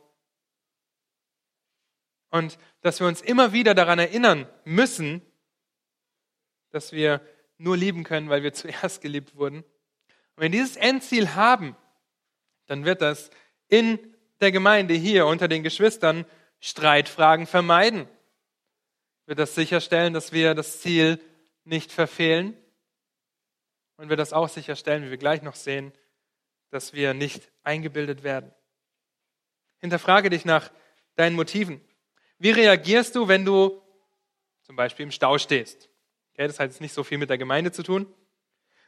Und 2.30 2.58
dass 2.82 2.99
wir 2.99 3.08
uns 3.08 3.22
immer 3.22 3.54
wieder 3.54 3.76
daran 3.76 3.99
erinnern 3.99 4.47
müssen, 4.64 5.22
dass 6.72 6.91
wir 6.91 7.22
nur 7.58 7.78
lieben 7.78 8.04
können, 8.04 8.30
weil 8.30 8.43
wir 8.43 8.54
zuerst 8.54 9.01
geliebt 9.01 9.36
wurden. 9.36 9.58
Und 9.58 10.38
wenn 10.38 10.51
wir 10.51 10.60
dieses 10.62 10.78
Endziel 10.78 11.36
haben, 11.36 11.76
dann 12.66 12.86
wird 12.86 13.01
das 13.01 13.30
in 13.68 13.99
der 14.41 14.51
Gemeinde 14.51 14.93
hier 14.93 15.26
unter 15.28 15.47
den 15.47 15.64
Geschwistern 15.64 16.26
Streitfragen 16.60 17.45
vermeiden. 17.45 18.08
Wird 19.26 19.39
das 19.39 19.55
sicherstellen, 19.55 20.13
dass 20.13 20.32
wir 20.32 20.53
das 20.53 20.82
Ziel 20.82 21.19
nicht 21.63 21.91
verfehlen 21.91 22.57
und 23.97 24.09
wird 24.09 24.19
das 24.19 24.34
auch 24.34 24.49
sicherstellen, 24.49 25.05
wie 25.05 25.09
wir 25.11 25.17
gleich 25.17 25.41
noch 25.41 25.55
sehen, 25.55 25.93
dass 26.71 26.93
wir 26.93 27.13
nicht 27.13 27.51
eingebildet 27.63 28.24
werden. 28.24 28.51
Hinterfrage 29.80 30.30
dich 30.30 30.45
nach 30.45 30.71
deinen 31.15 31.36
Motiven. 31.36 31.82
Wie 32.39 32.51
reagierst 32.51 33.15
du, 33.15 33.28
wenn 33.28 33.45
du 33.45 33.82
zum 34.63 34.76
Beispiel 34.76 35.03
im 35.03 35.11
Stau 35.11 35.38
stehst? 35.38 35.89
Okay, 36.34 36.47
das 36.47 36.59
hat 36.59 36.71
jetzt 36.71 36.82
nicht 36.82 36.93
so 36.93 37.03
viel 37.03 37.17
mit 37.17 37.30
der 37.30 37.38
Gemeinde 37.38 37.71
zu 37.71 37.84
tun. 37.84 38.11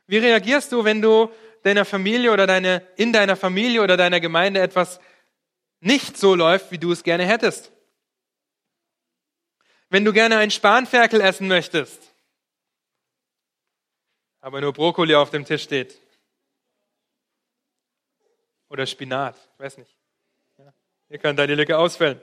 Wie 0.08 0.18
reagierst 0.18 0.72
du, 0.72 0.84
wenn 0.84 1.02
du 1.02 1.32
deiner 1.64 1.86
Familie 1.86 2.32
oder 2.32 2.48
deine, 2.48 2.86
in 2.96 3.14
deiner 3.14 3.36
Familie 3.36 3.82
oder 3.82 3.98
deiner 3.98 4.20
Gemeinde 4.20 4.62
etwas 4.62 5.00
nicht 5.80 6.18
so 6.18 6.36
läuft, 6.36 6.72
wie 6.72 6.78
du 6.78 6.92
es 6.92 7.04
gerne 7.04 7.26
hättest? 7.26 7.72
Wenn 9.96 10.04
du 10.04 10.12
gerne 10.12 10.36
ein 10.40 10.52
Spanferkel 10.52 11.22
essen 11.22 11.48
möchtest, 11.48 12.14
aber 14.42 14.60
nur 14.60 14.74
Brokkoli 14.74 15.16
auf 15.16 15.30
dem 15.30 15.46
Tisch 15.46 15.64
steht. 15.64 15.98
Oder 18.68 18.86
Spinat, 18.88 19.38
weiß 19.58 19.78
nicht. 19.78 19.96
Ja, 20.58 20.74
hier 21.08 21.18
kann 21.18 21.38
deine 21.38 21.56
Lücke 21.56 21.78
ausfällen. 21.78 22.20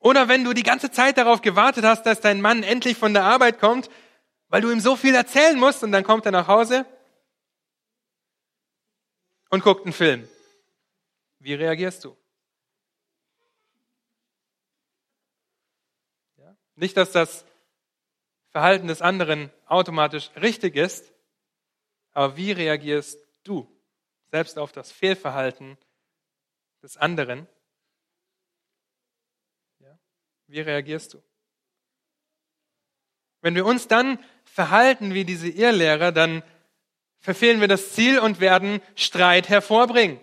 Oder 0.00 0.26
wenn 0.26 0.42
du 0.42 0.52
die 0.52 0.64
ganze 0.64 0.90
Zeit 0.90 1.16
darauf 1.16 1.42
gewartet 1.42 1.84
hast, 1.84 2.02
dass 2.02 2.20
dein 2.20 2.40
Mann 2.40 2.64
endlich 2.64 2.96
von 2.96 3.14
der 3.14 3.22
Arbeit 3.22 3.60
kommt, 3.60 3.88
weil 4.48 4.62
du 4.62 4.72
ihm 4.72 4.80
so 4.80 4.96
viel 4.96 5.14
erzählen 5.14 5.60
musst 5.60 5.84
und 5.84 5.92
dann 5.92 6.02
kommt 6.02 6.26
er 6.26 6.32
nach 6.32 6.48
Hause 6.48 6.86
und 9.50 9.62
guckt 9.62 9.84
einen 9.84 9.92
Film. 9.92 10.28
Wie 11.38 11.54
reagierst 11.54 12.04
du? 12.04 12.16
Nicht, 16.76 16.96
dass 16.96 17.12
das 17.12 17.44
Verhalten 18.50 18.88
des 18.88 19.02
anderen 19.02 19.50
automatisch 19.66 20.30
richtig 20.36 20.76
ist, 20.76 21.12
aber 22.12 22.36
wie 22.36 22.52
reagierst 22.52 23.18
du 23.44 23.70
selbst 24.30 24.58
auf 24.58 24.72
das 24.72 24.90
Fehlverhalten 24.90 25.78
des 26.82 26.96
anderen? 26.96 27.46
Wie 30.50 30.60
reagierst 30.60 31.14
du? 31.14 31.22
Wenn 33.40 33.54
wir 33.54 33.64
uns 33.64 33.86
dann 33.86 34.18
verhalten 34.44 35.14
wie 35.14 35.24
diese 35.24 35.48
Irrlehrer, 35.48 36.10
dann 36.10 36.42
verfehlen 37.20 37.60
wir 37.60 37.68
das 37.68 37.92
Ziel 37.92 38.18
und 38.18 38.40
werden 38.40 38.82
Streit 38.96 39.48
hervorbringen. 39.48 40.18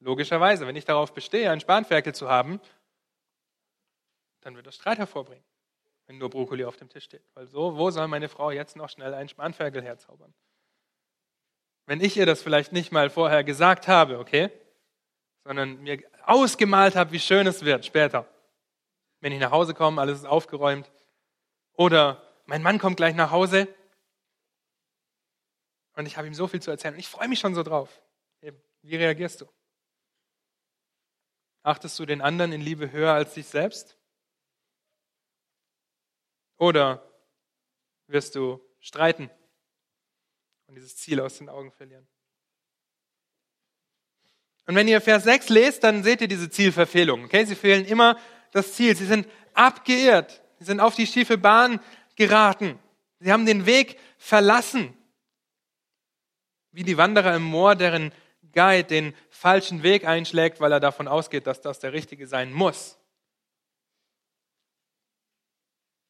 Logischerweise, 0.00 0.66
wenn 0.66 0.76
ich 0.76 0.86
darauf 0.86 1.12
bestehe, 1.12 1.50
ein 1.50 1.60
Spanferkel 1.60 2.14
zu 2.14 2.30
haben, 2.30 2.60
dann 4.44 4.56
wird 4.56 4.66
das 4.66 4.76
Streit 4.76 4.98
hervorbringen, 4.98 5.44
wenn 6.06 6.18
nur 6.18 6.30
Brokkoli 6.30 6.64
auf 6.64 6.76
dem 6.76 6.88
Tisch 6.88 7.04
steht. 7.04 7.24
Weil 7.34 7.46
so, 7.46 7.76
wo 7.76 7.90
soll 7.90 8.06
meine 8.08 8.28
Frau 8.28 8.50
jetzt 8.50 8.76
noch 8.76 8.88
schnell 8.88 9.14
einen 9.14 9.28
Spanferkel 9.28 9.82
herzaubern? 9.82 10.32
Wenn 11.86 12.00
ich 12.00 12.16
ihr 12.16 12.26
das 12.26 12.42
vielleicht 12.42 12.72
nicht 12.72 12.92
mal 12.92 13.10
vorher 13.10 13.42
gesagt 13.42 13.88
habe, 13.88 14.18
okay? 14.18 14.50
Sondern 15.44 15.82
mir 15.82 16.02
ausgemalt 16.22 16.94
habe, 16.94 17.12
wie 17.12 17.20
schön 17.20 17.46
es 17.46 17.64
wird 17.64 17.84
später. 17.84 18.28
Wenn 19.20 19.32
ich 19.32 19.40
nach 19.40 19.50
Hause 19.50 19.74
komme, 19.74 20.00
alles 20.00 20.20
ist 20.20 20.26
aufgeräumt, 20.26 20.90
oder 21.72 22.22
mein 22.46 22.62
Mann 22.62 22.78
kommt 22.78 22.98
gleich 22.98 23.14
nach 23.14 23.30
Hause 23.30 23.66
und 25.94 26.06
ich 26.06 26.16
habe 26.16 26.26
ihm 26.26 26.34
so 26.34 26.46
viel 26.46 26.60
zu 26.60 26.70
erzählen 26.70 26.94
und 26.94 27.00
ich 27.00 27.08
freue 27.08 27.28
mich 27.28 27.40
schon 27.40 27.54
so 27.54 27.62
drauf. 27.62 28.00
Wie 28.82 28.96
reagierst 28.96 29.40
du? 29.40 29.46
Achtest 31.62 31.98
du 31.98 32.04
den 32.04 32.20
anderen 32.20 32.52
in 32.52 32.60
Liebe 32.60 32.92
höher 32.92 33.14
als 33.14 33.32
dich 33.32 33.46
selbst? 33.46 33.96
Oder 36.64 37.06
wirst 38.06 38.36
du 38.36 38.58
streiten 38.80 39.28
und 40.66 40.76
dieses 40.76 40.96
Ziel 40.96 41.20
aus 41.20 41.36
den 41.36 41.50
Augen 41.50 41.70
verlieren? 41.70 42.08
Und 44.66 44.74
wenn 44.74 44.88
ihr 44.88 45.02
Vers 45.02 45.24
6 45.24 45.50
lest, 45.50 45.84
dann 45.84 46.02
seht 46.02 46.22
ihr 46.22 46.28
diese 46.28 46.48
Zielverfehlung. 46.48 47.26
Okay? 47.26 47.44
Sie 47.44 47.54
fehlen 47.54 47.84
immer 47.84 48.18
das 48.50 48.72
Ziel. 48.72 48.96
Sie 48.96 49.04
sind 49.04 49.28
abgeirrt. 49.52 50.42
Sie 50.58 50.64
sind 50.64 50.80
auf 50.80 50.94
die 50.94 51.06
schiefe 51.06 51.36
Bahn 51.36 51.80
geraten. 52.16 52.78
Sie 53.20 53.30
haben 53.30 53.44
den 53.44 53.66
Weg 53.66 54.00
verlassen. 54.16 54.96
Wie 56.72 56.82
die 56.82 56.96
Wanderer 56.96 57.36
im 57.36 57.42
Moor, 57.42 57.74
deren 57.74 58.10
Guide 58.54 58.84
den 58.84 59.14
falschen 59.28 59.82
Weg 59.82 60.06
einschlägt, 60.06 60.60
weil 60.60 60.72
er 60.72 60.80
davon 60.80 61.08
ausgeht, 61.08 61.46
dass 61.46 61.60
das 61.60 61.78
der 61.80 61.92
richtige 61.92 62.26
sein 62.26 62.54
muss. 62.54 62.96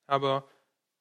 Aber 0.07 0.49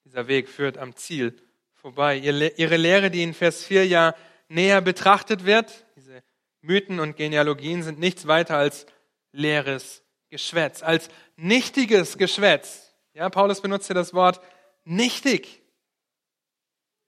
dieser 0.06 0.28
Weg 0.28 0.50
führt 0.50 0.78
am 0.78 0.96
Ziel 0.96 1.36
vorbei. 1.74 2.18
Ihre 2.18 2.78
Lehre, 2.78 3.12
die 3.12 3.24
in 3.24 3.34
Vers 3.34 3.64
4 3.66 3.88
ja 3.88 4.16
näher 4.48 4.82
betrachtet 4.82 5.46
wird, 5.46 5.86
diese 5.96 6.24
Mythen 6.62 7.00
und 7.00 7.16
Genealogien 7.16 7.84
sind 7.84 8.00
nichts 8.00 8.28
weiter 8.28 8.58
als 8.58 8.86
leeres 9.32 10.04
Geschwätz, 10.30 10.82
als 10.82 11.10
nichtiges 11.36 12.18
Geschwätz. 12.18 12.94
Ja, 13.14 13.30
Paulus 13.30 13.62
benutzt 13.62 13.88
hier 13.88 13.96
das 13.96 14.14
Wort 14.14 14.42
nichtig. 14.86 15.62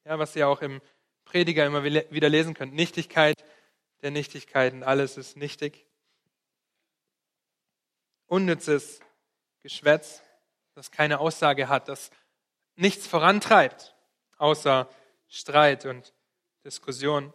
Ja, 0.03 0.19
was 0.19 0.35
ihr 0.35 0.47
auch 0.47 0.61
im 0.61 0.81
Prediger 1.23 1.65
immer 1.65 1.83
wieder 1.83 2.29
lesen 2.29 2.53
könnt. 2.53 2.73
Nichtigkeit 2.73 3.43
der 4.01 4.11
Nichtigkeiten. 4.11 4.83
Alles 4.83 5.17
ist 5.17 5.37
nichtig. 5.37 5.87
Unnützes 8.27 8.99
Geschwätz, 9.61 10.21
das 10.75 10.91
keine 10.91 11.19
Aussage 11.19 11.69
hat, 11.69 11.87
das 11.87 12.11
nichts 12.75 13.07
vorantreibt, 13.07 13.95
außer 14.37 14.87
Streit 15.27 15.85
und 15.85 16.13
Diskussion. 16.63 17.33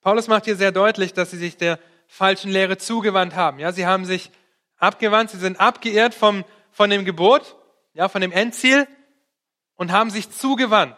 Paulus 0.00 0.28
macht 0.28 0.44
hier 0.44 0.56
sehr 0.56 0.72
deutlich, 0.72 1.12
dass 1.12 1.32
sie 1.32 1.38
sich 1.38 1.56
der 1.56 1.78
falschen 2.06 2.50
Lehre 2.50 2.78
zugewandt 2.78 3.34
haben. 3.34 3.58
Ja, 3.58 3.72
sie 3.72 3.86
haben 3.86 4.04
sich 4.04 4.30
abgewandt, 4.76 5.30
sie 5.30 5.38
sind 5.38 5.58
abgeirrt 5.58 6.14
vom, 6.14 6.44
von 6.70 6.90
dem 6.90 7.04
Gebot 7.04 7.56
ja, 7.96 8.10
von 8.10 8.20
dem 8.20 8.30
Endziel 8.30 8.86
und 9.74 9.90
haben 9.90 10.10
sich 10.10 10.30
zugewandt. 10.30 10.96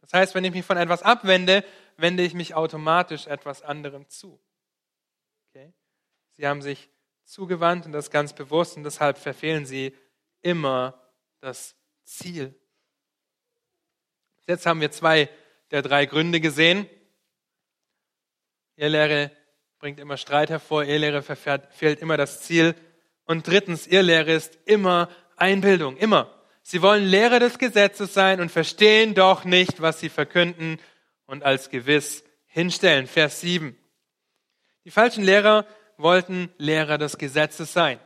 Das 0.00 0.12
heißt, 0.12 0.34
wenn 0.34 0.44
ich 0.44 0.52
mich 0.52 0.64
von 0.64 0.76
etwas 0.76 1.02
abwende, 1.02 1.64
wende 1.96 2.24
ich 2.24 2.34
mich 2.34 2.54
automatisch 2.54 3.28
etwas 3.28 3.62
anderem 3.62 4.08
zu. 4.08 4.40
Okay? 5.48 5.72
Sie 6.32 6.48
haben 6.48 6.60
sich 6.60 6.90
zugewandt 7.24 7.86
und 7.86 7.92
das 7.92 8.10
ganz 8.10 8.32
bewusst 8.32 8.76
und 8.76 8.82
deshalb 8.82 9.16
verfehlen 9.16 9.64
sie 9.64 9.94
immer 10.42 11.00
das 11.40 11.76
Ziel. 12.04 12.54
Jetzt 14.46 14.66
haben 14.66 14.80
wir 14.80 14.90
zwei 14.90 15.28
der 15.70 15.82
drei 15.82 16.06
Gründe 16.06 16.40
gesehen. 16.40 16.88
Ihr 18.76 18.88
Lehre 18.88 19.30
bringt 19.78 20.00
immer 20.00 20.16
Streit 20.16 20.50
hervor, 20.50 20.84
ihr 20.84 20.98
Lehre 20.98 21.22
verfehlt 21.22 22.00
immer 22.00 22.16
das 22.16 22.42
Ziel. 22.42 22.74
Und 23.24 23.46
drittens, 23.46 23.86
ihr 23.86 24.02
Lehre 24.02 24.32
ist 24.32 24.58
immer 24.64 25.08
Einbildung, 25.36 25.96
immer. 25.96 26.34
Sie 26.62 26.82
wollen 26.82 27.04
Lehrer 27.04 27.38
des 27.38 27.58
Gesetzes 27.58 28.12
sein 28.12 28.40
und 28.40 28.50
verstehen 28.50 29.14
doch 29.14 29.44
nicht, 29.44 29.80
was 29.80 30.00
sie 30.00 30.08
verkünden 30.08 30.78
und 31.26 31.44
als 31.44 31.70
gewiss 31.70 32.24
hinstellen. 32.46 33.06
Vers 33.06 33.40
7. 33.40 33.76
Die 34.84 34.90
falschen 34.90 35.24
Lehrer 35.24 35.66
wollten 35.96 36.52
Lehrer 36.58 36.98
des 36.98 37.18
Gesetzes 37.18 37.72
sein. 37.72 38.00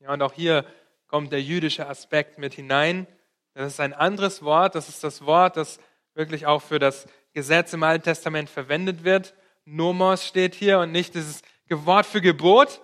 Ja, 0.00 0.12
und 0.12 0.22
auch 0.22 0.32
hier 0.32 0.64
kommt 1.08 1.32
der 1.32 1.42
jüdische 1.42 1.88
Aspekt 1.88 2.38
mit 2.38 2.54
hinein. 2.54 3.06
Das 3.54 3.72
ist 3.72 3.80
ein 3.80 3.92
anderes 3.92 4.42
Wort. 4.42 4.74
Das 4.74 4.88
ist 4.88 5.02
das 5.02 5.26
Wort, 5.26 5.56
das 5.56 5.80
wirklich 6.14 6.46
auch 6.46 6.62
für 6.62 6.78
das 6.78 7.06
Gesetz 7.32 7.72
im 7.72 7.82
Alten 7.82 8.04
Testament 8.04 8.48
verwendet 8.48 9.04
wird. 9.04 9.34
Nomos 9.64 10.26
steht 10.26 10.54
hier 10.54 10.78
und 10.78 10.92
nicht 10.92 11.14
dieses 11.14 11.42
Wort 11.68 12.06
für 12.06 12.20
Gebot. 12.20 12.80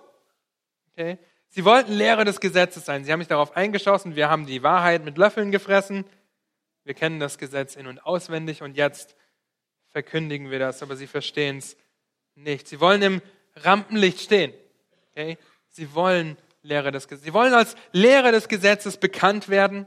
Okay. 0.91 1.17
Sie 1.49 1.63
wollten 1.63 1.93
Lehrer 1.93 2.25
des 2.25 2.41
Gesetzes 2.41 2.85
sein. 2.85 3.05
Sie 3.05 3.11
haben 3.11 3.21
sich 3.21 3.29
darauf 3.29 3.55
eingeschossen. 3.55 4.15
Wir 4.15 4.29
haben 4.29 4.45
die 4.45 4.61
Wahrheit 4.61 5.05
mit 5.05 5.17
Löffeln 5.17 5.51
gefressen. 5.51 6.05
Wir 6.83 6.93
kennen 6.93 7.19
das 7.19 7.37
Gesetz 7.37 7.75
in- 7.75 7.87
und 7.87 8.05
auswendig 8.05 8.61
und 8.61 8.75
jetzt 8.75 9.15
verkündigen 9.87 10.51
wir 10.51 10.59
das, 10.59 10.83
aber 10.83 10.97
sie 10.97 11.07
verstehen 11.07 11.57
es 11.57 11.77
nicht. 12.35 12.67
Sie 12.67 12.79
wollen 12.81 13.01
im 13.01 13.21
Rampenlicht 13.55 14.19
stehen. 14.19 14.53
Okay? 15.11 15.37
Sie 15.69 15.95
wollen 15.95 16.37
Lehrer 16.65 16.91
des 16.91 17.07
Gesetzes. 17.07 17.25
Sie 17.25 17.33
wollen 17.33 17.53
als 17.53 17.75
Lehrer 17.91 18.31
des 18.31 18.47
Gesetzes 18.47 18.97
bekannt 18.97 19.49
werden 19.49 19.85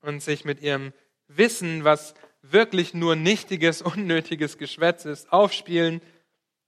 und 0.00 0.22
sich 0.22 0.44
mit 0.44 0.60
ihrem 0.60 0.92
Wissen, 1.28 1.84
was 1.84 2.14
wirklich 2.42 2.94
nur 2.94 3.16
nichtiges, 3.16 3.82
unnötiges 3.82 4.58
Geschwätz 4.58 5.04
ist, 5.04 5.32
aufspielen 5.32 6.00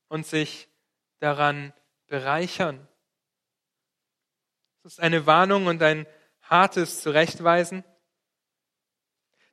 und 0.09 0.26
sich 0.26 0.68
daran 1.20 1.72
bereichern. 2.09 2.86
Es 4.84 4.94
ist 4.94 5.00
eine 5.00 5.26
Warnung 5.26 5.66
und 5.66 5.82
ein 5.82 6.07
hartes 6.42 7.03
Zurechtweisen. 7.03 7.84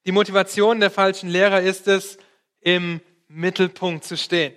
Die 0.05 0.11
Motivation 0.11 0.79
der 0.79 0.89
falschen 0.89 1.29
Lehrer 1.29 1.61
ist 1.61 1.87
es, 1.87 2.17
im 2.61 2.99
Mittelpunkt 3.27 4.03
zu 4.03 4.17
stehen. 4.17 4.55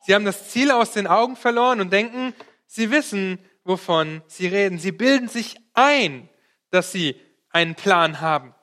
Sie 0.00 0.14
haben 0.14 0.24
das 0.24 0.50
Ziel 0.50 0.70
aus 0.70 0.92
den 0.92 1.06
Augen 1.06 1.36
verloren 1.36 1.80
und 1.80 1.92
denken, 1.92 2.34
sie 2.72 2.90
wissen, 2.90 3.38
wovon 3.64 4.22
sie 4.26 4.46
reden. 4.46 4.78
Sie 4.78 4.92
bilden 4.92 5.28
sich 5.28 5.56
ein, 5.74 6.28
dass 6.70 6.90
sie 6.90 7.20
einen 7.50 7.74
Plan 7.74 8.20
haben 8.20 8.54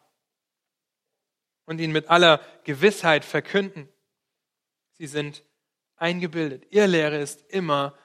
und 1.65 1.79
ihn 1.79 1.91
mit 1.91 2.09
aller 2.09 2.39
Gewissheit 2.63 3.23
verkünden. 3.23 3.87
Sie 4.93 5.05
sind 5.05 5.43
eingebildet. 5.95 6.65
Ihr 6.71 6.87
Lehre 6.87 7.19
ist 7.19 7.43
immer 7.49 7.97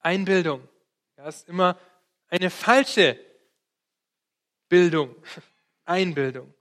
Einbildung. 0.00 0.68
Ja, 1.16 1.26
ist 1.26 1.48
immer 1.48 1.80
eine 2.28 2.50
falsche 2.50 3.18
Bildung, 4.68 5.16
Einbildung. 5.86 6.52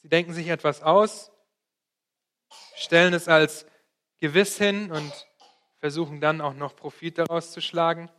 Sie 0.00 0.08
denken 0.08 0.32
sich 0.32 0.48
etwas 0.48 0.82
aus, 0.82 1.30
stellen 2.76 3.12
es 3.12 3.28
als 3.28 3.66
gewiss 4.16 4.56
hin 4.56 4.90
und 4.90 5.29
versuchen 5.80 6.20
dann 6.20 6.40
auch 6.40 6.54
noch 6.54 6.76
Profit 6.76 7.18
daraus 7.18 7.52
zu 7.52 7.60
schlagen. 7.60 8.10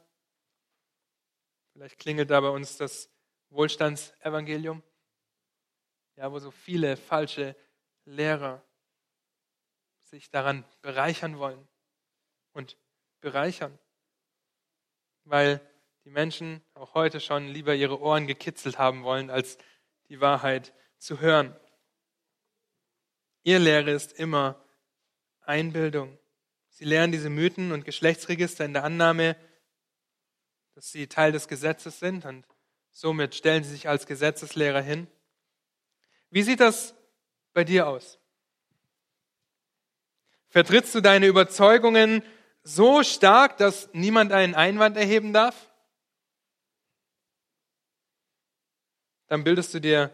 Vielleicht 1.74 2.00
klingelt 2.00 2.30
da 2.30 2.42
bei 2.42 2.50
uns 2.50 2.78
das 2.78 3.10
Wohlstandsevangelium, 3.50 4.84
ja, 6.18 6.32
wo 6.32 6.40
so 6.40 6.52
viele 6.52 6.98
falsche 6.98 7.56
Lehrer 8.06 8.64
sich 10.04 10.30
daran 10.30 10.66
bereichern 10.82 11.38
wollen 11.38 11.68
und 12.52 12.78
bereichern, 13.22 13.78
weil 15.24 15.62
die 16.04 16.10
Menschen 16.10 16.62
auch 16.74 16.96
heute 16.96 17.20
schon 17.20 17.48
lieber 17.48 17.76
ihre 17.76 18.02
Ohren 18.02 18.28
gekitzelt 18.28 18.78
haben 18.78 19.04
wollen, 19.04 19.30
als 19.30 19.58
die 20.10 20.20
Wahrheit 20.20 20.74
zu 20.98 21.20
hören. 21.20 21.56
Ihr 23.44 23.60
Lehre 23.60 23.92
ist 23.92 24.14
immer 24.14 24.64
Einbildung. 25.42 26.18
Sie 26.82 26.88
lernen 26.88 27.12
diese 27.12 27.30
Mythen 27.30 27.74
und 27.74 27.86
Geschlechtsregister 27.86 28.66
in 28.66 28.74
der 28.74 28.84
Annahme, 28.84 29.36
dass 30.74 30.92
sie 30.92 31.06
Teil 31.06 31.32
des 31.32 31.48
Gesetzes 31.48 32.00
sind 32.00 32.26
und 32.26 32.44
somit 32.90 33.36
stellen 33.36 33.64
sie 33.64 33.70
sich 33.70 33.88
als 33.88 34.08
Gesetzeslehrer 34.08 34.82
hin. 34.82 35.06
Wie 36.32 36.42
sieht 36.42 36.60
das 36.60 36.96
bei 37.54 37.64
dir 37.64 37.86
aus? 37.86 38.18
Vertrittst 40.48 40.96
du 40.96 41.02
deine 41.02 41.28
Überzeugungen 41.28 42.24
so 42.64 43.04
stark, 43.04 43.58
dass 43.58 43.94
niemand 43.94 44.32
einen 44.32 44.56
Einwand 44.56 44.98
erheben 44.98 45.34
darf? 45.34 45.72
Dann 49.28 49.44
bildest 49.44 49.72
du 49.76 49.80
dir 49.80 50.10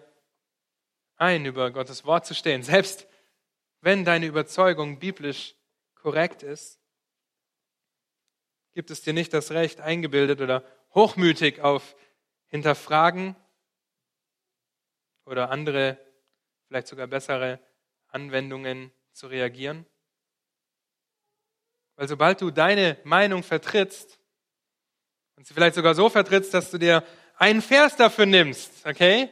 ein, 1.15 1.45
über 1.45 1.71
Gottes 1.71 2.03
Wort 2.03 2.25
zu 2.25 2.35
stehen, 2.35 2.61
selbst 2.61 3.07
wenn 3.79 4.03
deine 4.03 4.25
Überzeugung 4.25 4.99
biblisch 4.99 5.56
korrekt 6.07 6.41
ist, 6.41 6.79
gibt 8.73 8.91
es 8.91 9.01
dir 9.01 9.11
nicht 9.11 9.33
das 9.33 9.51
Recht, 9.51 9.81
eingebildet 9.81 10.39
oder 10.39 10.63
hochmütig 10.95 11.59
auf 11.59 11.97
Hinterfragen 12.45 13.35
oder 15.25 15.51
andere, 15.51 15.97
vielleicht 16.65 16.87
sogar 16.87 17.07
bessere 17.07 17.59
Anwendungen 18.07 18.93
zu 19.11 19.27
reagieren. 19.27 19.85
Weil 21.97 22.07
sobald 22.07 22.39
du 22.39 22.51
deine 22.51 22.97
Meinung 23.03 23.43
vertrittst 23.43 24.17
und 25.35 25.45
sie 25.45 25.53
vielleicht 25.53 25.75
sogar 25.75 25.93
so 25.93 26.07
vertrittst, 26.07 26.53
dass 26.53 26.71
du 26.71 26.77
dir 26.77 27.03
einen 27.35 27.61
Vers 27.61 27.97
dafür 27.97 28.27
nimmst, 28.27 28.85
okay? 28.85 29.23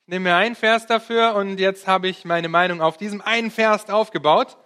Ich 0.00 0.08
nehme 0.08 0.30
mir 0.30 0.36
einen 0.36 0.56
Vers 0.56 0.84
dafür 0.88 1.36
und 1.36 1.60
jetzt 1.60 1.86
habe 1.86 2.08
ich 2.08 2.24
meine 2.24 2.48
Meinung 2.48 2.80
auf 2.80 2.96
diesem 2.96 3.20
einen 3.20 3.52
Vers 3.52 3.88
aufgebaut. 3.88 4.58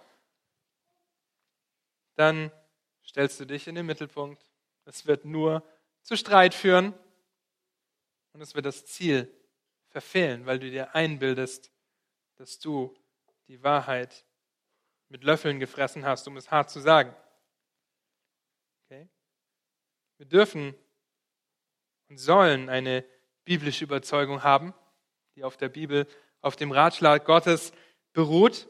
Dann 2.17 2.51
stellst 3.05 3.39
du 3.39 3.45
dich 3.45 3.67
in 3.67 3.75
den 3.75 3.85
Mittelpunkt. 3.85 4.43
Es 4.83 5.07
wird 5.07 5.23
nur 5.23 5.63
zu 6.01 6.17
Streit 6.17 6.53
führen 6.53 6.93
und 8.33 8.41
es 8.41 8.53
wird 8.53 8.65
das 8.65 8.85
Ziel 8.85 9.33
verfehlen, 9.87 10.45
weil 10.45 10.59
du 10.59 10.69
dir 10.69 10.93
einbildest, 10.93 11.71
dass 12.35 12.59
du 12.59 12.93
die 13.47 13.63
Wahrheit 13.63 14.25
mit 15.09 15.23
Löffeln 15.23 15.59
gefressen 15.59 16.05
hast, 16.05 16.27
um 16.27 16.35
es 16.35 16.51
hart 16.51 16.69
zu 16.69 16.81
sagen. 16.81 17.15
Okay? 18.83 19.07
Wir 20.17 20.25
dürfen 20.25 20.75
und 22.09 22.17
sollen 22.17 22.69
eine 22.69 23.05
biblische 23.45 23.85
Überzeugung 23.85 24.43
haben 24.43 24.73
die 25.37 25.43
auf 25.43 25.55
der 25.55 25.69
Bibel, 25.69 26.07
auf 26.41 26.55
dem 26.55 26.71
Ratschlag 26.71 27.23
Gottes 27.23 27.71
beruht 28.11 28.67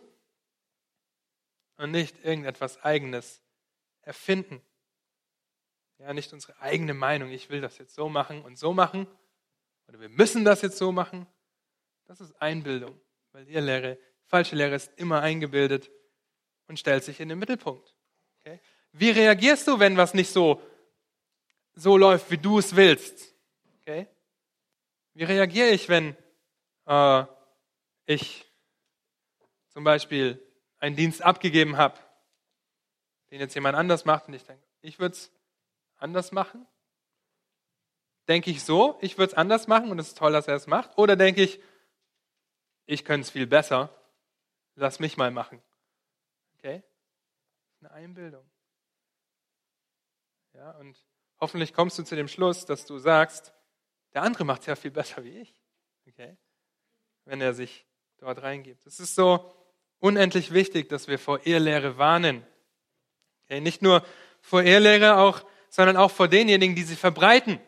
und 1.77 1.91
nicht 1.91 2.23
irgendetwas 2.23 2.83
Eigenes 2.83 3.41
erfinden. 4.01 4.61
Ja, 5.99 6.13
nicht 6.13 6.31
unsere 6.33 6.59
eigene 6.61 6.93
Meinung, 6.93 7.31
ich 7.31 7.49
will 7.49 7.61
das 7.61 7.77
jetzt 7.77 7.95
so 7.95 8.09
machen 8.09 8.41
und 8.43 8.57
so 8.57 8.73
machen 8.73 9.07
oder 9.87 9.99
wir 9.99 10.09
müssen 10.09 10.45
das 10.45 10.61
jetzt 10.61 10.77
so 10.77 10.91
machen. 10.91 11.25
Das 12.05 12.21
ist 12.21 12.39
Einbildung, 12.41 12.99
weil 13.31 13.47
ihr 13.47 13.61
Lehre, 13.61 13.97
falsche 14.25 14.55
Lehre 14.55 14.75
ist 14.75 14.91
immer 14.97 15.21
eingebildet 15.21 15.89
und 16.67 16.79
stellt 16.79 17.03
sich 17.03 17.19
in 17.19 17.29
den 17.29 17.39
Mittelpunkt. 17.39 17.95
Okay? 18.39 18.59
Wie 18.91 19.09
reagierst 19.09 19.67
du, 19.67 19.79
wenn 19.79 19.97
was 19.97 20.13
nicht 20.13 20.31
so, 20.31 20.61
so 21.73 21.97
läuft, 21.97 22.29
wie 22.31 22.37
du 22.37 22.59
es 22.59 22.75
willst? 22.75 23.33
Okay? 23.81 24.07
Wie 25.13 25.23
reagiere 25.23 25.69
ich, 25.69 25.89
wenn 25.89 26.15
äh, 26.85 27.23
ich 28.05 28.45
zum 29.69 29.83
Beispiel 29.83 30.41
einen 30.79 30.95
Dienst 30.95 31.21
abgegeben 31.21 31.77
habe, 31.77 31.97
den 33.31 33.39
jetzt 33.39 33.55
jemand 33.55 33.75
anders 33.75 34.05
macht 34.05 34.27
und 34.27 34.33
ich 34.33 34.43
denke, 34.43 34.63
ich 34.81 34.99
würde 34.99 35.13
es 35.13 35.31
anders 35.97 36.31
machen? 36.31 36.65
Denke 38.27 38.51
ich 38.51 38.63
so, 38.63 38.97
ich 39.01 39.17
würde 39.17 39.31
es 39.31 39.37
anders 39.37 39.67
machen 39.67 39.89
und 39.89 39.99
es 39.99 40.09
ist 40.09 40.17
toll, 40.17 40.33
dass 40.33 40.47
er 40.47 40.55
es 40.55 40.67
macht? 40.67 40.97
Oder 40.97 41.15
denke 41.15 41.41
ich, 41.41 41.61
ich 42.85 43.05
könnte 43.05 43.21
es 43.21 43.31
viel 43.31 43.47
besser, 43.47 43.89
lass 44.75 44.99
mich 44.99 45.17
mal 45.17 45.31
machen? 45.31 45.61
Okay? 46.57 46.83
Eine 47.79 47.91
Einbildung. 47.91 48.49
Ja, 50.53 50.71
und 50.71 50.97
hoffentlich 51.39 51.73
kommst 51.73 51.99
du 51.99 52.03
zu 52.03 52.15
dem 52.15 52.27
Schluss, 52.27 52.65
dass 52.65 52.85
du 52.85 52.97
sagst, 52.97 53.53
der 54.13 54.23
andere 54.23 54.45
macht 54.45 54.61
es 54.61 54.67
ja 54.67 54.75
viel 54.75 54.91
besser 54.91 55.23
wie 55.23 55.37
ich. 55.39 55.61
Okay? 56.07 56.37
wenn 57.27 57.41
er 57.41 57.53
sich 57.53 57.85
dort 58.17 58.41
reingibt. 58.41 58.85
Es 58.85 58.99
ist 58.99 59.15
so 59.15 59.53
unendlich 59.99 60.53
wichtig, 60.53 60.89
dass 60.89 61.07
wir 61.07 61.19
vor 61.19 61.45
Irrlehre 61.45 61.97
warnen. 61.97 62.45
Okay, 63.45 63.61
nicht 63.61 63.81
nur 63.81 64.05
vor 64.41 64.63
Irrlehre, 64.63 65.17
auch, 65.17 65.43
sondern 65.69 65.97
auch 65.97 66.11
vor 66.11 66.27
denjenigen, 66.27 66.75
die 66.75 66.83
sie 66.83 66.95
verbreiten. 66.95 67.59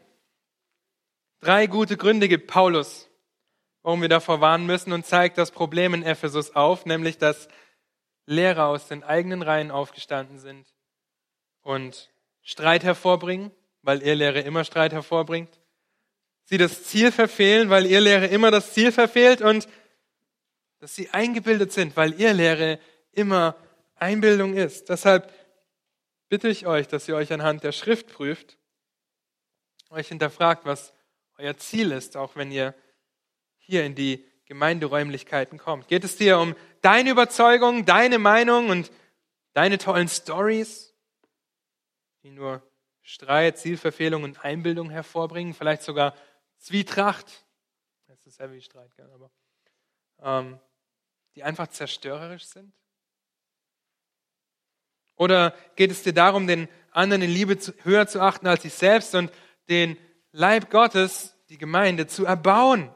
Drei 1.41 1.67
gute 1.67 1.97
Gründe 1.97 2.27
gibt 2.27 2.47
Paulus, 2.47 3.09
warum 3.82 4.01
wir 4.01 4.09
davor 4.09 4.41
warnen 4.41 4.65
müssen 4.65 4.91
und 4.91 5.05
zeigt 5.05 5.38
das 5.38 5.51
Problem 5.51 5.93
in 5.93 6.03
Ephesus 6.03 6.55
auf, 6.55 6.86
nämlich 6.86 7.17
dass 7.17 7.47
Lehrer 8.25 8.67
aus 8.67 8.88
den 8.88 9.03
eigenen 9.03 9.41
Reihen 9.41 9.71
aufgestanden 9.71 10.39
sind 10.39 10.67
und 11.61 12.09
Streit 12.41 12.84
hervorbringen, 12.84 13.51
weil 13.82 14.01
Irrlehre 14.01 14.41
immer 14.41 14.63
Streit 14.63 14.93
hervorbringt 14.93 15.59
sie 16.49 16.57
das 16.57 16.84
Ziel 16.84 17.11
verfehlen, 17.11 17.69
weil 17.69 17.86
ihr 17.86 18.01
Lehre 18.01 18.25
immer 18.25 18.49
das 18.49 18.73
Ziel 18.73 18.91
verfehlt 18.91 19.41
und 19.41 19.67
dass 20.80 20.95
sie 20.95 21.09
eingebildet 21.09 21.71
sind, 21.71 21.95
weil 21.95 22.19
ihr 22.19 22.34
Lehre 22.34 22.80
immer 23.11 23.55
Einbildung 23.95 24.55
ist. 24.55 24.89
Deshalb 24.89 25.34
bitte 26.30 26.47
ich 26.47 26.67
euch, 26.67 26.88
dass 26.88 27.07
ihr 27.07 27.15
euch 27.15 27.32
anhand 27.34 27.63
der 27.63 27.71
Schrift 27.71 28.07
prüft, 28.07 28.57
euch 29.89 30.07
hinterfragt, 30.07 30.65
was 30.65 30.93
euer 31.38 31.57
Ziel 31.57 31.91
ist, 31.91 32.15
auch 32.15 32.36
wenn 32.36 32.51
ihr 32.51 32.73
hier 33.57 33.86
in 33.86 33.95
die 33.95 34.25
Gemeinderäumlichkeiten 34.45 35.59
kommt. 35.59 35.88
Geht 35.88 36.03
es 36.03 36.15
dir 36.15 36.39
um 36.39 36.55
deine 36.82 37.11
Überzeugung, 37.11 37.86
deine 37.86 38.17
Meinung 38.17 38.69
und 38.69 38.91
deine 39.53 39.77
tollen 39.77 40.07
Stories, 40.07 40.95
die 42.23 42.32
nur 42.32 42.63
Streit, 43.01 43.57
Zielverfehlung 43.57 44.23
und 44.23 44.43
Einbildung 44.43 44.89
hervorbringen, 44.89 45.53
vielleicht 45.53 45.82
sogar 45.82 46.15
Zwietracht, 46.57 47.45
das 48.07 48.25
ist 48.25 48.39
ja 48.39 48.51
wie 48.51 48.61
Streit, 48.61 48.91
aber 49.13 49.32
ähm, 50.21 50.59
die 51.39 51.43
einfach 51.45 51.69
zerstörerisch 51.69 52.47
sind? 52.47 52.73
Oder 55.15 55.55
geht 55.77 55.89
es 55.89 56.03
dir 56.03 56.11
darum, 56.11 56.47
den 56.47 56.67
anderen 56.91 57.21
in 57.21 57.29
Liebe 57.29 57.57
höher 57.83 58.07
zu 58.07 58.19
achten 58.19 58.45
als 58.45 58.63
sich 58.63 58.73
selbst 58.73 59.15
und 59.15 59.31
den 59.69 59.97
Leib 60.33 60.69
Gottes, 60.69 61.37
die 61.47 61.57
Gemeinde, 61.57 62.07
zu 62.07 62.25
erbauen, 62.25 62.93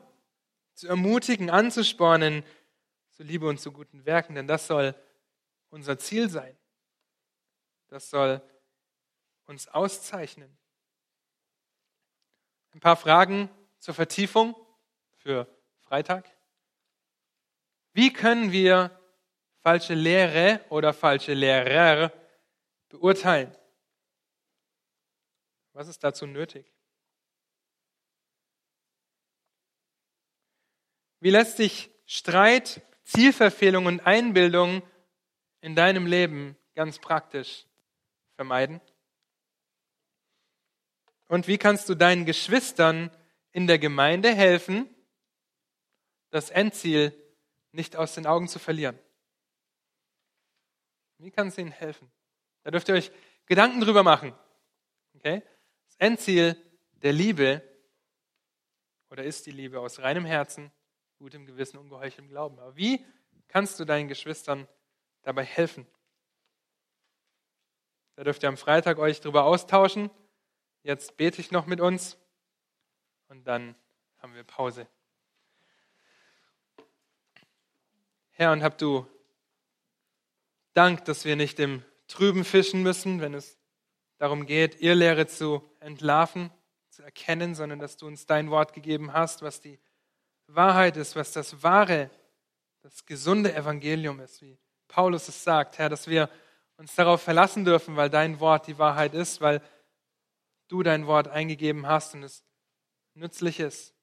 zu 0.73 0.89
ermutigen, 0.89 1.49
anzuspornen 1.49 2.43
zu 3.11 3.23
Liebe 3.23 3.47
und 3.47 3.61
zu 3.61 3.71
guten 3.71 4.05
Werken? 4.05 4.35
Denn 4.35 4.47
das 4.47 4.67
soll 4.67 4.93
unser 5.69 5.97
Ziel 5.97 6.29
sein. 6.29 6.57
Das 7.87 8.09
soll 8.09 8.41
uns 9.45 9.69
auszeichnen. 9.69 10.57
Ein 12.73 12.81
paar 12.81 12.97
Fragen 12.97 13.49
zur 13.79 13.93
Vertiefung 13.93 14.53
für 15.15 15.47
Freitag. 15.79 16.29
Wie 17.93 18.11
können 18.11 18.51
wir 18.51 18.99
falsche 19.61 19.93
Lehre 19.93 20.65
oder 20.69 20.93
falsche 20.93 21.33
Lehrer 21.33 22.11
beurteilen? 22.89 23.55
Was 25.73 25.87
ist 25.87 26.03
dazu 26.03 26.25
nötig? 26.25 26.71
Wie 31.19 31.29
lässt 31.29 31.57
sich 31.57 31.89
Streit, 32.05 32.81
Zielverfehlung 33.03 33.85
und 33.85 34.01
Einbildung 34.01 34.83
in 35.61 35.75
deinem 35.75 36.05
Leben 36.05 36.57
ganz 36.75 36.99
praktisch 36.99 37.65
vermeiden? 38.35 38.81
Und 41.27 41.47
wie 41.47 41.57
kannst 41.57 41.87
du 41.89 41.95
deinen 41.95 42.25
Geschwistern 42.25 43.09
in 43.51 43.67
der 43.67 43.79
Gemeinde 43.79 44.33
helfen, 44.33 44.93
das 46.29 46.49
Endziel 46.49 47.17
nicht 47.73 47.95
aus 47.95 48.15
den 48.15 48.25
Augen 48.25 48.47
zu 48.47 48.59
verlieren? 48.59 48.97
Wie 51.17 51.31
kannst 51.31 51.57
du 51.57 51.61
ihnen 51.61 51.71
helfen? 51.71 52.11
Da 52.63 52.71
dürft 52.71 52.87
ihr 52.87 52.95
euch 52.95 53.11
Gedanken 53.45 53.81
drüber 53.81 54.03
machen. 54.03 54.33
Okay? 55.15 55.43
Das 55.85 55.95
Endziel 55.97 56.55
der 56.93 57.13
Liebe 57.13 57.61
oder 59.09 59.23
ist 59.23 59.45
die 59.45 59.51
Liebe 59.51 59.79
aus 59.79 59.99
reinem 59.99 60.25
Herzen, 60.25 60.71
gutem 61.17 61.45
Gewissen, 61.45 61.77
ungeheucheltem 61.77 62.29
Glauben. 62.29 62.59
Aber 62.59 62.75
wie 62.75 63.05
kannst 63.47 63.79
du 63.79 63.85
deinen 63.85 64.07
Geschwistern 64.07 64.67
dabei 65.21 65.43
helfen? 65.43 65.85
Da 68.15 68.23
dürft 68.23 68.43
ihr 68.43 68.49
am 68.49 68.57
Freitag 68.57 68.99
euch 68.99 69.21
drüber 69.21 69.45
austauschen. 69.45 70.09
Jetzt 70.83 71.17
bete 71.17 71.41
ich 71.41 71.51
noch 71.51 71.65
mit 71.65 71.79
uns 71.79 72.17
und 73.27 73.45
dann 73.45 73.75
haben 74.17 74.35
wir 74.35 74.43
Pause. 74.43 74.87
Herr, 78.35 78.51
und 78.51 78.63
hab 78.63 78.79
du 78.79 79.05
Dank, 80.73 81.05
dass 81.05 81.23
wir 81.23 81.35
nicht 81.35 81.59
im 81.59 81.83
Trüben 82.07 82.43
fischen 82.43 82.81
müssen, 82.81 83.21
wenn 83.21 83.35
es 83.35 83.59
darum 84.17 84.47
geht, 84.47 84.81
Irrlehre 84.81 85.27
zu 85.27 85.61
entlarven, 85.79 86.49
zu 86.89 87.03
erkennen, 87.03 87.53
sondern 87.53 87.77
dass 87.77 87.95
du 87.95 88.07
uns 88.07 88.25
dein 88.25 88.49
Wort 88.49 88.73
gegeben 88.73 89.13
hast, 89.13 89.43
was 89.43 89.61
die 89.61 89.79
Wahrheit 90.47 90.97
ist, 90.97 91.15
was 91.15 91.31
das 91.31 91.61
wahre, 91.61 92.09
das 92.81 93.05
gesunde 93.05 93.53
Evangelium 93.53 94.19
ist, 94.19 94.41
wie 94.41 94.57
Paulus 94.87 95.27
es 95.27 95.43
sagt, 95.43 95.77
Herr, 95.77 95.89
dass 95.89 96.07
wir 96.07 96.27
uns 96.77 96.95
darauf 96.95 97.21
verlassen 97.21 97.65
dürfen, 97.65 97.97
weil 97.97 98.09
dein 98.09 98.39
Wort 98.39 98.65
die 98.65 98.79
Wahrheit 98.79 99.13
ist, 99.13 99.41
weil 99.41 99.61
du 100.69 100.81
dein 100.81 101.05
Wort 101.05 101.27
eingegeben 101.27 101.85
hast 101.85 102.15
und 102.15 102.23
es 102.23 102.43
nützlich 103.13 103.59
ist, 103.59 103.93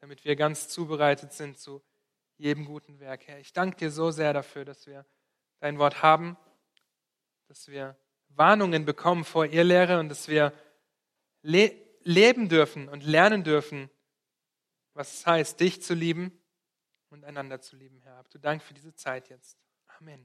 damit 0.00 0.24
wir 0.24 0.34
ganz 0.34 0.68
zubereitet 0.68 1.34
sind 1.34 1.58
zu 1.58 1.82
jedem 2.36 2.64
guten 2.64 3.00
Werk. 3.00 3.26
Herr, 3.26 3.38
ich 3.38 3.52
danke 3.52 3.76
dir 3.76 3.90
so 3.90 4.10
sehr 4.10 4.32
dafür, 4.32 4.64
dass 4.64 4.86
wir 4.86 5.06
dein 5.60 5.78
Wort 5.78 6.02
haben, 6.02 6.36
dass 7.48 7.68
wir 7.68 7.96
Warnungen 8.28 8.84
bekommen 8.84 9.24
vor 9.24 9.46
Irrlehre 9.46 9.98
und 9.98 10.08
dass 10.08 10.28
wir 10.28 10.52
le 11.42 11.82
leben 12.06 12.50
dürfen 12.50 12.88
und 12.90 13.02
lernen 13.02 13.44
dürfen, 13.44 13.88
was 14.92 15.14
es 15.14 15.26
heißt, 15.26 15.58
dich 15.58 15.82
zu 15.82 15.94
lieben 15.94 16.38
und 17.08 17.24
einander 17.24 17.62
zu 17.62 17.76
lieben, 17.76 18.02
Herr. 18.02 18.16
Hab 18.16 18.28
du 18.28 18.38
Dank 18.38 18.62
für 18.62 18.74
diese 18.74 18.94
Zeit 18.94 19.30
jetzt. 19.30 19.56
Amen. 19.98 20.22